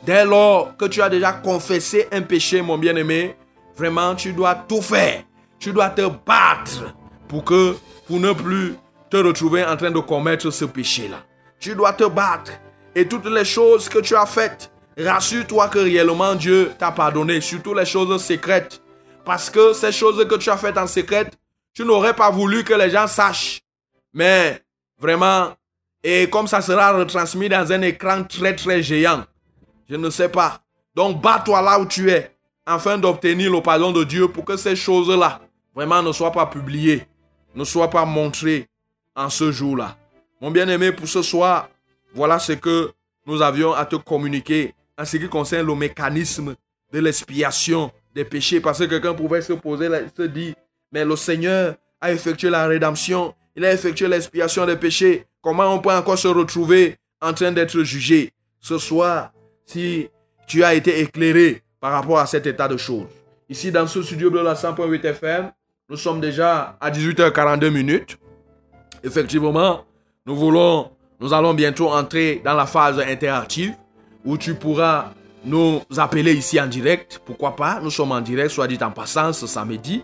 dès 0.06 0.26
lors 0.26 0.76
que 0.78 0.86
tu 0.86 1.02
as 1.02 1.10
déjà 1.10 1.34
confessé 1.34 2.08
un 2.12 2.22
péché, 2.22 2.62
mon 2.62 2.78
bien-aimé, 2.78 3.36
vraiment, 3.76 4.16
tu 4.16 4.34
dois 4.34 4.56
tout 4.56 4.82
faire. 4.82 5.24
Tu 5.60 5.74
dois 5.74 5.90
te 5.90 6.02
battre 6.02 6.94
pour 7.28 7.44
que, 7.44 7.76
pour 8.08 8.20
ne 8.20 8.34
plus 8.34 8.76
te 9.10 9.18
retrouver 9.18 9.66
en 9.66 9.76
train 9.76 9.92
de 9.92 10.00
commettre 10.00 10.52
ce 10.52 10.66
péché-là. 10.66 11.24
Tu 11.60 11.76
dois 11.76 11.94
te 11.94 12.04
battre. 12.04 12.52
Et 12.94 13.08
toutes 13.08 13.26
les 13.26 13.46
choses 13.46 13.90
que 13.90 14.00
tu 14.00 14.16
as 14.16 14.26
faites, 14.26 14.72
rassure-toi 14.98 15.68
que 15.70 15.80
réellement 15.80 16.36
Dieu 16.36 16.72
t'a 16.78 16.92
pardonné, 16.92 17.42
surtout 17.42 17.74
les 17.74 17.86
choses 17.86 18.24
secrètes. 18.24 18.82
Parce 19.26 19.50
que 19.50 19.74
ces 19.74 19.92
choses 19.92 20.26
que 20.28 20.36
tu 20.36 20.50
as 20.50 20.58
faites 20.58 20.78
en 20.78 20.88
secret, 20.88 21.30
tu 21.74 21.84
n'aurais 21.84 22.14
pas 22.14 22.30
voulu 22.30 22.64
que 22.64 22.74
les 22.74 22.90
gens 22.90 23.08
sachent. 23.08 23.62
Mais 24.14 24.62
vraiment, 25.00 25.54
et 26.04 26.30
comme 26.30 26.48
ça 26.48 26.62
sera 26.62 26.92
retransmis 26.94 27.50
dans 27.50 27.72
un 27.72 27.82
écran 27.82 28.24
très 28.24 28.56
très 28.56 28.84
géant, 28.84 29.24
je 29.90 29.96
ne 29.96 30.10
sais 30.10 30.30
pas. 30.30 30.62
Donc 30.96 31.22
bats-toi 31.22 31.62
là 31.62 31.80
où 31.80 31.86
tu 31.86 32.10
es, 32.10 32.32
afin 32.66 32.98
d'obtenir 32.98 33.52
le 33.52 33.62
pardon 33.62 33.92
de 33.92 34.04
Dieu 34.04 34.28
pour 34.28 34.46
que 34.46 34.58
ces 34.58 34.76
choses-là 34.76 35.42
vraiment 35.74 36.02
ne 36.02 36.12
soient 36.12 36.32
pas 36.32 36.46
publiées, 36.46 37.06
ne 37.54 37.64
soient 37.64 37.90
pas 37.90 38.06
montrées 38.06 38.68
en 39.16 39.30
ce 39.30 39.52
jour-là. 39.52 39.98
Mon 40.42 40.52
bien-aimé, 40.52 40.92
pour 40.92 41.08
ce 41.08 41.22
soir, 41.22 41.70
voilà 42.14 42.40
ce 42.40 42.54
que 42.54 42.92
nous 43.26 43.42
avions 43.42 43.74
à 43.74 43.86
te 43.86 43.96
communiquer 43.96 44.74
en 44.98 45.06
ce 45.06 45.18
qui 45.18 45.28
concerne 45.28 45.68
le 45.68 45.76
mécanisme 45.76 46.56
de 46.92 47.00
l'expiation 47.00 47.92
des 48.14 48.26
péchés. 48.26 48.60
Parce 48.60 48.80
que 48.80 48.86
quelqu'un 48.86 49.14
pouvait 49.14 49.42
se 49.42 49.54
poser, 49.54 49.90
se 50.16 50.24
dire, 50.24 50.56
mais 50.92 51.04
le 51.04 51.16
Seigneur 51.16 51.76
a 52.00 52.12
effectué 52.12 52.50
la 52.50 52.68
rédemption, 52.68 53.34
il 53.56 53.66
a 53.66 53.74
effectué 53.74 54.08
l'expiation 54.08 54.66
des 54.66 54.76
péchés. 54.76 55.26
Comment 55.42 55.74
on 55.74 55.80
peut 55.80 55.92
encore 55.92 56.18
se 56.18 56.28
retrouver 56.28 56.98
en 57.22 57.34
train 57.34 57.52
d'être 57.52 57.82
jugé 57.84 58.32
ce 58.60 58.78
soir? 58.78 59.32
Si 59.66 60.10
tu 60.48 60.64
as 60.64 60.74
été 60.74 61.00
éclairé 61.00 61.62
par 61.80 61.92
rapport 61.92 62.20
à 62.20 62.26
cet 62.26 62.48
état 62.48 62.68
de 62.68 62.78
choses? 62.78 63.08
Ici, 63.50 63.72
dans 63.72 63.88
ce 63.88 64.02
studio 64.02 64.30
de 64.30 64.40
la 64.40 64.54
100.8 64.54 65.06
FM, 65.06 65.52
nous 65.90 65.98
sommes 65.98 66.20
déjà 66.20 66.78
à 66.82 66.90
18h42 66.90 67.70
minutes. 67.70 68.18
Effectivement, 69.04 69.86
nous 70.26 70.36
voulons, 70.36 70.92
nous 71.20 71.34
allons 71.34 71.54
bientôt 71.54 71.90
entrer 71.90 72.42
dans 72.44 72.56
la 72.56 72.66
phase 72.66 73.00
interactive 73.00 73.74
où 74.24 74.38
tu 74.38 74.56
pourras 74.56 75.12
nous 75.44 75.82
appeler 75.96 76.34
ici 76.34 76.60
en 76.60 76.66
direct. 76.66 77.22
Pourquoi 77.24 77.56
pas? 77.56 77.80
Nous 77.82 77.92
sommes 77.92 78.12
en 78.12 78.22
direct, 78.22 78.50
soit 78.50 78.68
dit 78.68 78.80
en 78.82 78.90
passant, 78.90 79.32
ce 79.32 79.46
samedi. 79.46 80.04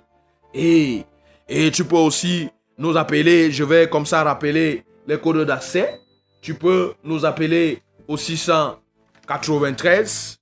Et, 0.53 1.03
et 1.49 1.72
tu 1.72 1.84
peux 1.84 1.95
aussi 1.95 2.47
nous 2.78 2.95
appeler, 2.95 3.51
je 3.51 3.64
vais 3.64 3.89
comme 3.89 4.05
ça 4.05 4.24
rappeler 4.24 4.84
les 5.07 5.18
codes 5.20 5.45
d'accès. 5.47 5.99
Tu 6.41 6.53
peux 6.53 6.93
nous 7.03 7.26
appeler 7.26 7.82
au 8.07 8.18
693 9.28 10.39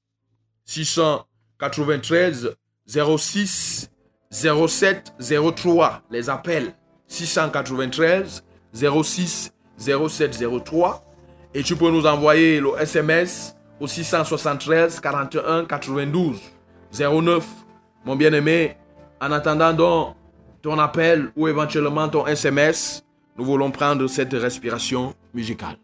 693 0.66 2.56
06 2.88 3.90
07 4.32 5.14
03. 5.56 6.02
Les 6.10 6.30
appels 6.30 6.74
693 7.08 8.44
06 8.74 9.54
07 9.78 10.44
03. 10.66 11.06
Et 11.54 11.64
tu 11.64 11.76
peux 11.76 11.90
nous 11.90 12.06
envoyer 12.06 12.60
le 12.60 12.70
SMS 12.80 13.56
au 13.80 13.88
673 13.88 15.00
41 15.00 15.66
92 15.66 16.40
09. 16.92 17.46
Mon 18.06 18.16
bien-aimé, 18.16 18.78
en 19.22 19.32
attendant 19.32 19.74
donc 19.74 20.16
ton 20.62 20.78
appel 20.78 21.32
ou 21.36 21.48
éventuellement 21.48 22.08
ton 22.08 22.28
SMS, 22.28 23.04
nous 23.38 23.46
voulons 23.46 23.72
prendre 23.72 24.06
cette 24.08 24.34
respiration 24.34 25.14
musicale. 25.34 25.78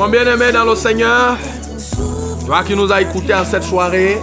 Mon 0.00 0.08
bien-aimé 0.08 0.50
dans 0.50 0.64
le 0.64 0.74
Seigneur, 0.76 1.36
toi 2.46 2.64
qui 2.64 2.74
nous 2.74 2.90
as 2.90 3.02
écoutés 3.02 3.34
en 3.34 3.44
cette 3.44 3.64
soirée, 3.64 4.18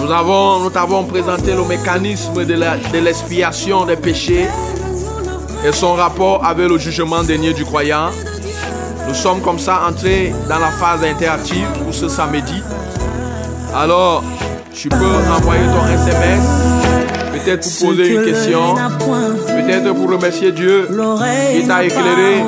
nous 0.00 0.10
avons, 0.10 0.60
nous 0.60 0.70
t'avons 0.70 1.04
présenté 1.04 1.52
le 1.52 1.62
mécanisme 1.64 2.46
de 2.46 2.98
l'expiation 2.98 3.84
des 3.84 3.96
péchés 3.96 4.46
et 5.66 5.72
son 5.72 5.92
rapport 5.92 6.42
avec 6.46 6.66
le 6.66 6.78
jugement 6.78 7.22
dernier 7.22 7.52
du 7.52 7.66
croyant. 7.66 8.08
Nous 9.06 9.12
sommes 9.12 9.42
comme 9.42 9.58
ça 9.58 9.82
entrés 9.86 10.32
dans 10.48 10.60
la 10.60 10.70
phase 10.70 11.04
interactive 11.04 11.66
pour 11.84 11.92
ce 11.92 12.08
samedi. 12.08 12.62
Alors, 13.74 14.24
tu 14.72 14.88
peux 14.88 14.96
envoyer 15.30 15.66
ton 15.66 15.86
SMS, 15.92 16.87
peut-être 17.44 17.68
pour 17.78 17.88
poser 17.88 18.14
une 18.14 18.24
question, 18.24 18.74
peut-être 19.46 19.92
pour 19.94 20.10
remercier 20.10 20.52
Dieu 20.52 20.88
qui 21.54 21.66
t'a 21.66 21.84
éclairé, 21.84 22.42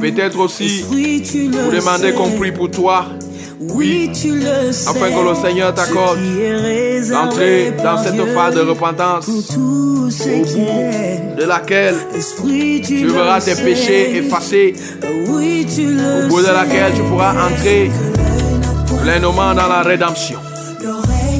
peut-être 0.00 0.38
aussi 0.38 0.84
pour 0.88 1.72
demander 1.72 2.12
qu'on 2.12 2.30
prie 2.30 2.52
pour 2.52 2.70
toi, 2.70 3.06
Oui, 3.60 4.10
tu 4.12 4.34
le 4.34 4.72
sais. 4.72 4.88
afin 4.88 5.08
que 5.10 5.28
le 5.28 5.34
Seigneur 5.34 5.72
t'accorde 5.72 6.18
d'entrer 7.10 7.72
dans 7.82 7.98
cette 8.02 8.34
phase 8.34 8.54
de 8.56 8.60
repentance. 8.60 9.28
au 9.28 9.32
bout 9.64 10.08
de 11.38 11.44
laquelle 11.44 11.94
tu 12.84 13.06
verras 13.06 13.40
tes 13.40 13.54
péchés 13.54 14.16
effacés, 14.16 14.74
au 15.02 15.28
bout 16.28 16.40
de 16.42 16.52
laquelle 16.52 16.92
tu 16.94 17.02
pourras 17.02 17.32
entrer 17.46 17.90
pleinement 19.02 19.54
dans 19.54 19.68
la 19.68 19.82
rédemption. 19.82 20.38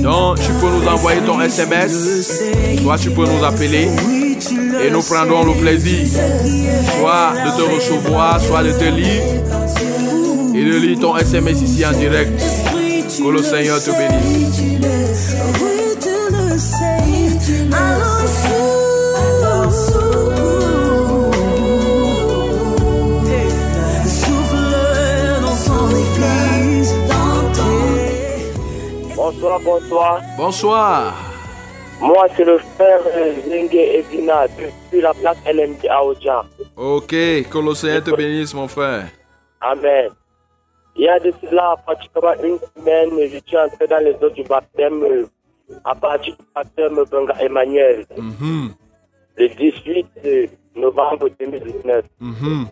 Donc, 0.02 0.40
tu 0.40 0.52
peux 0.60 0.68
nous 0.68 0.86
envoyer 0.88 1.20
ton 1.20 1.40
SMS, 1.40 2.42
soit 2.82 2.98
tu 2.98 3.10
peux 3.10 3.24
nous 3.24 3.44
appeler 3.44 3.88
et 4.84 4.90
nous 4.90 5.02
prendrons 5.02 5.44
le 5.44 5.60
plaisir 5.60 6.08
soit 6.98 7.32
de 7.44 7.56
te 7.56 7.74
recevoir, 7.74 8.40
soit 8.40 8.62
de 8.64 8.72
te 8.72 8.84
lire 8.84 9.22
et 10.54 10.64
de 10.64 10.76
lire 10.76 10.98
ton 10.98 11.16
SMS 11.16 11.62
ici 11.62 11.86
en 11.86 11.92
direct. 11.92 12.40
Que 13.18 13.28
le 13.28 13.42
Seigneur 13.42 13.78
te 13.82 13.90
bénisse. 13.90 15.01
Bonsoir, 29.42 29.60
bonsoir. 29.64 30.20
Bonsoir. 30.36 31.14
Moi, 32.00 32.26
c'est 32.36 32.44
le 32.44 32.58
frère 32.58 33.00
euh, 33.16 33.34
Zengue 33.48 33.74
Evina 33.74 34.46
depuis 34.46 35.00
la 35.00 35.12
place 35.14 35.36
LMD 35.52 35.84
à 35.90 36.04
Ojan. 36.04 36.42
Ok, 36.76 37.08
que 37.08 37.58
le 37.58 37.74
Seigneur 37.74 38.04
te 38.04 38.14
bénisse, 38.14 38.54
mon 38.54 38.68
frère. 38.68 39.08
Amen. 39.60 40.10
Il 40.94 41.02
y 41.02 41.08
a 41.08 41.18
de 41.18 41.32
cela 41.42 41.74
pratiquement 41.84 42.34
une 42.40 42.58
semaine, 42.76 43.10
je 43.32 43.38
suis 43.44 43.56
entré 43.58 43.88
dans 43.88 43.98
les 44.04 44.14
eaux 44.24 44.30
du 44.30 44.44
baptême 44.44 45.02
euh, 45.02 45.26
à 45.84 45.96
partir 45.96 46.36
du 46.36 46.44
baptême 46.54 47.00
Benga 47.10 47.34
Emmanuel, 47.40 48.06
Mhm, 48.16 48.70
le 49.38 49.48
18 49.48 50.06
novembre 50.76 51.28
2019. 51.40 52.04
mhm. 52.20 52.66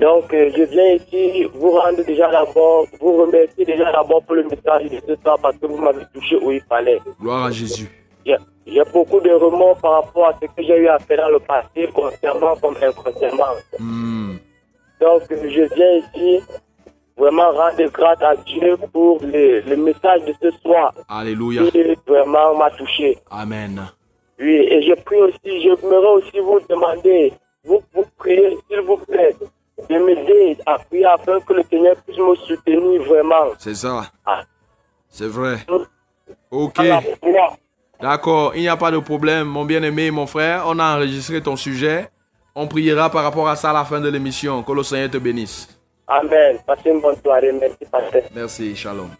Donc, 0.00 0.32
euh, 0.32 0.50
je 0.56 0.62
viens 0.62 0.94
ici 0.94 1.44
vous 1.54 1.70
rendre 1.72 2.02
déjà 2.04 2.30
d'abord, 2.30 2.86
vous 3.00 3.16
remercier 3.24 3.64
déjà 3.64 3.92
d'abord 3.92 4.22
pour 4.24 4.34
le 4.36 4.44
message 4.44 4.90
de 4.90 5.00
ce 5.06 5.16
soir 5.22 5.38
parce 5.42 5.56
que 5.58 5.66
vous 5.66 5.76
m'avez 5.76 6.04
touché 6.14 6.36
où 6.36 6.50
il 6.50 6.62
fallait. 6.62 6.98
Gloire 7.20 7.44
à 7.46 7.50
Jésus. 7.50 7.90
j'ai 8.24 8.82
beaucoup 8.92 9.20
de 9.20 9.30
remords 9.30 9.78
par 9.80 10.04
rapport 10.04 10.28
à 10.28 10.34
ce 10.40 10.46
que 10.46 10.62
j'ai 10.62 10.78
eu 10.78 10.88
à 10.88 10.98
faire 10.98 11.18
dans 11.18 11.28
le 11.30 11.40
passé, 11.40 11.88
consciemment 11.94 12.56
comme 12.56 12.76
inconsciemment. 12.82 13.52
Hmm. 13.78 14.36
Donc, 15.00 15.22
je 15.30 15.74
viens 15.74 15.92
ici 15.98 16.42
vraiment 17.16 17.50
rendre 17.50 17.84
grâce 17.92 18.22
à 18.22 18.34
Dieu 18.36 18.76
pour 18.92 19.20
le, 19.22 19.60
le 19.60 19.76
message 19.76 20.22
de 20.24 20.34
ce 20.42 20.50
soir 20.62 20.94
Alléluia. 21.08 21.70
qui 21.70 21.82
vraiment 22.06 22.56
m'a 22.56 22.70
touché. 22.70 23.18
Amen. 23.30 23.82
Oui, 24.40 24.54
et 24.70 24.82
je 24.82 24.94
prie 25.02 25.18
aussi, 25.18 25.62
je 25.62 25.70
voudrais 25.80 26.08
aussi 26.14 26.38
vous 26.40 26.60
demander, 26.68 27.32
vous, 27.64 27.80
vous 27.94 28.04
priez, 28.16 28.56
s'il 28.68 28.80
vous 28.80 28.96
plaît, 28.96 29.36
de 29.88 29.98
m'aider 29.98 30.58
à 30.66 30.78
prier 30.78 31.04
afin 31.06 31.40
que 31.40 31.52
le 31.52 31.62
Seigneur 31.70 31.96
puisse 31.96 32.18
me 32.18 32.34
soutenir 32.34 33.02
vraiment. 33.02 33.52
C'est 33.58 33.74
ça. 33.74 34.04
Ah. 34.24 34.42
C'est 35.08 35.28
vrai. 35.28 35.58
Ok. 36.50 36.80
D'accord, 38.00 38.52
il 38.56 38.62
n'y 38.62 38.68
a 38.68 38.76
pas 38.76 38.90
de 38.90 38.98
problème, 38.98 39.46
mon 39.46 39.64
bien-aimé, 39.64 40.10
mon 40.10 40.26
frère. 40.26 40.64
On 40.66 40.78
a 40.78 40.96
enregistré 40.96 41.40
ton 41.40 41.56
sujet. 41.56 42.08
On 42.54 42.66
priera 42.66 43.08
par 43.10 43.22
rapport 43.22 43.48
à 43.48 43.56
ça 43.56 43.70
à 43.70 43.72
la 43.72 43.84
fin 43.84 44.00
de 44.00 44.08
l'émission. 44.08 44.62
Que 44.62 44.72
le 44.72 44.82
Seigneur 44.82 45.10
te 45.10 45.18
bénisse. 45.18 45.68
Amen. 46.08 46.58
Passez 46.66 46.90
une 46.90 47.00
bonne 47.00 47.16
soirée. 47.22 47.52
Merci, 47.52 47.84
pasteur. 47.90 48.22
Merci, 48.34 48.74
shalom. 48.74 49.10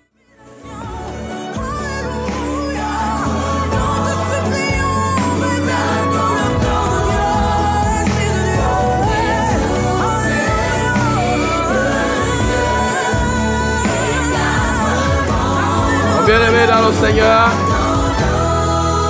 Seigneur, 17.01 17.49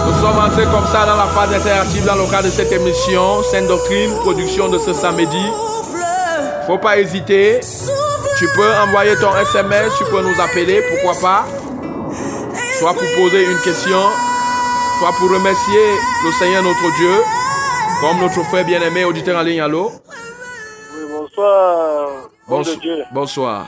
nous 0.06 0.14
sommes 0.20 0.38
entrés 0.38 0.64
comme 0.64 0.86
ça 0.86 1.04
dans 1.06 1.16
la 1.16 1.26
phase 1.26 1.52
interactive 1.54 2.04
dans 2.06 2.14
le 2.14 2.30
cadre 2.30 2.44
de 2.44 2.50
cette 2.50 2.72
émission, 2.72 3.42
Sainte 3.42 3.66
Doctrine, 3.68 4.10
production 4.22 4.68
de 4.68 4.78
ce 4.78 4.92
samedi. 4.92 5.44
Faut 6.66 6.78
pas 6.78 6.98
hésiter. 6.98 7.60
Tu 8.38 8.48
peux 8.54 8.70
envoyer 8.86 9.14
ton 9.16 9.36
SMS, 9.36 9.92
tu 9.98 10.04
peux 10.04 10.22
nous 10.22 10.40
appeler, 10.40 10.82
pourquoi 10.90 11.20
pas. 11.20 11.44
Soit 12.78 12.94
pour 12.94 13.02
poser 13.16 13.44
une 13.44 13.58
question, 13.60 14.00
soit 14.98 15.12
pour 15.18 15.30
remercier 15.30 15.84
le 16.24 16.32
Seigneur 16.32 16.62
notre 16.62 16.96
Dieu, 16.96 17.14
comme 18.00 18.18
notre 18.20 18.42
frère 18.48 18.64
bien-aimé 18.64 19.04
auditeur 19.04 19.38
en 19.38 19.42
ligne. 19.42 19.60
Allô? 19.60 19.92
Oui, 20.96 21.02
bonsoir. 21.10 22.08
Bon 22.48 22.58
Bonso- 22.58 22.74
de 22.74 22.80
Dieu. 22.80 23.04
Bonsoir. 23.12 23.66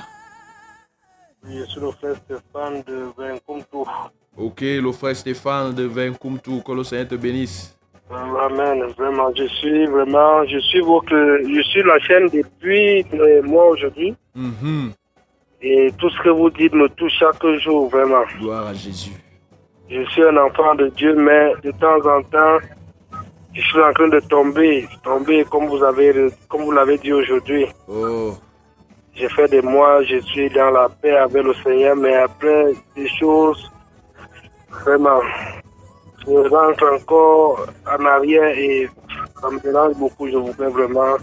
Oui, 1.47 1.59
je 1.59 1.65
suis 1.71 1.81
le 1.81 1.91
frère 1.91 2.17
Stéphane 2.17 2.83
de 2.87 3.07
Vincompto. 3.17 3.87
Ok, 4.37 4.61
le 4.63 4.93
frère 4.93 5.15
Stéphane 5.15 5.75
de 5.75 5.85
Vincoumtou, 5.85 6.63
que 6.63 6.73
le 6.73 6.85
Seigneur 6.85 7.09
te 7.09 7.15
bénisse. 7.17 7.77
Amen. 8.11 8.85
Vraiment, 8.97 9.31
je 9.35 9.47
suis 9.47 9.87
vraiment, 9.87 10.45
je 10.47 10.59
suis 10.59 10.81
votre, 10.81 11.11
je 11.11 11.63
suis 11.63 11.83
la 11.83 11.99
chaîne 12.01 12.29
depuis 12.29 13.05
mois 13.43 13.69
aujourd'hui. 13.69 14.15
Mhm. 14.35 14.93
Et 15.63 15.93
tout 15.99 16.11
ce 16.11 16.23
que 16.23 16.29
vous 16.29 16.51
dites 16.51 16.75
me 16.75 16.89
touche 16.89 17.13
chaque 17.19 17.47
jour, 17.59 17.89
vraiment. 17.89 18.25
Gloire 18.39 18.67
à 18.67 18.75
Jésus. 18.75 19.13
Je 19.89 20.03
suis 20.11 20.23
un 20.23 20.37
enfant 20.37 20.75
de 20.75 20.89
Dieu, 20.89 21.15
mais 21.15 21.53
de 21.63 21.71
temps 21.73 22.01
en 22.07 22.23
temps, 22.23 22.59
je 23.55 23.61
suis 23.61 23.81
en 23.81 23.93
train 23.93 24.09
de 24.09 24.21
tomber, 24.21 24.89
tomber 25.03 25.45
comme 25.45 25.67
vous 25.67 25.83
avez, 25.83 26.31
comme 26.49 26.63
vous 26.63 26.73
l'avez 26.73 26.99
dit 26.99 27.13
aujourd'hui. 27.13 27.67
Oh, 27.89 28.35
J'ai 29.17 29.29
fait 29.29 29.49
des 29.49 29.63
mois, 29.63 30.03
je 30.05 30.21
suis 30.21 30.51
dans 30.51 30.71
la 30.71 30.89
paix 30.89 31.17
avec 31.17 31.43
le 31.43 31.55
Seigneur, 31.63 31.95
mais 31.97 32.15
après 32.17 32.73
des 32.97 33.09
choses, 33.21 33.71
vraiment, 34.85 35.21
je 36.27 36.49
rentre 36.49 36.85
encore 37.01 37.67
en 37.87 38.05
arrière 38.07 38.57
et 38.59 38.89
ça 39.41 39.51
me 39.51 39.61
dérange 39.61 39.95
beaucoup. 39.95 40.29
Je 40.29 40.37
voudrais 40.37 40.69
vraiment 40.69 41.17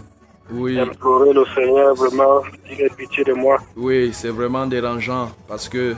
oui, 0.50 0.78
implorer 0.80 1.32
le 1.34 1.44
Seigneur, 1.54 1.94
vraiment, 1.94 2.40
qu'il 2.66 2.80
ait 2.80 2.88
pitié 2.90 3.24
de 3.24 3.34
moi. 3.34 3.58
oui, 3.76 4.10
c'est 4.14 4.30
vraiment 4.30 4.66
dérangeant 4.66 5.28
parce 5.46 5.68
que 5.68 5.94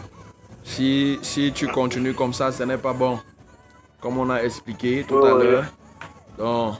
si, 0.65 1.19
si 1.23 1.53
tu 1.53 1.69
continues 1.69 2.15
comme 2.15 2.33
ça, 2.33 2.51
ce 2.51 2.63
n'est 2.65 2.79
pas 2.79 2.93
bon. 2.93 3.21
Comme 4.01 4.19
on 4.19 4.29
a 4.31 4.43
expliqué 4.43 5.05
tout 5.07 5.15
à 5.25 5.33
Ouais. 5.35 5.45
l'heure. 5.45 5.65
Donc, 6.39 6.75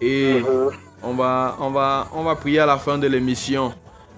et 0.00 0.40
Mhm. 0.40 0.70
on 1.02 1.14
va, 1.14 1.56
on, 1.60 1.70
va, 1.70 2.06
on 2.14 2.22
va 2.22 2.36
prier 2.36 2.60
à 2.60 2.66
la 2.66 2.78
fin 2.78 2.96
de 2.98 3.06
l'émission. 3.08 3.72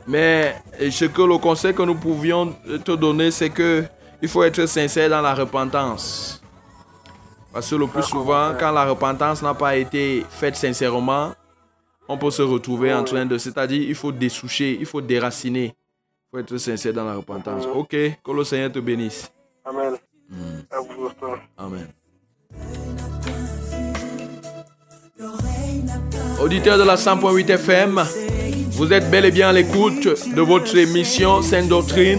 Mais 0.06 0.54
ce 0.90 1.04
que 1.04 1.22
le 1.22 1.38
conseil 1.38 1.74
que 1.74 1.82
nous 1.82 1.94
pouvions 1.94 2.54
te 2.84 2.92
donner, 2.92 3.30
c'est 3.30 3.50
que 3.50 3.84
il 4.20 4.28
faut 4.28 4.42
être 4.44 4.66
sincère 4.66 5.10
dans 5.10 5.20
la 5.20 5.34
repentance. 5.34 6.40
Parce 7.52 7.68
que 7.68 7.74
le 7.74 7.86
plus 7.86 8.04
souvent, 8.04 8.52
quand 8.58 8.70
la 8.70 8.84
repentance 8.84 9.42
n'a 9.42 9.52
pas 9.52 9.76
été 9.76 10.24
faite 10.30 10.56
sincèrement, 10.56 11.32
on 12.08 12.16
peut 12.16 12.30
se 12.30 12.42
retrouver 12.42 12.94
en 12.94 13.04
train 13.04 13.26
de... 13.26 13.36
C'est-à-dire, 13.36 13.82
il 13.82 13.94
faut 13.94 14.12
dessoucher, 14.12 14.76
il 14.78 14.86
faut 14.86 15.00
déraciner. 15.00 15.66
Il 15.66 16.30
faut 16.30 16.38
être 16.38 16.56
sincère 16.56 16.92
dans 16.92 17.04
la 17.04 17.14
repentance. 17.16 17.66
Ok, 17.74 17.90
que 17.90 18.32
le 18.32 18.44
Seigneur 18.44 18.72
te 18.72 18.78
bénisse. 18.78 19.30
Amen. 19.64 19.94
Aussi. 20.72 21.12
Amen. 21.58 21.88
Auditeurs 26.40 26.78
de 26.78 26.84
la 26.84 26.96
100.8 26.96 27.50
FM, 27.50 28.02
vous 28.82 28.92
êtes 28.92 29.08
bel 29.12 29.24
et 29.24 29.30
bien 29.30 29.50
à 29.50 29.52
l'écoute 29.52 30.08
de 30.34 30.40
votre 30.40 30.76
émission 30.76 31.40
Sainte 31.40 31.68
Doctrine, 31.68 32.18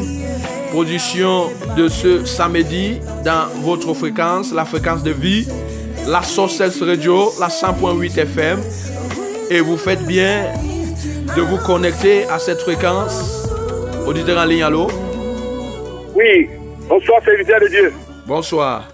production 0.72 1.50
de 1.76 1.90
ce 1.90 2.24
samedi 2.24 3.02
dans 3.26 3.50
votre 3.64 3.94
fréquence, 3.94 4.54
la 4.54 4.64
fréquence 4.64 5.04
de 5.04 5.12
vie, 5.12 5.46
la 6.08 6.22
Sources 6.22 6.62
Radio, 6.82 7.34
la 7.38 7.50
100.8 7.50 8.18
FM. 8.18 8.60
Et 9.50 9.60
vous 9.60 9.76
faites 9.76 10.06
bien 10.06 10.54
de 11.36 11.42
vous 11.42 11.58
connecter 11.58 12.24
à 12.30 12.40
cette 12.40 12.62
fréquence. 12.62 13.46
Auditeurs 14.08 14.40
en 14.42 14.46
ligne, 14.46 14.64
allô? 14.64 14.88
Oui, 16.16 16.48
bonsoir 16.88 17.22
serviteur 17.26 17.60
de 17.60 17.68
Dieu. 17.68 17.94
Bonsoir. 18.26 18.88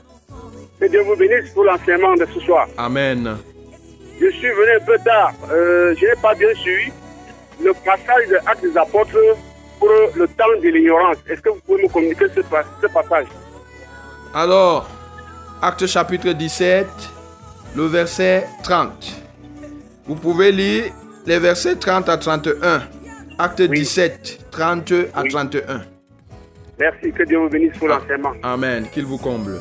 Que 0.80 0.88
Dieu 0.88 1.03
vous 1.03 1.15
bénisse 1.15 1.51
pour 1.53 1.65
l'enseignement 1.65 2.15
de 2.15 2.26
ce 2.34 2.39
soir. 2.39 2.67
Amen. 2.80 3.38
Je 4.20 4.28
suis 4.32 4.49
venu 4.49 4.72
un 4.76 4.84
peu 4.84 4.97
tard. 5.05 5.34
Euh, 5.51 5.93
je 5.95 6.07
n'ai 6.07 6.15
pas 6.20 6.34
bien 6.34 6.49
suivi 6.55 6.91
le 7.64 7.74
passage 7.74 8.28
de 8.30 8.36
Actes 8.45 8.64
des 8.64 8.78
Apôtres 8.78 9.18
pour 9.80 9.89
le 10.16 10.28
temps 10.28 10.60
de 10.62 10.68
l'ignorance. 10.70 11.18
Est-ce 11.28 11.41
que 11.41 11.49
vous 11.49 11.60
pouvez 11.66 11.84
me 11.84 11.89
communiquer 11.89 12.26
ce, 12.36 12.41
pas- 12.41 12.64
ce 12.82 12.88
passage? 12.88 13.28
Alors, 14.34 14.89
acte 15.62 15.86
chapitre 15.88 16.32
17, 16.32 16.88
le 17.76 17.86
verset 17.86 18.45
30. 18.64 18.91
Vous 20.05 20.16
pouvez 20.16 20.51
lire 20.51 20.86
les 21.26 21.39
versets 21.39 21.76
30 21.76 22.10
à 22.10 22.18
31. 22.18 22.82
Acte 23.38 23.62
17, 23.62 24.39
30 24.51 24.91
à 25.16 25.24
31. 25.24 25.82
Merci, 26.80 27.12
que 27.12 27.24
Dieu 27.24 27.38
vous 27.38 27.49
bénisse 27.49 27.78
pour 27.78 27.89
Ah. 27.91 27.99
l'enseignement. 27.99 28.34
Amen. 28.43 28.88
Qu'il 28.91 29.05
vous 29.05 29.18
comble. 29.18 29.60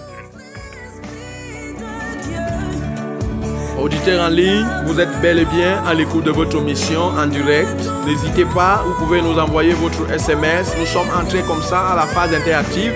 Auditeurs 3.80 4.24
en 4.26 4.28
ligne, 4.28 4.66
vous 4.86 4.98
êtes 4.98 5.20
bel 5.20 5.38
et 5.38 5.44
bien 5.44 5.82
à 5.86 5.94
l'écoute 5.94 6.24
de 6.24 6.32
votre 6.32 6.60
mission 6.60 7.12
en 7.16 7.26
direct. 7.26 7.78
N'hésitez 8.06 8.44
pas, 8.44 8.82
vous 8.84 8.94
pouvez 9.04 9.22
nous 9.22 9.38
envoyer 9.38 9.72
votre 9.72 10.10
SMS. 10.10 10.74
Nous 10.78 10.86
sommes 10.86 11.08
entrés 11.16 11.42
comme 11.42 11.62
ça 11.62 11.90
à 11.90 11.96
la 11.96 12.06
phase 12.06 12.34
interactive. 12.34 12.92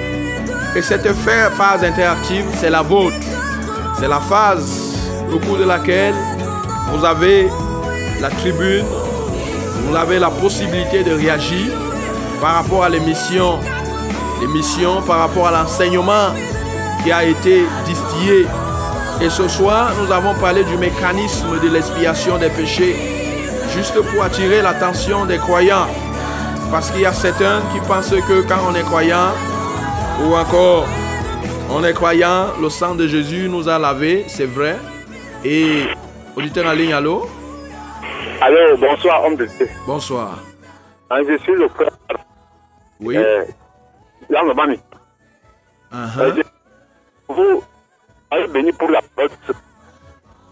Et 0.74 0.83
cette 0.83 1.07
phase 1.12 1.85
interactive, 1.85 2.45
c'est 2.57 2.70
la 2.70 2.83
vôtre. 2.83 3.16
C'est 3.99 4.09
la 4.09 4.20
phase 4.20 4.97
au 5.33 5.39
cours 5.39 5.59
de 5.59 5.64
laquelle 5.64 6.14
vous 6.93 7.05
avez 7.05 7.49
la 8.20 8.30
tribune, 8.30 8.85
vous 9.87 9.95
avez 9.95 10.18
la 10.18 10.30
possibilité 10.30 11.05
de 11.05 11.12
réagir 11.12 11.72
par 12.41 12.55
rapport 12.57 12.85
à 12.85 12.89
l'émission 12.89 13.59
l'émission 14.43 15.01
par 15.03 15.18
rapport 15.18 15.47
à 15.47 15.53
l'enseignement 15.53 16.35
qui 17.05 17.12
a 17.12 17.24
été 17.24 17.62
distillé. 17.87 18.47
Et 19.23 19.31
ce 19.31 19.47
soir, 19.49 19.93
nous 20.01 20.11
avons 20.12 20.35
parlé 20.35 20.64
du 20.64 20.77
mécanisme 20.77 21.61
de 21.61 21.68
l'expiation 21.68 22.39
des 22.39 22.51
péchés, 22.51 22.97
juste 23.73 23.95
pour 24.11 24.23
attirer 24.25 24.62
l'attention 24.62 25.25
des 25.27 25.39
croyants. 25.39 25.87
Parce 26.70 26.91
qu'il 26.91 27.03
y 27.03 27.07
a 27.07 27.12
certains 27.12 27.61
qui 27.73 27.81
pensent 27.87 28.11
que 28.11 28.43
quand 28.49 28.59
on 28.68 28.75
est 28.75 28.83
croyant, 28.83 29.29
ou 30.25 30.35
encore 30.35 30.87
on 31.70 31.85
est 31.85 31.93
croyant, 31.95 32.47
le 32.61 32.68
sang 32.68 32.95
de 32.95 33.07
Jésus 33.07 33.49
nous 33.49 33.68
a 33.68 33.79
lavé, 33.79 34.25
c'est 34.27 34.47
vrai. 34.47 34.77
Et 35.45 35.85
auditeur 36.37 36.66
en 36.66 36.73
ligne, 36.73 36.93
allô? 36.95 37.27
Allô, 38.41 38.77
bonsoir, 38.77 39.25
homme 39.25 39.37
de 39.37 39.47
Dieu. 39.47 39.68
Bonsoir. 39.87 40.39
Ah, 41.11 41.18
Je 41.29 41.37
suis 41.39 41.53
le 41.55 41.68
frère 41.68 41.91
Oui. 43.01 43.16
euh, 43.16 43.45
Lanzabami. 44.31 44.81
Je- 45.93 46.43
Vous 47.29 47.62
pour 48.78 48.89
la. 48.91 49.01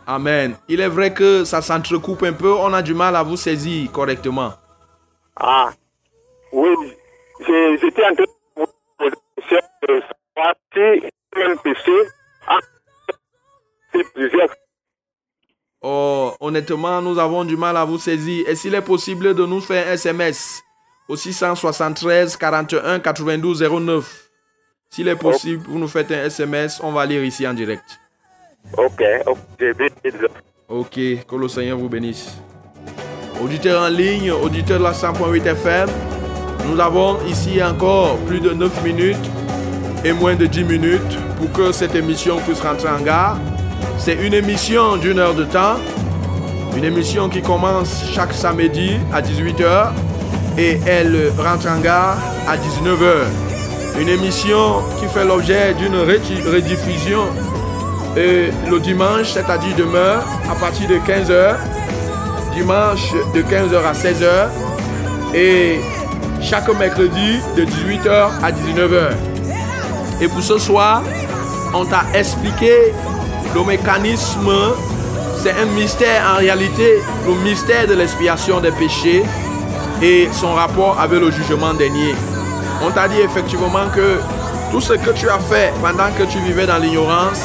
Amen. 0.07 0.57
Il 0.68 0.81
est 0.81 0.89
vrai 0.89 1.12
que 1.12 1.45
ça 1.45 1.62
s'entrecoupe 1.62 2.22
un 2.24 2.33
peu, 2.33 2.53
on 2.53 2.72
a 2.72 2.83
du 2.83 2.95
mal 2.95 3.14
à 3.16 3.22
vous 3.22 3.37
saisir 3.37 3.91
correctement. 3.93 4.53
Ah, 5.37 5.70
oui, 6.53 6.68
j'étais 7.41 8.05
en 8.05 8.14
train 8.14 8.24
de 8.24 8.26
vous 8.57 8.66
poser 8.99 9.61
de 9.89 10.03
savoir 10.37 10.55
si 10.74 11.57
péché 11.62 12.03
a 12.47 12.59
plusieurs. 14.14 14.49
Oh, 15.83 16.35
honnêtement, 16.41 17.01
nous 17.01 17.18
avons 17.18 17.45
du 17.45 17.57
mal 17.57 17.76
à 17.76 17.85
vous 17.85 17.99
saisir. 17.99 18.47
Et 18.49 18.55
s'il 18.55 18.74
est 18.74 18.83
possible 18.83 19.35
de 19.35 19.47
nous 19.47 19.61
faire 19.61 19.87
un 19.89 19.93
SMS 19.93 20.62
au 21.09 21.16
673 21.16 22.37
41 22.37 23.01
92 23.01 23.62
09. 23.62 24.30
S'il 24.93 25.07
est 25.07 25.14
possible, 25.14 25.62
vous 25.68 25.78
nous 25.78 25.86
faites 25.86 26.11
un 26.11 26.24
SMS, 26.24 26.80
on 26.82 26.91
va 26.91 27.07
lire 27.07 27.22
ici 27.22 27.47
en 27.47 27.55
direct. 27.55 28.01
Ok, 28.76 29.01
ok, 30.68 30.95
que 31.28 31.36
le 31.36 31.47
Seigneur 31.47 31.78
vous 31.78 31.88
bénisse. 31.88 32.36
Auditeurs 33.41 33.84
en 33.84 33.88
ligne, 33.88 34.32
auditeurs 34.32 34.80
de 34.80 34.84
la 34.84 34.93
100.8 34.93 35.47
FM, 35.47 35.88
nous 36.66 36.80
avons 36.80 37.24
ici 37.28 37.62
encore 37.62 38.18
plus 38.26 38.41
de 38.41 38.51
9 38.51 38.82
minutes 38.82 39.30
et 40.05 40.12
moins 40.12 40.34
de 40.34 40.47
10 40.47 40.64
minutes 40.64 41.18
pour 41.38 41.53
que 41.53 41.70
cette 41.70 41.95
émission 41.95 42.38
puisse 42.41 42.61
rentrer 42.61 42.88
en 42.88 43.01
gare. 43.01 43.38
C'est 43.97 44.14
une 44.14 44.34
émission 44.34 44.97
d'une 44.97 45.20
heure 45.20 45.36
de 45.36 45.45
temps, 45.45 45.76
une 46.76 46.84
émission 46.84 47.28
qui 47.28 47.43
commence 47.43 48.11
chaque 48.12 48.32
samedi 48.32 48.97
à 49.12 49.22
18h 49.22 49.93
et 50.59 50.80
elle 50.84 51.30
rentre 51.38 51.68
en 51.68 51.78
gare 51.78 52.18
à 52.49 52.57
19h. 52.57 53.49
Une 53.99 54.09
émission 54.09 54.82
qui 54.99 55.07
fait 55.09 55.24
l'objet 55.24 55.74
d'une 55.74 55.97
redi- 55.97 56.43
rediffusion 56.47 57.24
le 58.16 58.78
dimanche, 58.80 59.28
c'est-à-dire 59.34 59.74
demain, 59.76 60.20
à 60.51 60.55
partir 60.57 60.88
de 60.88 60.97
15h, 60.97 61.55
dimanche 62.55 63.12
de 63.34 63.41
15h 63.43 63.76
à 63.86 63.93
16h 63.93 64.49
et 65.34 65.80
chaque 66.43 66.68
mercredi 66.76 67.38
de 67.57 67.64
18h 67.64 68.30
à 68.43 68.51
19h. 68.51 69.11
Et 70.20 70.26
pour 70.28 70.43
ce 70.43 70.59
soir, 70.59 71.03
on 71.72 71.84
t'a 71.84 72.03
expliqué 72.14 72.72
le 73.55 73.62
mécanisme, 73.64 74.51
c'est 75.41 75.53
un 75.53 75.66
mystère 75.66 76.22
en 76.34 76.38
réalité, 76.38 76.99
le 77.28 77.34
mystère 77.49 77.86
de 77.86 77.95
l'expiation 77.95 78.61
des 78.61 78.72
péchés 78.72 79.22
et 80.03 80.28
son 80.32 80.55
rapport 80.55 80.99
avec 81.01 81.20
le 81.20 81.30
jugement 81.30 81.74
dernier. 81.74 82.14
On 82.83 82.91
t'a 82.91 83.09
dit 83.09 83.20
effectivement 83.20 83.89
que 83.95 84.20
tout 84.70 84.81
ce 84.81 84.95
que 84.95 85.11
tu 85.11 85.28
as 85.28 85.39
fait 85.39 85.72
pendant 85.83 86.11
que 86.16 86.22
tu 86.24 86.39
vivais 86.39 86.66
dans 86.66 86.78
l'ignorance, 86.78 87.43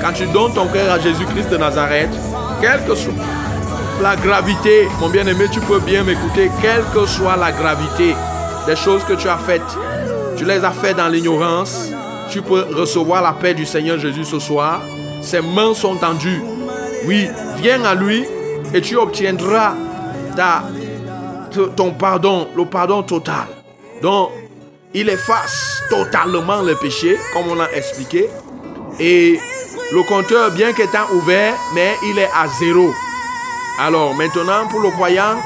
quand 0.00 0.12
tu 0.12 0.26
donnes 0.26 0.54
ton 0.54 0.66
cœur 0.66 0.92
à 0.92 0.98
Jésus-Christ 0.98 1.50
de 1.50 1.56
Nazareth, 1.56 2.10
quelle 2.60 2.84
que 2.84 2.94
soit 2.94 3.12
la 4.00 4.16
gravité, 4.16 4.88
mon 5.00 5.08
bien-aimé, 5.08 5.46
tu 5.50 5.60
peux 5.60 5.78
bien 5.78 6.02
m'écouter, 6.02 6.50
quelle 6.60 6.82
que 6.94 7.06
soit 7.06 7.36
la 7.36 7.52
gravité 7.52 8.14
des 8.66 8.76
choses 8.76 9.04
que 9.04 9.12
tu 9.12 9.28
as 9.28 9.38
faites, 9.38 9.60
tu 10.36 10.44
les 10.44 10.64
as 10.64 10.70
faites 10.70 10.96
dans 10.96 11.08
l'ignorance, 11.08 11.88
tu 12.30 12.42
peux 12.42 12.64
recevoir 12.74 13.22
la 13.22 13.32
paix 13.32 13.54
du 13.54 13.66
Seigneur 13.66 13.98
Jésus 13.98 14.24
ce 14.24 14.38
soir. 14.38 14.80
Ses 15.20 15.40
mains 15.40 15.74
sont 15.74 15.96
tendues. 15.96 16.42
Oui, 17.06 17.28
viens 17.58 17.84
à 17.84 17.94
lui 17.94 18.24
et 18.72 18.80
tu 18.80 18.96
obtiendras 18.96 19.74
ta, 20.34 20.62
ton 21.76 21.90
pardon, 21.90 22.48
le 22.56 22.64
pardon 22.64 23.02
total. 23.02 23.46
Donc, 24.00 24.30
il 24.94 25.08
efface 25.08 25.82
totalement 25.88 26.62
le 26.62 26.74
péché, 26.74 27.18
comme 27.32 27.48
on 27.48 27.54
l'a 27.54 27.72
expliqué. 27.74 28.28
Et 29.00 29.40
le 29.92 30.02
compteur, 30.02 30.50
bien 30.50 30.72
qu'étant 30.72 31.10
ouvert, 31.14 31.54
mais 31.74 31.94
il 32.10 32.18
est 32.18 32.30
à 32.34 32.46
zéro. 32.60 32.92
Alors 33.80 34.14
maintenant, 34.14 34.66
pour 34.68 34.80
le 34.80 34.90
croyant, 34.90 35.36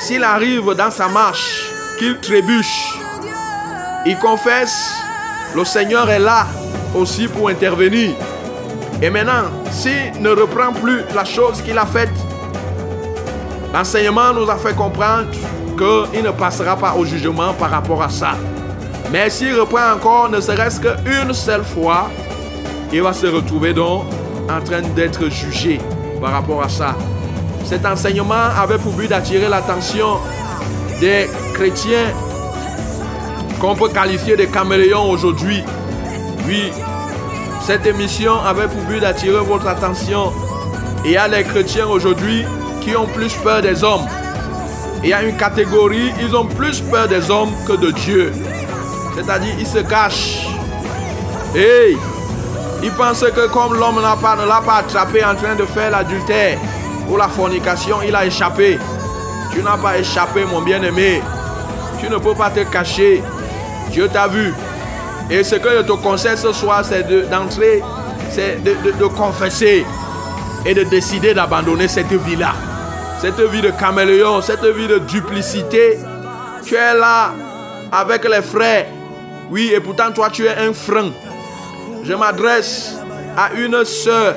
s'il 0.00 0.24
arrive 0.24 0.74
dans 0.74 0.90
sa 0.90 1.08
marche, 1.08 1.70
qu'il 1.98 2.18
trébuche, 2.18 2.98
il 4.06 4.18
confesse, 4.18 4.94
le 5.54 5.64
Seigneur 5.64 6.10
est 6.10 6.18
là 6.18 6.46
aussi 6.94 7.28
pour 7.28 7.48
intervenir. 7.48 8.14
Et 9.02 9.10
maintenant, 9.10 9.50
s'il 9.70 10.20
ne 10.20 10.30
reprend 10.30 10.72
plus 10.72 11.02
la 11.14 11.24
chose 11.24 11.60
qu'il 11.62 11.76
a 11.76 11.86
faite, 11.86 12.10
l'enseignement 13.72 14.32
nous 14.32 14.48
a 14.48 14.56
fait 14.56 14.74
comprendre 14.74 15.26
qu'il 15.76 16.22
ne 16.22 16.30
passera 16.30 16.76
pas 16.76 16.94
au 16.94 17.04
jugement 17.04 17.52
par 17.54 17.70
rapport 17.70 18.02
à 18.02 18.08
ça. 18.08 18.36
Mais 19.10 19.30
s'il 19.30 19.58
reprend 19.58 19.92
encore, 19.94 20.28
ne 20.28 20.40
serait-ce 20.40 20.80
qu'une 20.80 21.32
seule 21.32 21.64
fois, 21.64 22.10
il 22.92 23.02
va 23.02 23.12
se 23.12 23.26
retrouver 23.26 23.72
donc 23.72 24.04
en 24.48 24.60
train 24.62 24.82
d'être 24.94 25.28
jugé 25.30 25.80
par 26.20 26.32
rapport 26.32 26.62
à 26.62 26.68
ça. 26.68 26.94
Cet 27.64 27.86
enseignement 27.86 28.34
avait 28.56 28.78
pour 28.78 28.92
but 28.92 29.08
d'attirer 29.08 29.48
l'attention 29.48 30.18
des 31.00 31.28
chrétiens 31.54 32.12
qu'on 33.60 33.74
peut 33.74 33.88
qualifier 33.88 34.36
de 34.36 34.44
caméléons 34.44 35.10
aujourd'hui. 35.10 35.62
Oui, 36.46 36.70
cette 37.62 37.86
émission 37.86 38.38
avait 38.40 38.68
pour 38.68 38.82
but 38.82 39.00
d'attirer 39.00 39.40
votre 39.40 39.66
attention. 39.66 40.32
Il 41.04 41.12
y 41.12 41.16
a 41.16 41.26
les 41.28 41.44
chrétiens 41.44 41.86
aujourd'hui 41.86 42.44
qui 42.80 42.94
ont 42.96 43.06
plus 43.06 43.34
peur 43.36 43.62
des 43.62 43.82
hommes. 43.82 44.06
Il 45.02 45.10
y 45.10 45.12
a 45.12 45.22
une 45.22 45.36
catégorie, 45.36 46.12
ils 46.20 46.34
ont 46.36 46.46
plus 46.46 46.80
peur 46.80 47.08
des 47.08 47.30
hommes 47.30 47.52
que 47.66 47.72
de 47.72 47.90
Dieu. 47.90 48.32
C'est-à-dire, 49.16 49.54
ils 49.58 49.66
se 49.66 49.78
cachent. 49.78 50.46
Hey, 51.54 51.96
ils 52.82 52.90
pensent 52.92 53.24
que 53.34 53.46
comme 53.48 53.74
l'homme 53.78 54.00
n'a 54.02 54.16
pas, 54.16 54.36
ne 54.36 54.46
l'a 54.46 54.60
pas 54.64 54.76
attrapé 54.76 55.24
en 55.24 55.34
train 55.34 55.54
de 55.54 55.64
faire 55.64 55.90
l'adultère 55.90 56.58
ou 57.08 57.16
la 57.16 57.28
fornication, 57.28 57.98
il 58.06 58.14
a 58.14 58.26
échappé. 58.26 58.78
Tu 59.52 59.62
n'as 59.62 59.76
pas 59.76 59.98
échappé, 59.98 60.44
mon 60.44 60.60
bien-aimé. 60.62 61.22
Tu 62.00 62.08
ne 62.08 62.16
peux 62.16 62.34
pas 62.34 62.50
te 62.50 62.60
cacher. 62.60 63.22
Dieu 63.90 64.08
t'a 64.08 64.26
vu. 64.26 64.52
Et 65.30 65.44
ce 65.44 65.54
que 65.56 65.68
je 65.70 65.82
te 65.82 65.92
conseille 65.92 66.36
ce 66.36 66.52
soir, 66.52 66.84
c'est 66.84 67.06
de- 67.06 67.22
d'entrer, 67.22 67.82
c'est 68.30 68.62
de 68.62 69.06
confesser 69.06 69.86
et 70.66 70.74
de 70.74 70.82
décider 70.82 71.34
d'abandonner 71.34 71.86
cette 71.88 72.12
vie-là. 72.12 72.52
Cette 73.20 73.40
vie 73.40 73.62
de 73.62 73.70
caméléon, 73.70 74.42
cette 74.42 74.64
vie 74.64 74.88
de 74.88 74.98
duplicité. 74.98 75.98
Tu 76.64 76.74
es 76.74 76.94
là 76.94 77.32
avec 77.92 78.24
les 78.28 78.42
frères. 78.42 78.86
Oui, 79.50 79.72
et 79.74 79.80
pourtant 79.80 80.12
toi, 80.12 80.30
tu 80.30 80.44
es 80.44 80.54
un 80.54 80.72
frein. 80.72 81.12
Je 82.02 82.12
m'adresse 82.14 82.96
à 83.36 83.52
une 83.54 83.84
sœur. 83.84 84.36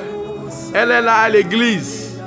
Elle 0.74 0.90
est 0.90 1.02
là 1.02 1.16
à 1.16 1.28
l'église. 1.28 2.20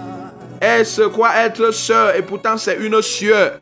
Elle 0.60 0.86
se 0.86 1.02
croit 1.02 1.36
être 1.38 1.72
sœur? 1.72 2.16
Et 2.16 2.22
pourtant 2.22 2.58
c'est 2.58 2.78
une 2.78 3.02
sueur. 3.02 3.60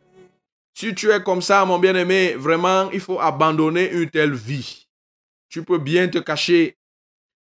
Si 0.74 0.94
tu 0.96 1.12
es 1.12 1.22
comme 1.22 1.42
ça, 1.42 1.66
mon 1.66 1.80
bien-aimé, 1.80 2.36
vraiment, 2.38 2.90
il 2.92 3.00
faut 3.00 3.20
abandonner 3.20 3.92
une 3.92 4.10
telle 4.10 4.34
vie. 4.34 4.88
Tu 5.50 5.64
peux 5.64 5.78
bien 5.78 6.08
te 6.08 6.20
cacher 6.20 6.76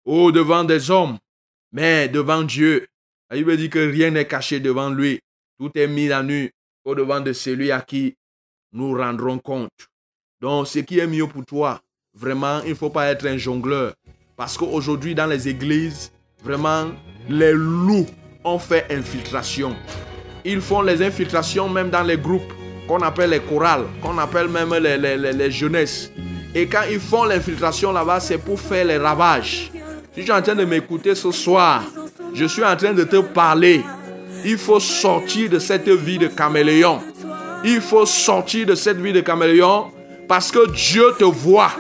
au 0.05 0.33
devant 0.33 0.64
des 0.64 0.91
hommes, 0.91 1.18
mais 1.72 2.09
devant 2.09 2.43
Dieu, 2.43 2.87
il 3.35 3.45
veut 3.45 3.57
dire 3.57 3.70
que 3.70 3.91
rien 3.91 4.11
n'est 4.11 4.26
caché 4.26 4.59
devant 4.61 4.91
lui. 4.91 5.20
Tout 5.59 5.70
est 5.74 5.87
mis 5.87 6.11
à 6.11 6.22
nu 6.22 6.51
au 6.85 6.95
devant 6.95 7.20
de 7.20 7.33
celui 7.33 7.70
à 7.70 7.81
qui 7.81 8.16
nous 8.72 8.97
rendrons 8.97 9.39
compte. 9.39 9.70
Donc, 10.41 10.68
ce 10.68 10.78
qui 10.78 11.01
est 11.01 11.07
mieux 11.07 11.26
pour 11.26 11.45
toi, 11.45 11.80
vraiment, 12.14 12.61
il 12.64 12.70
ne 12.70 12.74
faut 12.74 12.91
pas 12.91 13.07
être 13.07 13.26
un 13.26 13.36
jongleur. 13.36 13.93
Parce 14.36 14.57
qu'aujourd'hui, 14.57 15.14
dans 15.14 15.26
les 15.26 15.49
églises, 15.49 16.12
vraiment, 16.45 16.86
les 17.28 17.53
loups 17.53 18.07
ont 18.45 18.59
fait 18.59 18.86
infiltration. 18.91 19.74
Ils 20.45 20.61
font 20.61 20.82
les 20.82 21.03
infiltrations 21.03 21.68
même 21.68 21.91
dans 21.91 22.05
les 22.05 22.16
groupes 22.16 22.53
qu'on 22.86 23.03
appelle 23.03 23.30
les 23.30 23.41
chorales, 23.41 23.86
qu'on 24.01 24.16
appelle 24.18 24.49
même 24.49 24.72
les, 24.74 24.97
les, 24.97 25.16
les, 25.16 25.32
les 25.32 25.51
jeunesses. 25.51 26.12
Et 26.55 26.66
quand 26.66 26.84
ils 26.89 27.01
font 27.01 27.24
l'infiltration 27.24 27.93
là-bas, 27.93 28.20
c'est 28.20 28.39
pour 28.39 28.61
faire 28.61 28.84
les 28.84 28.97
ravages. 28.97 29.72
Si 30.14 30.24
tu 30.24 30.30
es 30.30 30.34
en 30.34 30.41
train 30.41 30.55
de 30.55 30.64
m'écouter 30.64 31.16
ce 31.16 31.32
soir, 31.32 31.82
je 32.32 32.45
suis 32.45 32.64
en 32.64 32.76
train 32.76 32.93
de 32.93 33.05
te 33.05 33.16
parler. 33.16 33.82
Il 34.45 34.57
faut 34.57 34.80
sortir 34.80 35.51
de 35.51 35.59
cette 35.59 35.89
vie 35.89 36.18
de 36.18 36.28
caméléon. 36.28 37.01
Il 37.64 37.80
faut 37.80 38.07
sortir 38.07 38.66
de 38.66 38.76
cette 38.76 38.99
vie 38.99 39.12
de 39.12 39.20
caméléon 39.20 39.91
parce 40.29 40.53
que 40.53 40.70
Dieu 40.70 41.14
te 41.18 41.24
voit. 41.24 41.72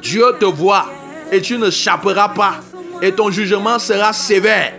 Dieu 0.00 0.24
te 0.38 0.46
voit 0.46 0.86
et 1.32 1.42
tu 1.42 1.58
ne 1.58 1.68
chapperas 1.70 2.28
pas. 2.28 2.60
Et 3.02 3.12
ton 3.12 3.30
jugement 3.30 3.78
sera 3.78 4.12
sévère. 4.12 4.72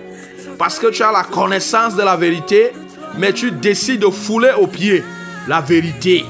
Parce 0.58 0.80
que 0.80 0.88
tu 0.88 1.04
as 1.04 1.12
la 1.12 1.24
connaissance 1.24 1.96
de 1.96 2.02
la 2.02 2.16
vérité, 2.16 2.72
mais 3.18 3.34
tu 3.34 3.52
décides 3.52 4.02
de 4.02 4.10
fouler 4.10 4.52
aux 4.60 4.68
pieds 4.68 5.04
la 5.48 5.60
vérité. 5.60 6.24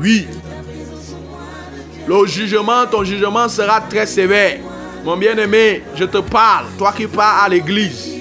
Oui. 0.00 0.26
Le 2.08 2.26
jugement, 2.26 2.86
ton 2.90 3.04
jugement 3.04 3.48
sera 3.48 3.80
très 3.80 4.06
sévère. 4.06 4.58
Mon 5.04 5.16
bien-aimé, 5.16 5.82
je 5.94 6.04
te 6.04 6.18
parle, 6.18 6.66
toi 6.78 6.92
qui 6.96 7.06
pars 7.06 7.44
à 7.44 7.48
l'église, 7.48 8.12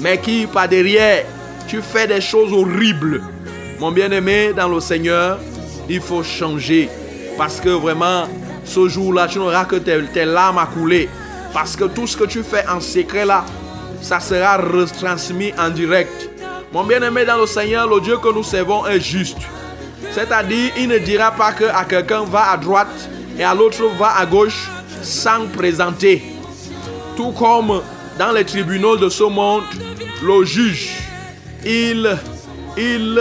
mais 0.00 0.18
qui 0.18 0.46
par 0.46 0.68
derrière, 0.68 1.24
tu 1.68 1.80
fais 1.82 2.06
des 2.06 2.20
choses 2.20 2.52
horribles. 2.52 3.22
Mon 3.78 3.92
bien-aimé, 3.92 4.52
dans 4.56 4.68
le 4.68 4.80
Seigneur, 4.80 5.38
il 5.88 6.00
faut 6.00 6.22
changer. 6.22 6.88
Parce 7.36 7.60
que 7.60 7.70
vraiment, 7.70 8.28
ce 8.64 8.88
jour-là, 8.88 9.26
tu 9.26 9.38
n'auras 9.38 9.64
que 9.64 9.76
tes, 9.76 10.24
larmes 10.24 10.58
à 10.58 10.66
couler. 10.66 11.08
Parce 11.52 11.76
que 11.76 11.84
tout 11.84 12.06
ce 12.06 12.16
que 12.16 12.24
tu 12.24 12.42
fais 12.42 12.66
en 12.68 12.80
secret 12.80 13.24
là, 13.24 13.44
ça 14.00 14.20
sera 14.20 14.56
retransmis 14.56 15.52
en 15.58 15.70
direct. 15.70 16.30
Mon 16.72 16.84
bien-aimé 16.84 17.24
dans 17.24 17.36
le 17.36 17.46
Seigneur, 17.46 17.86
le 17.88 18.00
Dieu 18.00 18.16
que 18.16 18.32
nous 18.32 18.42
servons 18.42 18.86
est 18.86 19.00
juste. 19.00 19.38
C'est-à-dire, 20.10 20.72
il 20.76 20.88
ne 20.88 20.98
dira 20.98 21.30
pas 21.30 21.52
que 21.52 21.64
à 21.64 21.84
quelqu'un 21.84 22.24
va 22.24 22.50
à 22.50 22.56
droite 22.56 23.08
et 23.38 23.44
à 23.44 23.54
l'autre 23.54 23.84
va 23.98 24.16
à 24.16 24.26
gauche 24.26 24.68
sans 25.02 25.46
présenter. 25.46 26.22
Tout 27.16 27.32
comme 27.32 27.82
dans 28.18 28.32
les 28.32 28.44
tribunaux 28.44 28.96
de 28.96 29.08
ce 29.08 29.24
monde, 29.24 29.64
le 30.22 30.44
juge, 30.44 30.90
il, 31.64 32.16
il, 32.76 33.20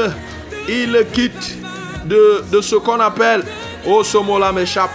il 0.70 1.06
quitte 1.14 1.58
de 2.06 2.62
ce 2.62 2.76
qu'on 2.76 3.00
appelle, 3.00 3.44
oh 3.86 4.04
ce 4.04 4.18
mot-là 4.18 4.52
m'échappe, 4.52 4.92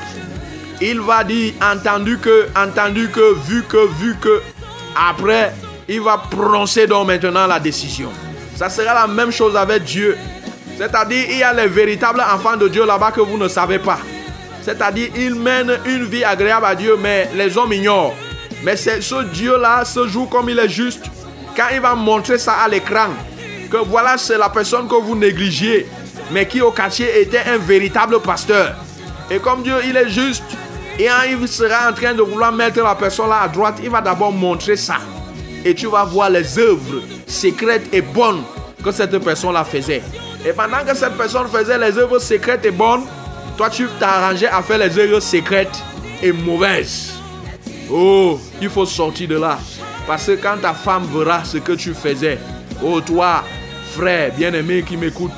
il 0.80 1.01
va 1.01 1.24
dire, 1.24 1.55
entendu 1.62 2.18
que, 2.18 2.49
entendu 2.57 3.09
que, 3.09 3.34
vu 3.47 3.62
que, 3.64 3.87
vu 3.99 4.16
que, 4.20 4.43
après, 4.95 5.53
il 5.89 6.01
va 6.01 6.18
prononcer 6.18 6.87
donc 6.87 7.07
maintenant 7.07 7.47
la 7.47 7.61
décision. 7.61 8.11
Ça 8.57 8.68
sera 8.68 8.95
la 8.95 9.07
même 9.07 9.30
chose 9.30 9.57
avec 9.57 9.84
Dieu. 9.84 10.16
C'est-à-dire, 10.76 11.24
il 11.30 11.39
y 11.39 11.43
a 11.43 11.53
les 11.53 11.68
véritables 11.68 12.20
enfants 12.20 12.57
de 12.57 12.68
Dieu 12.68 12.84
là-bas 12.84 13.11
que 13.11 13.20
vous 13.20 13.39
ne 13.39 13.49
savez 13.49 13.78
pas. 13.78 13.99
C'est-à-dire, 14.62 15.11
ils 15.16 15.34
mènent 15.34 15.78
une 15.87 16.05
vie 16.05 16.24
agréable 16.24 16.66
à 16.66 16.74
Dieu, 16.74 16.97
mais 17.01 17.30
les 17.34 17.57
hommes 17.57 17.72
ignorent. 17.72 18.14
Mais 18.62 18.76
c'est 18.76 19.01
ce 19.01 19.22
Dieu-là, 19.24 19.84
ce 19.84 20.07
jour 20.09 20.28
comme 20.28 20.49
il 20.49 20.59
est 20.59 20.68
juste, 20.68 21.05
quand 21.57 21.68
il 21.72 21.80
va 21.80 21.95
montrer 21.95 22.39
ça 22.39 22.55
à 22.55 22.68
l'écran, 22.68 23.09
que 23.70 23.76
voilà, 23.76 24.18
c'est 24.18 24.39
la 24.39 24.49
personne 24.49 24.89
que 24.89 24.95
vous 24.95 25.14
négligiez, 25.14 25.87
mais 26.30 26.46
qui 26.46 26.60
au 26.60 26.70
quartier 26.70 27.20
était 27.20 27.42
un 27.46 27.58
véritable 27.58 28.20
pasteur. 28.20 28.74
Et 29.30 29.38
comme 29.38 29.62
Dieu, 29.62 29.74
il 29.84 29.96
est 29.96 30.08
juste, 30.08 30.44
et 30.98 31.08
il 31.28 31.48
sera 31.48 31.90
en 31.90 31.92
train 31.92 32.14
de 32.14 32.22
vouloir 32.22 32.52
mettre 32.52 32.82
la 32.82 32.94
personne 32.94 33.28
là 33.28 33.42
à 33.42 33.48
droite, 33.48 33.78
il 33.82 33.90
va 33.90 34.00
d'abord 34.00 34.32
montrer 34.32 34.76
ça. 34.76 34.96
Et 35.64 35.74
tu 35.74 35.86
vas 35.88 36.04
voir 36.04 36.30
les 36.30 36.58
œuvres 36.58 37.02
secrètes 37.26 37.88
et 37.92 38.00
bonnes 38.00 38.42
que 38.82 38.92
cette 38.92 39.18
personne-là 39.18 39.64
faisait. 39.64 40.02
Et 40.44 40.52
pendant 40.52 40.84
que 40.86 40.96
cette 40.96 41.16
personne 41.16 41.48
faisait 41.48 41.78
les 41.78 41.98
œuvres 41.98 42.18
secrètes 42.18 42.64
et 42.64 42.70
bonnes, 42.70 43.04
toi 43.56 43.68
tu 43.68 43.88
t'arrangeais 43.98 44.46
à 44.46 44.62
faire 44.62 44.78
les 44.78 44.96
œuvres 44.98 45.20
secrètes 45.20 45.82
et 46.22 46.32
mauvaises. 46.32 47.14
Oh, 47.90 48.38
il 48.60 48.70
faut 48.70 48.86
sortir 48.86 49.28
de 49.28 49.36
là. 49.36 49.58
Parce 50.06 50.26
que 50.26 50.32
quand 50.32 50.56
ta 50.62 50.72
femme 50.72 51.06
verra 51.12 51.44
ce 51.44 51.58
que 51.58 51.72
tu 51.72 51.94
faisais, 51.94 52.38
oh 52.82 53.00
toi, 53.00 53.42
frère 53.92 54.32
bien-aimé 54.32 54.84
qui 54.86 54.96
m'écoute, 54.96 55.32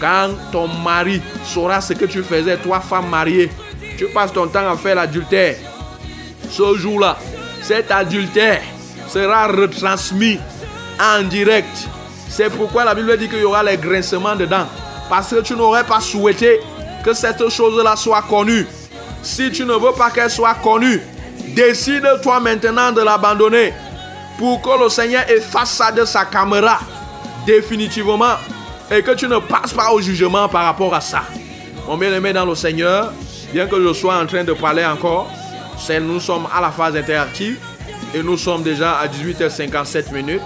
quand 0.00 0.30
ton 0.50 0.66
mari 0.66 1.20
saura 1.44 1.80
ce 1.80 1.92
que 1.92 2.06
tu 2.06 2.22
faisais, 2.22 2.56
toi, 2.56 2.80
femme 2.80 3.08
mariée, 3.08 3.50
tu 3.98 4.06
passes 4.06 4.32
ton 4.32 4.48
temps 4.48 4.70
à 4.70 4.76
faire 4.76 4.94
l'adultère. 4.94 5.56
Ce 6.50 6.74
jour-là, 6.76 7.18
cet 7.62 7.90
adultère 7.90 8.62
sera 9.08 9.46
retransmis 9.46 10.38
en 10.98 11.22
direct. 11.22 11.88
C'est 12.28 12.50
pourquoi 12.50 12.84
la 12.84 12.94
Bible 12.94 13.16
dit 13.18 13.28
qu'il 13.28 13.40
y 13.40 13.44
aura 13.44 13.62
les 13.62 13.76
grincements 13.76 14.36
dedans. 14.36 14.66
Parce 15.08 15.30
que 15.30 15.42
tu 15.42 15.54
n'aurais 15.54 15.84
pas 15.84 16.00
souhaité 16.00 16.60
que 17.04 17.12
cette 17.12 17.48
chose-là 17.48 17.96
soit 17.96 18.22
connue. 18.22 18.66
Si 19.22 19.50
tu 19.50 19.64
ne 19.64 19.74
veux 19.74 19.92
pas 19.92 20.10
qu'elle 20.10 20.30
soit 20.30 20.54
connue, 20.54 21.00
décide-toi 21.48 22.40
maintenant 22.40 22.92
de 22.92 23.02
l'abandonner 23.02 23.74
pour 24.38 24.62
que 24.62 24.82
le 24.82 24.88
Seigneur 24.88 25.28
efface 25.28 25.72
ça 25.72 25.92
de 25.92 26.04
sa 26.04 26.24
caméra 26.24 26.78
définitivement 27.46 28.36
et 28.90 29.02
que 29.02 29.12
tu 29.12 29.28
ne 29.28 29.38
passes 29.38 29.72
pas 29.72 29.92
au 29.92 30.00
jugement 30.00 30.48
par 30.48 30.64
rapport 30.64 30.94
à 30.94 31.00
ça. 31.00 31.22
Mon 31.86 31.96
bien-aimé 31.96 32.32
dans 32.32 32.44
le 32.44 32.54
Seigneur, 32.54 33.12
bien 33.52 33.66
que 33.66 33.80
je 33.82 33.92
sois 33.92 34.16
en 34.16 34.26
train 34.26 34.44
de 34.44 34.52
parler 34.52 34.84
encore, 34.84 35.30
nous 36.02 36.20
sommes 36.20 36.46
à 36.54 36.60
la 36.60 36.70
phase 36.70 36.96
interactive 36.96 37.58
et 38.14 38.22
nous 38.22 38.36
sommes 38.36 38.62
déjà 38.62 38.98
à 38.98 39.06
18h57 39.06 40.12
minutes, 40.12 40.42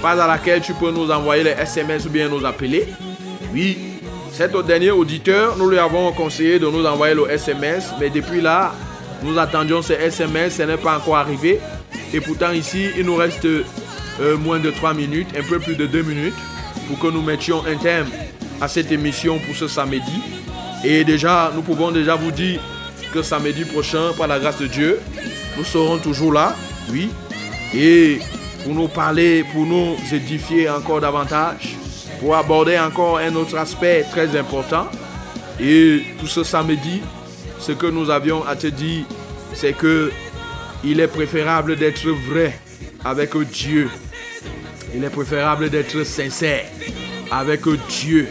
phase 0.00 0.18
à 0.18 0.26
laquelle 0.26 0.60
tu 0.60 0.72
peux 0.74 0.90
nous 0.90 1.10
envoyer 1.10 1.44
les 1.44 1.50
SMS 1.50 2.06
ou 2.06 2.10
bien 2.10 2.28
nous 2.28 2.44
appeler. 2.46 2.88
Oui, 3.52 3.78
cet 4.32 4.56
dernier 4.66 4.90
auditeur, 4.90 5.56
nous 5.56 5.68
lui 5.68 5.78
avons 5.78 6.12
conseillé 6.12 6.58
de 6.58 6.66
nous 6.66 6.86
envoyer 6.86 7.14
le 7.14 7.30
SMS, 7.30 7.90
mais 8.00 8.10
depuis 8.10 8.40
là, 8.40 8.72
nous 9.22 9.38
attendions 9.38 9.82
ces 9.82 9.94
SMS, 9.94 10.56
ce 10.56 10.62
n'est 10.62 10.76
pas 10.76 10.96
encore 10.96 11.16
arrivé. 11.16 11.60
Et 12.14 12.20
pourtant 12.20 12.52
ici, 12.52 12.86
il 12.96 13.04
nous 13.04 13.16
reste 13.16 13.44
euh, 13.44 14.36
moins 14.38 14.58
de 14.58 14.70
3 14.70 14.94
minutes, 14.94 15.28
un 15.38 15.42
peu 15.42 15.58
plus 15.58 15.76
de 15.76 15.86
2 15.86 16.02
minutes, 16.02 16.34
pour 16.90 16.98
que 16.98 17.06
nous 17.06 17.22
mettions 17.22 17.64
un 17.64 17.76
thème 17.76 18.08
à 18.60 18.66
cette 18.66 18.90
émission 18.90 19.38
pour 19.38 19.54
ce 19.54 19.68
samedi. 19.68 20.20
Et 20.84 21.04
déjà, 21.04 21.52
nous 21.54 21.62
pouvons 21.62 21.92
déjà 21.92 22.16
vous 22.16 22.32
dire 22.32 22.60
que 23.12 23.22
samedi 23.22 23.64
prochain, 23.64 24.10
par 24.18 24.26
la 24.26 24.40
grâce 24.40 24.58
de 24.58 24.66
Dieu, 24.66 24.98
nous 25.56 25.62
serons 25.62 25.98
toujours 25.98 26.32
là, 26.32 26.56
oui, 26.90 27.10
et 27.72 28.18
pour 28.64 28.74
nous 28.74 28.88
parler, 28.88 29.44
pour 29.52 29.66
nous 29.66 29.94
édifier 30.12 30.68
encore 30.68 31.00
davantage, 31.00 31.76
pour 32.18 32.34
aborder 32.34 32.76
encore 32.76 33.18
un 33.18 33.36
autre 33.36 33.56
aspect 33.56 34.04
très 34.10 34.36
important. 34.36 34.88
Et 35.60 36.02
tout 36.18 36.26
ce 36.26 36.42
samedi, 36.42 37.02
ce 37.60 37.70
que 37.70 37.86
nous 37.86 38.10
avions 38.10 38.44
à 38.46 38.56
te 38.56 38.66
dire, 38.66 39.04
c'est 39.54 39.74
que 39.74 40.10
il 40.82 40.98
est 40.98 41.08
préférable 41.08 41.76
d'être 41.76 42.08
vrai 42.28 42.58
avec 43.04 43.36
Dieu. 43.52 43.88
Il 44.94 45.04
est 45.04 45.10
préférable 45.10 45.70
d'être 45.70 46.02
sincère 46.04 46.64
avec 47.30 47.62
Dieu. 47.88 48.28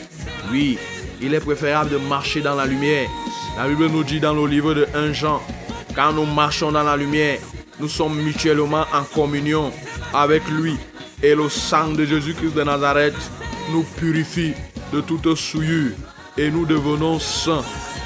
Oui, 0.52 0.78
il 1.22 1.34
est 1.34 1.40
préférable 1.40 1.92
de 1.92 1.98
marcher 1.98 2.42
dans 2.42 2.56
la 2.56 2.66
lumière. 2.66 3.08
La 3.58 3.68
Bible 3.68 3.88
nous 3.88 4.04
dit 4.04 4.20
dans 4.20 4.34
le 4.34 4.46
livre 4.46 4.74
de 4.74 4.88
1 4.94 5.14
Jean, 5.14 5.42
quand 5.96 6.12
nous 6.14 6.26
marchons 6.26 6.72
dans 6.72 6.84
la 6.84 6.98
lumière, 6.98 7.40
nous 7.80 7.88
sommes 7.88 8.22
mutuellement 8.22 8.86
en 8.94 9.04
communion 9.04 9.72
avec 10.14 10.48
lui. 10.50 10.76
Et 11.24 11.34
le 11.34 11.50
sang 11.50 11.90
de 11.90 12.06
Jésus-Christ 12.06 12.54
de 12.54 12.64
Nazareth 12.64 13.16
nous 13.72 13.84
purifie 13.84 14.54
de 14.92 15.02
toute 15.02 15.36
souillure 15.36 15.92
et 16.38 16.50
nous 16.52 16.66
devenons 16.66 17.20
saints. 17.20 17.64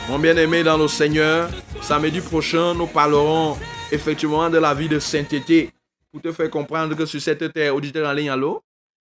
Mon 0.10 0.20
bien-aimé 0.20 0.64
dans 0.64 0.78
le 0.78 0.88
Seigneur, 0.88 1.50
samedi 1.82 2.20
prochain, 2.20 2.74
nous 2.74 2.88
parlerons 2.88 3.58
effectivement 3.92 4.50
de 4.50 4.58
la 4.58 4.74
vie 4.74 4.90
de 4.90 5.00
sainteté 5.00 5.70
pour 6.14 6.22
te 6.22 6.32
faire 6.32 6.50
comprendre 6.52 6.96
que 6.96 7.08
sur 7.08 7.20
cette 7.20 7.52
terre, 7.52 7.76
auditeur 7.76 8.08
en 8.08 8.14
ligne 8.14 8.30
à 8.30 8.36
l'eau, 8.36 8.62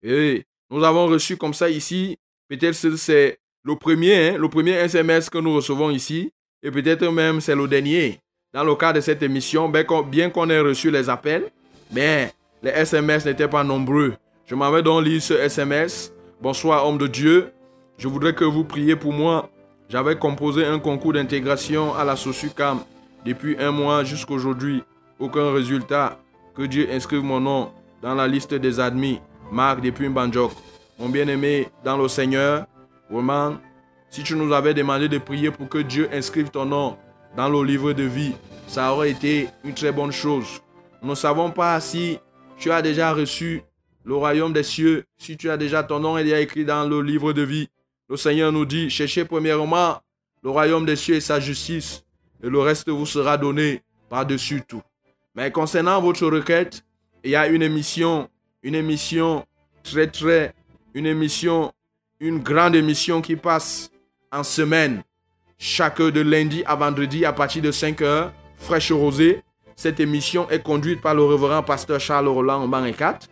et 0.04 0.44
nous 0.70 0.84
avons 0.84 1.08
reçu 1.08 1.36
comme 1.36 1.52
ça 1.52 1.68
ici, 1.68 2.16
peut-être 2.48 2.74
c'est 2.96 3.38
le 3.64 3.74
premier, 3.74 4.28
hein, 4.30 4.38
le 4.38 4.48
premier 4.48 4.70
SMS 4.70 5.28
que 5.28 5.38
nous 5.38 5.54
recevons 5.56 5.90
ici, 5.90 6.30
et 6.62 6.70
peut-être 6.70 7.04
même 7.10 7.40
c'est 7.40 7.56
le 7.56 7.66
dernier. 7.66 8.20
Dans 8.54 8.62
le 8.62 8.76
cas 8.76 8.92
de 8.92 9.00
cette 9.00 9.22
émission, 9.22 9.68
bien 9.68 9.82
qu'on 9.82 10.02
bien 10.02 10.30
qu'on 10.30 10.48
ait 10.48 10.60
reçu 10.60 10.92
les 10.92 11.10
appels, 11.10 11.50
mais 11.90 12.32
les 12.62 12.70
SMS 12.70 13.24
n'étaient 13.26 13.48
pas 13.48 13.64
nombreux. 13.64 14.14
Je 14.46 14.54
m'en 14.54 14.70
vais 14.70 14.82
donc 14.82 15.04
lire 15.04 15.20
ce 15.20 15.34
SMS. 15.34 16.12
Bonsoir, 16.40 16.86
homme 16.86 16.98
de 16.98 17.08
Dieu. 17.08 17.50
Je 17.98 18.06
voudrais 18.06 18.34
que 18.34 18.44
vous 18.44 18.64
priez 18.64 18.94
pour 18.94 19.12
moi. 19.12 19.50
J'avais 19.88 20.16
composé 20.16 20.64
un 20.64 20.78
concours 20.78 21.14
d'intégration 21.14 21.94
à 21.94 22.04
la 22.04 22.14
Sosucam 22.14 22.80
depuis 23.24 23.56
un 23.58 23.72
mois 23.72 24.04
jusqu'aujourd'hui. 24.04 24.82
Aucun 25.18 25.52
résultat. 25.52 26.18
Que 26.54 26.62
Dieu 26.62 26.88
inscrive 26.92 27.22
mon 27.22 27.40
nom 27.40 27.72
dans 28.02 28.14
la 28.14 28.28
liste 28.28 28.52
des 28.52 28.78
admis. 28.78 29.20
Marc 29.50 29.80
depuis 29.80 30.08
Mbandjok. 30.08 30.52
Mon 30.98 31.08
bien-aimé 31.08 31.68
dans 31.82 31.96
le 31.96 32.08
Seigneur, 32.08 32.66
vraiment, 33.10 33.56
si 34.10 34.22
tu 34.22 34.36
nous 34.36 34.52
avais 34.52 34.74
demandé 34.74 35.08
de 35.08 35.18
prier 35.18 35.50
pour 35.50 35.68
que 35.68 35.78
Dieu 35.78 36.08
inscrive 36.12 36.50
ton 36.50 36.66
nom 36.66 36.98
dans 37.36 37.48
le 37.48 37.64
livre 37.64 37.94
de 37.94 38.02
vie, 38.02 38.34
ça 38.66 38.92
aurait 38.92 39.10
été 39.10 39.48
une 39.64 39.74
très 39.74 39.92
bonne 39.92 40.12
chose. 40.12 40.60
Nous 41.02 41.10
ne 41.10 41.14
savons 41.14 41.50
pas 41.50 41.80
si 41.80 42.18
tu 42.58 42.70
as 42.70 42.82
déjà 42.82 43.12
reçu 43.12 43.62
le 44.04 44.14
royaume 44.14 44.52
des 44.52 44.62
cieux, 44.62 45.04
si 45.16 45.38
tu 45.38 45.48
as 45.48 45.56
déjà 45.56 45.82
ton 45.82 46.00
nom 46.00 46.18
écrit 46.18 46.64
dans 46.64 46.86
le 46.86 47.00
livre 47.00 47.32
de 47.32 47.42
vie. 47.42 47.68
Le 48.10 48.16
Seigneur 48.16 48.52
nous 48.52 48.66
dit, 48.66 48.90
cherchez 48.90 49.24
premièrement 49.24 50.00
le 50.42 50.50
royaume 50.50 50.84
des 50.84 50.96
cieux 50.96 51.14
et 51.14 51.20
sa 51.20 51.40
justice, 51.40 52.04
et 52.42 52.50
le 52.50 52.58
reste 52.58 52.88
vous 52.90 53.06
sera 53.06 53.38
donné 53.38 53.82
par-dessus 54.10 54.62
tout. 54.68 54.82
Mais 55.34 55.50
concernant 55.50 56.00
votre 56.00 56.26
requête, 56.26 56.84
il 57.24 57.30
y 57.30 57.36
a 57.36 57.46
une 57.46 57.62
émission, 57.62 58.28
une 58.62 58.74
émission 58.74 59.46
très 59.82 60.06
très, 60.06 60.54
une 60.94 61.06
émission, 61.06 61.72
une 62.20 62.38
grande 62.40 62.74
émission 62.74 63.22
qui 63.22 63.36
passe 63.36 63.90
en 64.30 64.42
semaine, 64.42 65.02
chaque 65.58 66.02
de 66.02 66.20
lundi 66.20 66.62
à 66.66 66.74
vendredi 66.74 67.24
à 67.24 67.32
partir 67.32 67.62
de 67.62 67.70
5 67.70 68.02
heures, 68.02 68.32
fraîche 68.56 68.92
rosée. 68.92 69.42
Cette 69.74 70.00
émission 70.00 70.48
est 70.50 70.62
conduite 70.62 71.00
par 71.00 71.14
le 71.14 71.24
révérend 71.24 71.62
pasteur 71.62 71.98
Charles 71.98 72.28
Roland 72.28 72.68
4. 72.92 73.28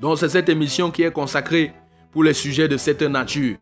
Donc 0.00 0.18
c'est 0.18 0.28
cette 0.28 0.48
émission 0.48 0.90
qui 0.90 1.02
est 1.02 1.12
consacrée 1.12 1.72
pour 2.10 2.24
les 2.24 2.34
sujets 2.34 2.68
de 2.68 2.76
cette 2.76 3.02
nature. 3.02 3.56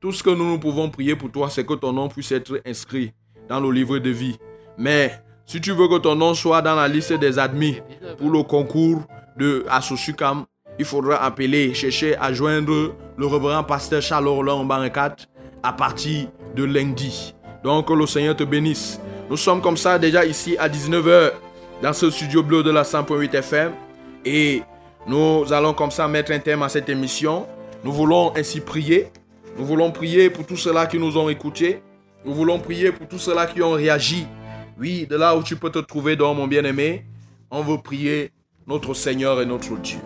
Tout 0.00 0.12
ce 0.12 0.22
que 0.22 0.30
nous, 0.30 0.44
nous 0.44 0.58
pouvons 0.58 0.90
prier 0.90 1.16
pour 1.16 1.30
toi, 1.30 1.48
c'est 1.48 1.64
que 1.64 1.74
ton 1.74 1.92
nom 1.92 2.08
puisse 2.08 2.32
être 2.32 2.60
inscrit 2.66 3.12
dans 3.48 3.60
le 3.60 3.70
livre 3.70 3.98
de 3.98 4.10
vie. 4.10 4.38
Mais 4.76 5.22
si 5.48 5.62
tu 5.62 5.72
veux 5.72 5.88
que 5.88 5.96
ton 5.96 6.14
nom 6.14 6.34
soit 6.34 6.60
dans 6.60 6.74
la 6.74 6.86
liste 6.86 7.14
des 7.14 7.38
admis 7.38 7.80
pour 8.18 8.30
le 8.30 8.42
concours 8.42 9.00
de 9.38 9.64
Asosucam, 9.70 10.44
il 10.78 10.84
faudra 10.84 11.24
appeler, 11.24 11.72
chercher 11.72 12.16
à 12.18 12.34
joindre 12.34 12.94
le 13.16 13.26
révérend 13.26 13.64
pasteur 13.64 14.02
Charles 14.02 14.28
Roland 14.28 14.68
4 14.68 15.26
à 15.62 15.72
partir 15.72 16.28
de 16.54 16.64
lundi. 16.64 17.34
Donc 17.64 17.88
le 17.88 18.06
Seigneur 18.06 18.36
te 18.36 18.44
bénisse. 18.44 19.00
Nous 19.30 19.38
sommes 19.38 19.62
comme 19.62 19.78
ça 19.78 19.98
déjà 19.98 20.26
ici 20.26 20.54
à 20.58 20.68
19h 20.68 21.32
dans 21.82 21.94
ce 21.94 22.10
studio 22.10 22.42
bleu 22.42 22.62
de 22.62 22.70
la 22.70 22.82
100.8 22.82 23.34
FM 23.34 23.72
et 24.26 24.62
nous 25.06 25.50
allons 25.50 25.72
comme 25.72 25.90
ça 25.90 26.06
mettre 26.08 26.30
un 26.32 26.40
thème 26.40 26.62
à 26.62 26.68
cette 26.68 26.90
émission. 26.90 27.46
Nous 27.84 27.92
voulons 27.92 28.36
ainsi 28.36 28.60
prier. 28.60 29.06
Nous 29.56 29.64
voulons 29.64 29.92
prier 29.92 30.28
pour 30.28 30.44
tous 30.44 30.58
ceux-là 30.58 30.86
qui 30.86 30.98
nous 30.98 31.16
ont 31.16 31.30
écoutés. 31.30 31.82
Nous 32.26 32.34
voulons 32.34 32.58
prier 32.58 32.92
pour 32.92 33.08
tous 33.08 33.18
ceux-là 33.18 33.46
qui 33.46 33.62
ont 33.62 33.72
réagi. 33.72 34.26
Oui, 34.80 35.08
de 35.10 35.16
là 35.16 35.36
où 35.36 35.42
tu 35.42 35.56
peux 35.56 35.70
te 35.70 35.80
trouver, 35.80 36.14
donc 36.14 36.36
mon 36.36 36.46
bien-aimé, 36.46 37.04
on 37.50 37.62
veut 37.62 37.78
prier. 37.78 38.30
notre 38.64 38.94
Seigneur 38.94 39.40
et 39.40 39.46
notre 39.46 39.76
Dieu. 39.78 39.98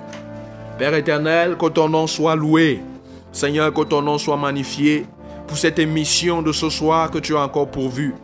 Père 0.78 0.94
éternel, 0.94 1.58
que 1.58 1.66
ton 1.66 1.88
nom 1.88 2.06
soit 2.06 2.36
loué. 2.36 2.80
Seigneur, 3.32 3.74
que 3.74 3.82
ton 3.82 4.00
nom 4.00 4.16
soit 4.16 4.36
magnifié 4.36 5.04
pour 5.46 5.58
cette 5.58 5.78
émission 5.78 6.40
de 6.40 6.52
ce 6.52 6.70
soir 6.70 7.10
que 7.10 7.18
tu 7.18 7.36
as 7.36 7.40
encore 7.40 7.70
pourvu. 7.70 8.14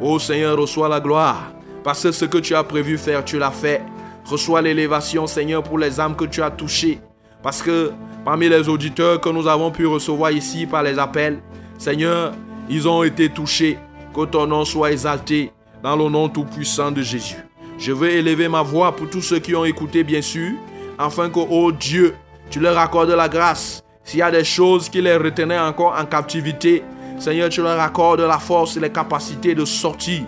Ô 0.00 0.18
Seigneur, 0.18 0.56
reçois 0.56 0.88
la 0.88 1.00
gloire. 1.00 1.52
Parce 1.84 2.04
que 2.04 2.12
ce 2.12 2.24
que 2.24 2.38
tu 2.38 2.54
as 2.54 2.64
prévu 2.64 2.96
faire, 2.96 3.24
tu 3.24 3.38
l'as 3.38 3.50
fait. 3.50 3.82
Reçois 4.24 4.62
l'élévation, 4.62 5.26
Seigneur, 5.26 5.62
pour 5.62 5.78
les 5.78 6.00
âmes 6.00 6.16
que 6.16 6.24
tu 6.24 6.40
as 6.42 6.50
touchées. 6.50 7.00
Parce 7.42 7.60
que 7.60 7.92
parmi 8.24 8.48
les 8.48 8.68
auditeurs 8.68 9.20
que 9.20 9.28
nous 9.28 9.46
avons 9.46 9.70
pu 9.70 9.84
recevoir 9.84 10.30
ici 10.30 10.64
par 10.64 10.84
les 10.84 10.98
appels, 10.98 11.40
Seigneur, 11.76 12.32
ils 12.70 12.88
ont 12.88 13.02
été 13.02 13.28
touchés. 13.28 13.78
Que 14.14 14.24
ton 14.24 14.46
nom 14.46 14.64
soit 14.64 14.92
exalté 14.92 15.52
dans 15.82 15.96
le 15.96 16.08
nom 16.08 16.28
tout-puissant 16.28 16.90
de 16.90 17.02
Jésus. 17.02 17.36
Je 17.78 17.92
veux 17.92 18.10
élever 18.10 18.48
ma 18.48 18.62
voix 18.62 18.94
pour 18.94 19.08
tous 19.08 19.22
ceux 19.22 19.38
qui 19.38 19.54
ont 19.54 19.64
écouté, 19.64 20.02
bien 20.02 20.22
sûr, 20.22 20.52
afin 20.98 21.30
que, 21.30 21.38
oh 21.38 21.70
Dieu, 21.70 22.14
tu 22.50 22.60
leur 22.60 22.76
accordes 22.78 23.10
la 23.10 23.28
grâce. 23.28 23.84
S'il 24.02 24.20
y 24.20 24.22
a 24.22 24.30
des 24.30 24.44
choses 24.44 24.88
qui 24.88 25.00
les 25.00 25.16
retenaient 25.16 25.58
encore 25.58 25.96
en 25.98 26.04
captivité, 26.04 26.82
Seigneur, 27.18 27.48
tu 27.48 27.62
leur 27.62 27.78
accordes 27.80 28.20
la 28.20 28.38
force 28.38 28.76
et 28.76 28.80
les 28.80 28.90
capacités 28.90 29.54
de 29.54 29.64
sortir 29.64 30.22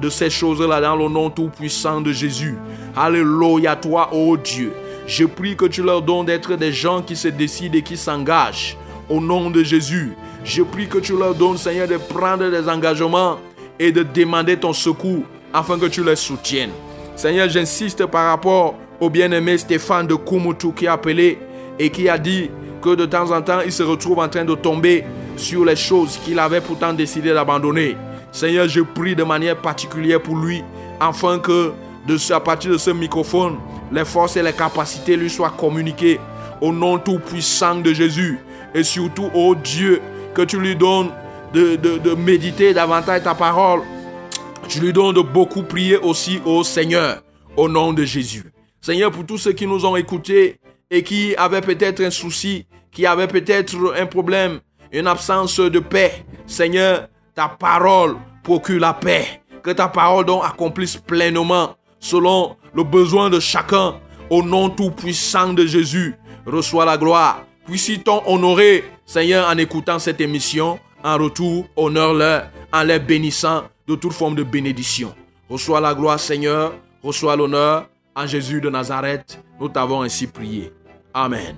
de 0.00 0.08
ces 0.08 0.30
choses-là 0.30 0.80
dans 0.80 0.96
le 0.96 1.08
nom 1.08 1.30
tout-puissant 1.30 2.00
de 2.00 2.12
Jésus. 2.12 2.56
Alléluia, 2.96 3.76
toi, 3.76 4.10
oh 4.12 4.36
Dieu. 4.36 4.72
Je 5.06 5.24
prie 5.24 5.56
que 5.56 5.66
tu 5.66 5.82
leur 5.82 6.02
donnes 6.02 6.26
d'être 6.26 6.56
des 6.56 6.72
gens 6.72 7.02
qui 7.02 7.16
se 7.16 7.28
décident 7.28 7.76
et 7.76 7.82
qui 7.82 7.96
s'engagent. 7.96 8.76
Au 9.08 9.20
nom 9.20 9.50
de 9.50 9.62
Jésus, 9.62 10.12
je 10.44 10.62
prie 10.62 10.88
que 10.88 10.98
tu 10.98 11.16
leur 11.16 11.34
donnes, 11.34 11.56
Seigneur, 11.58 11.88
de 11.88 11.96
prendre 11.96 12.48
des 12.48 12.68
engagements 12.68 13.38
et 13.80 13.90
de 13.90 14.02
demander 14.02 14.58
ton 14.58 14.74
secours 14.74 15.22
afin 15.52 15.78
que 15.78 15.86
tu 15.86 16.04
les 16.04 16.14
soutiennes. 16.14 16.70
Seigneur, 17.16 17.48
j'insiste 17.48 18.04
par 18.06 18.26
rapport 18.26 18.74
au 19.00 19.08
bien-aimé 19.08 19.56
Stéphane 19.56 20.06
de 20.06 20.14
Kumutu 20.14 20.72
qui 20.72 20.86
a 20.86 20.92
appelé 20.92 21.38
et 21.78 21.88
qui 21.88 22.08
a 22.08 22.18
dit 22.18 22.50
que 22.82 22.94
de 22.94 23.06
temps 23.06 23.30
en 23.32 23.40
temps, 23.40 23.60
il 23.64 23.72
se 23.72 23.82
retrouve 23.82 24.18
en 24.18 24.28
train 24.28 24.44
de 24.44 24.54
tomber 24.54 25.04
sur 25.36 25.64
les 25.64 25.76
choses 25.76 26.18
qu'il 26.18 26.38
avait 26.38 26.60
pourtant 26.60 26.92
décidé 26.92 27.32
d'abandonner. 27.32 27.96
Seigneur, 28.30 28.68
je 28.68 28.80
prie 28.80 29.16
de 29.16 29.24
manière 29.24 29.56
particulière 29.56 30.20
pour 30.20 30.36
lui, 30.36 30.62
afin 31.00 31.38
que 31.38 31.72
de, 32.06 32.32
à 32.32 32.40
partir 32.40 32.72
de 32.72 32.78
ce 32.78 32.90
microphone, 32.90 33.56
les 33.90 34.04
forces 34.04 34.36
et 34.36 34.42
les 34.42 34.52
capacités 34.52 35.16
lui 35.16 35.30
soient 35.30 35.54
communiquées 35.56 36.20
au 36.60 36.72
nom 36.72 36.98
tout-puissant 36.98 37.76
de 37.76 37.92
Jésus. 37.94 38.38
Et 38.74 38.82
surtout, 38.82 39.30
ô 39.34 39.54
Dieu, 39.54 40.00
que 40.34 40.42
tu 40.42 40.58
lui 40.58 40.76
donnes 40.76 41.10
de, 41.52 42.14
méditer 42.14 42.74
davantage 42.74 43.22
ta 43.22 43.34
parole. 43.34 43.82
Tu 44.68 44.80
lui 44.80 44.92
donnes 44.92 45.14
de 45.14 45.20
beaucoup 45.20 45.62
prier 45.62 45.96
aussi 45.96 46.40
au 46.44 46.62
Seigneur, 46.62 47.22
au 47.56 47.68
nom 47.68 47.92
de 47.92 48.04
Jésus. 48.04 48.52
Seigneur, 48.80 49.10
pour 49.10 49.26
tous 49.26 49.38
ceux 49.38 49.52
qui 49.52 49.66
nous 49.66 49.84
ont 49.84 49.96
écoutés 49.96 50.56
et 50.90 51.02
qui 51.02 51.34
avaient 51.36 51.60
peut-être 51.60 52.02
un 52.02 52.10
souci, 52.10 52.66
qui 52.92 53.06
avaient 53.06 53.26
peut-être 53.26 53.76
un 53.98 54.06
problème, 54.06 54.60
une 54.92 55.06
absence 55.06 55.58
de 55.60 55.78
paix, 55.78 56.24
Seigneur, 56.46 57.08
ta 57.34 57.48
parole 57.48 58.16
procure 58.42 58.80
la 58.80 58.94
paix. 58.94 59.42
Que 59.62 59.70
ta 59.70 59.88
parole 59.88 60.24
donc 60.24 60.42
accomplisse 60.44 60.96
pleinement 60.96 61.76
selon 61.98 62.56
le 62.74 62.82
besoin 62.82 63.28
de 63.28 63.40
chacun. 63.40 63.96
Au 64.30 64.42
nom 64.42 64.70
tout-puissant 64.70 65.52
de 65.52 65.66
Jésus, 65.66 66.14
reçois 66.46 66.84
la 66.84 66.96
gloire. 66.96 67.44
Puissit-on 67.66 68.22
honorer, 68.26 68.84
Seigneur, 69.04 69.48
en 69.48 69.58
écoutant 69.58 69.98
cette 69.98 70.20
émission? 70.20 70.78
En 71.02 71.16
retour, 71.16 71.66
honore-leur 71.76 72.50
en 72.72 72.82
les 72.82 72.98
bénissant 72.98 73.64
de 73.86 73.94
toute 73.94 74.12
forme 74.12 74.34
de 74.34 74.42
bénédiction. 74.42 75.14
Reçois 75.48 75.80
la 75.80 75.94
gloire, 75.94 76.20
Seigneur. 76.20 76.74
Reçois 77.02 77.36
l'honneur. 77.36 77.88
En 78.14 78.26
Jésus 78.26 78.60
de 78.60 78.68
Nazareth, 78.68 79.42
nous 79.58 79.68
t'avons 79.68 80.02
ainsi 80.02 80.26
prié. 80.26 80.72
Amen. 81.14 81.56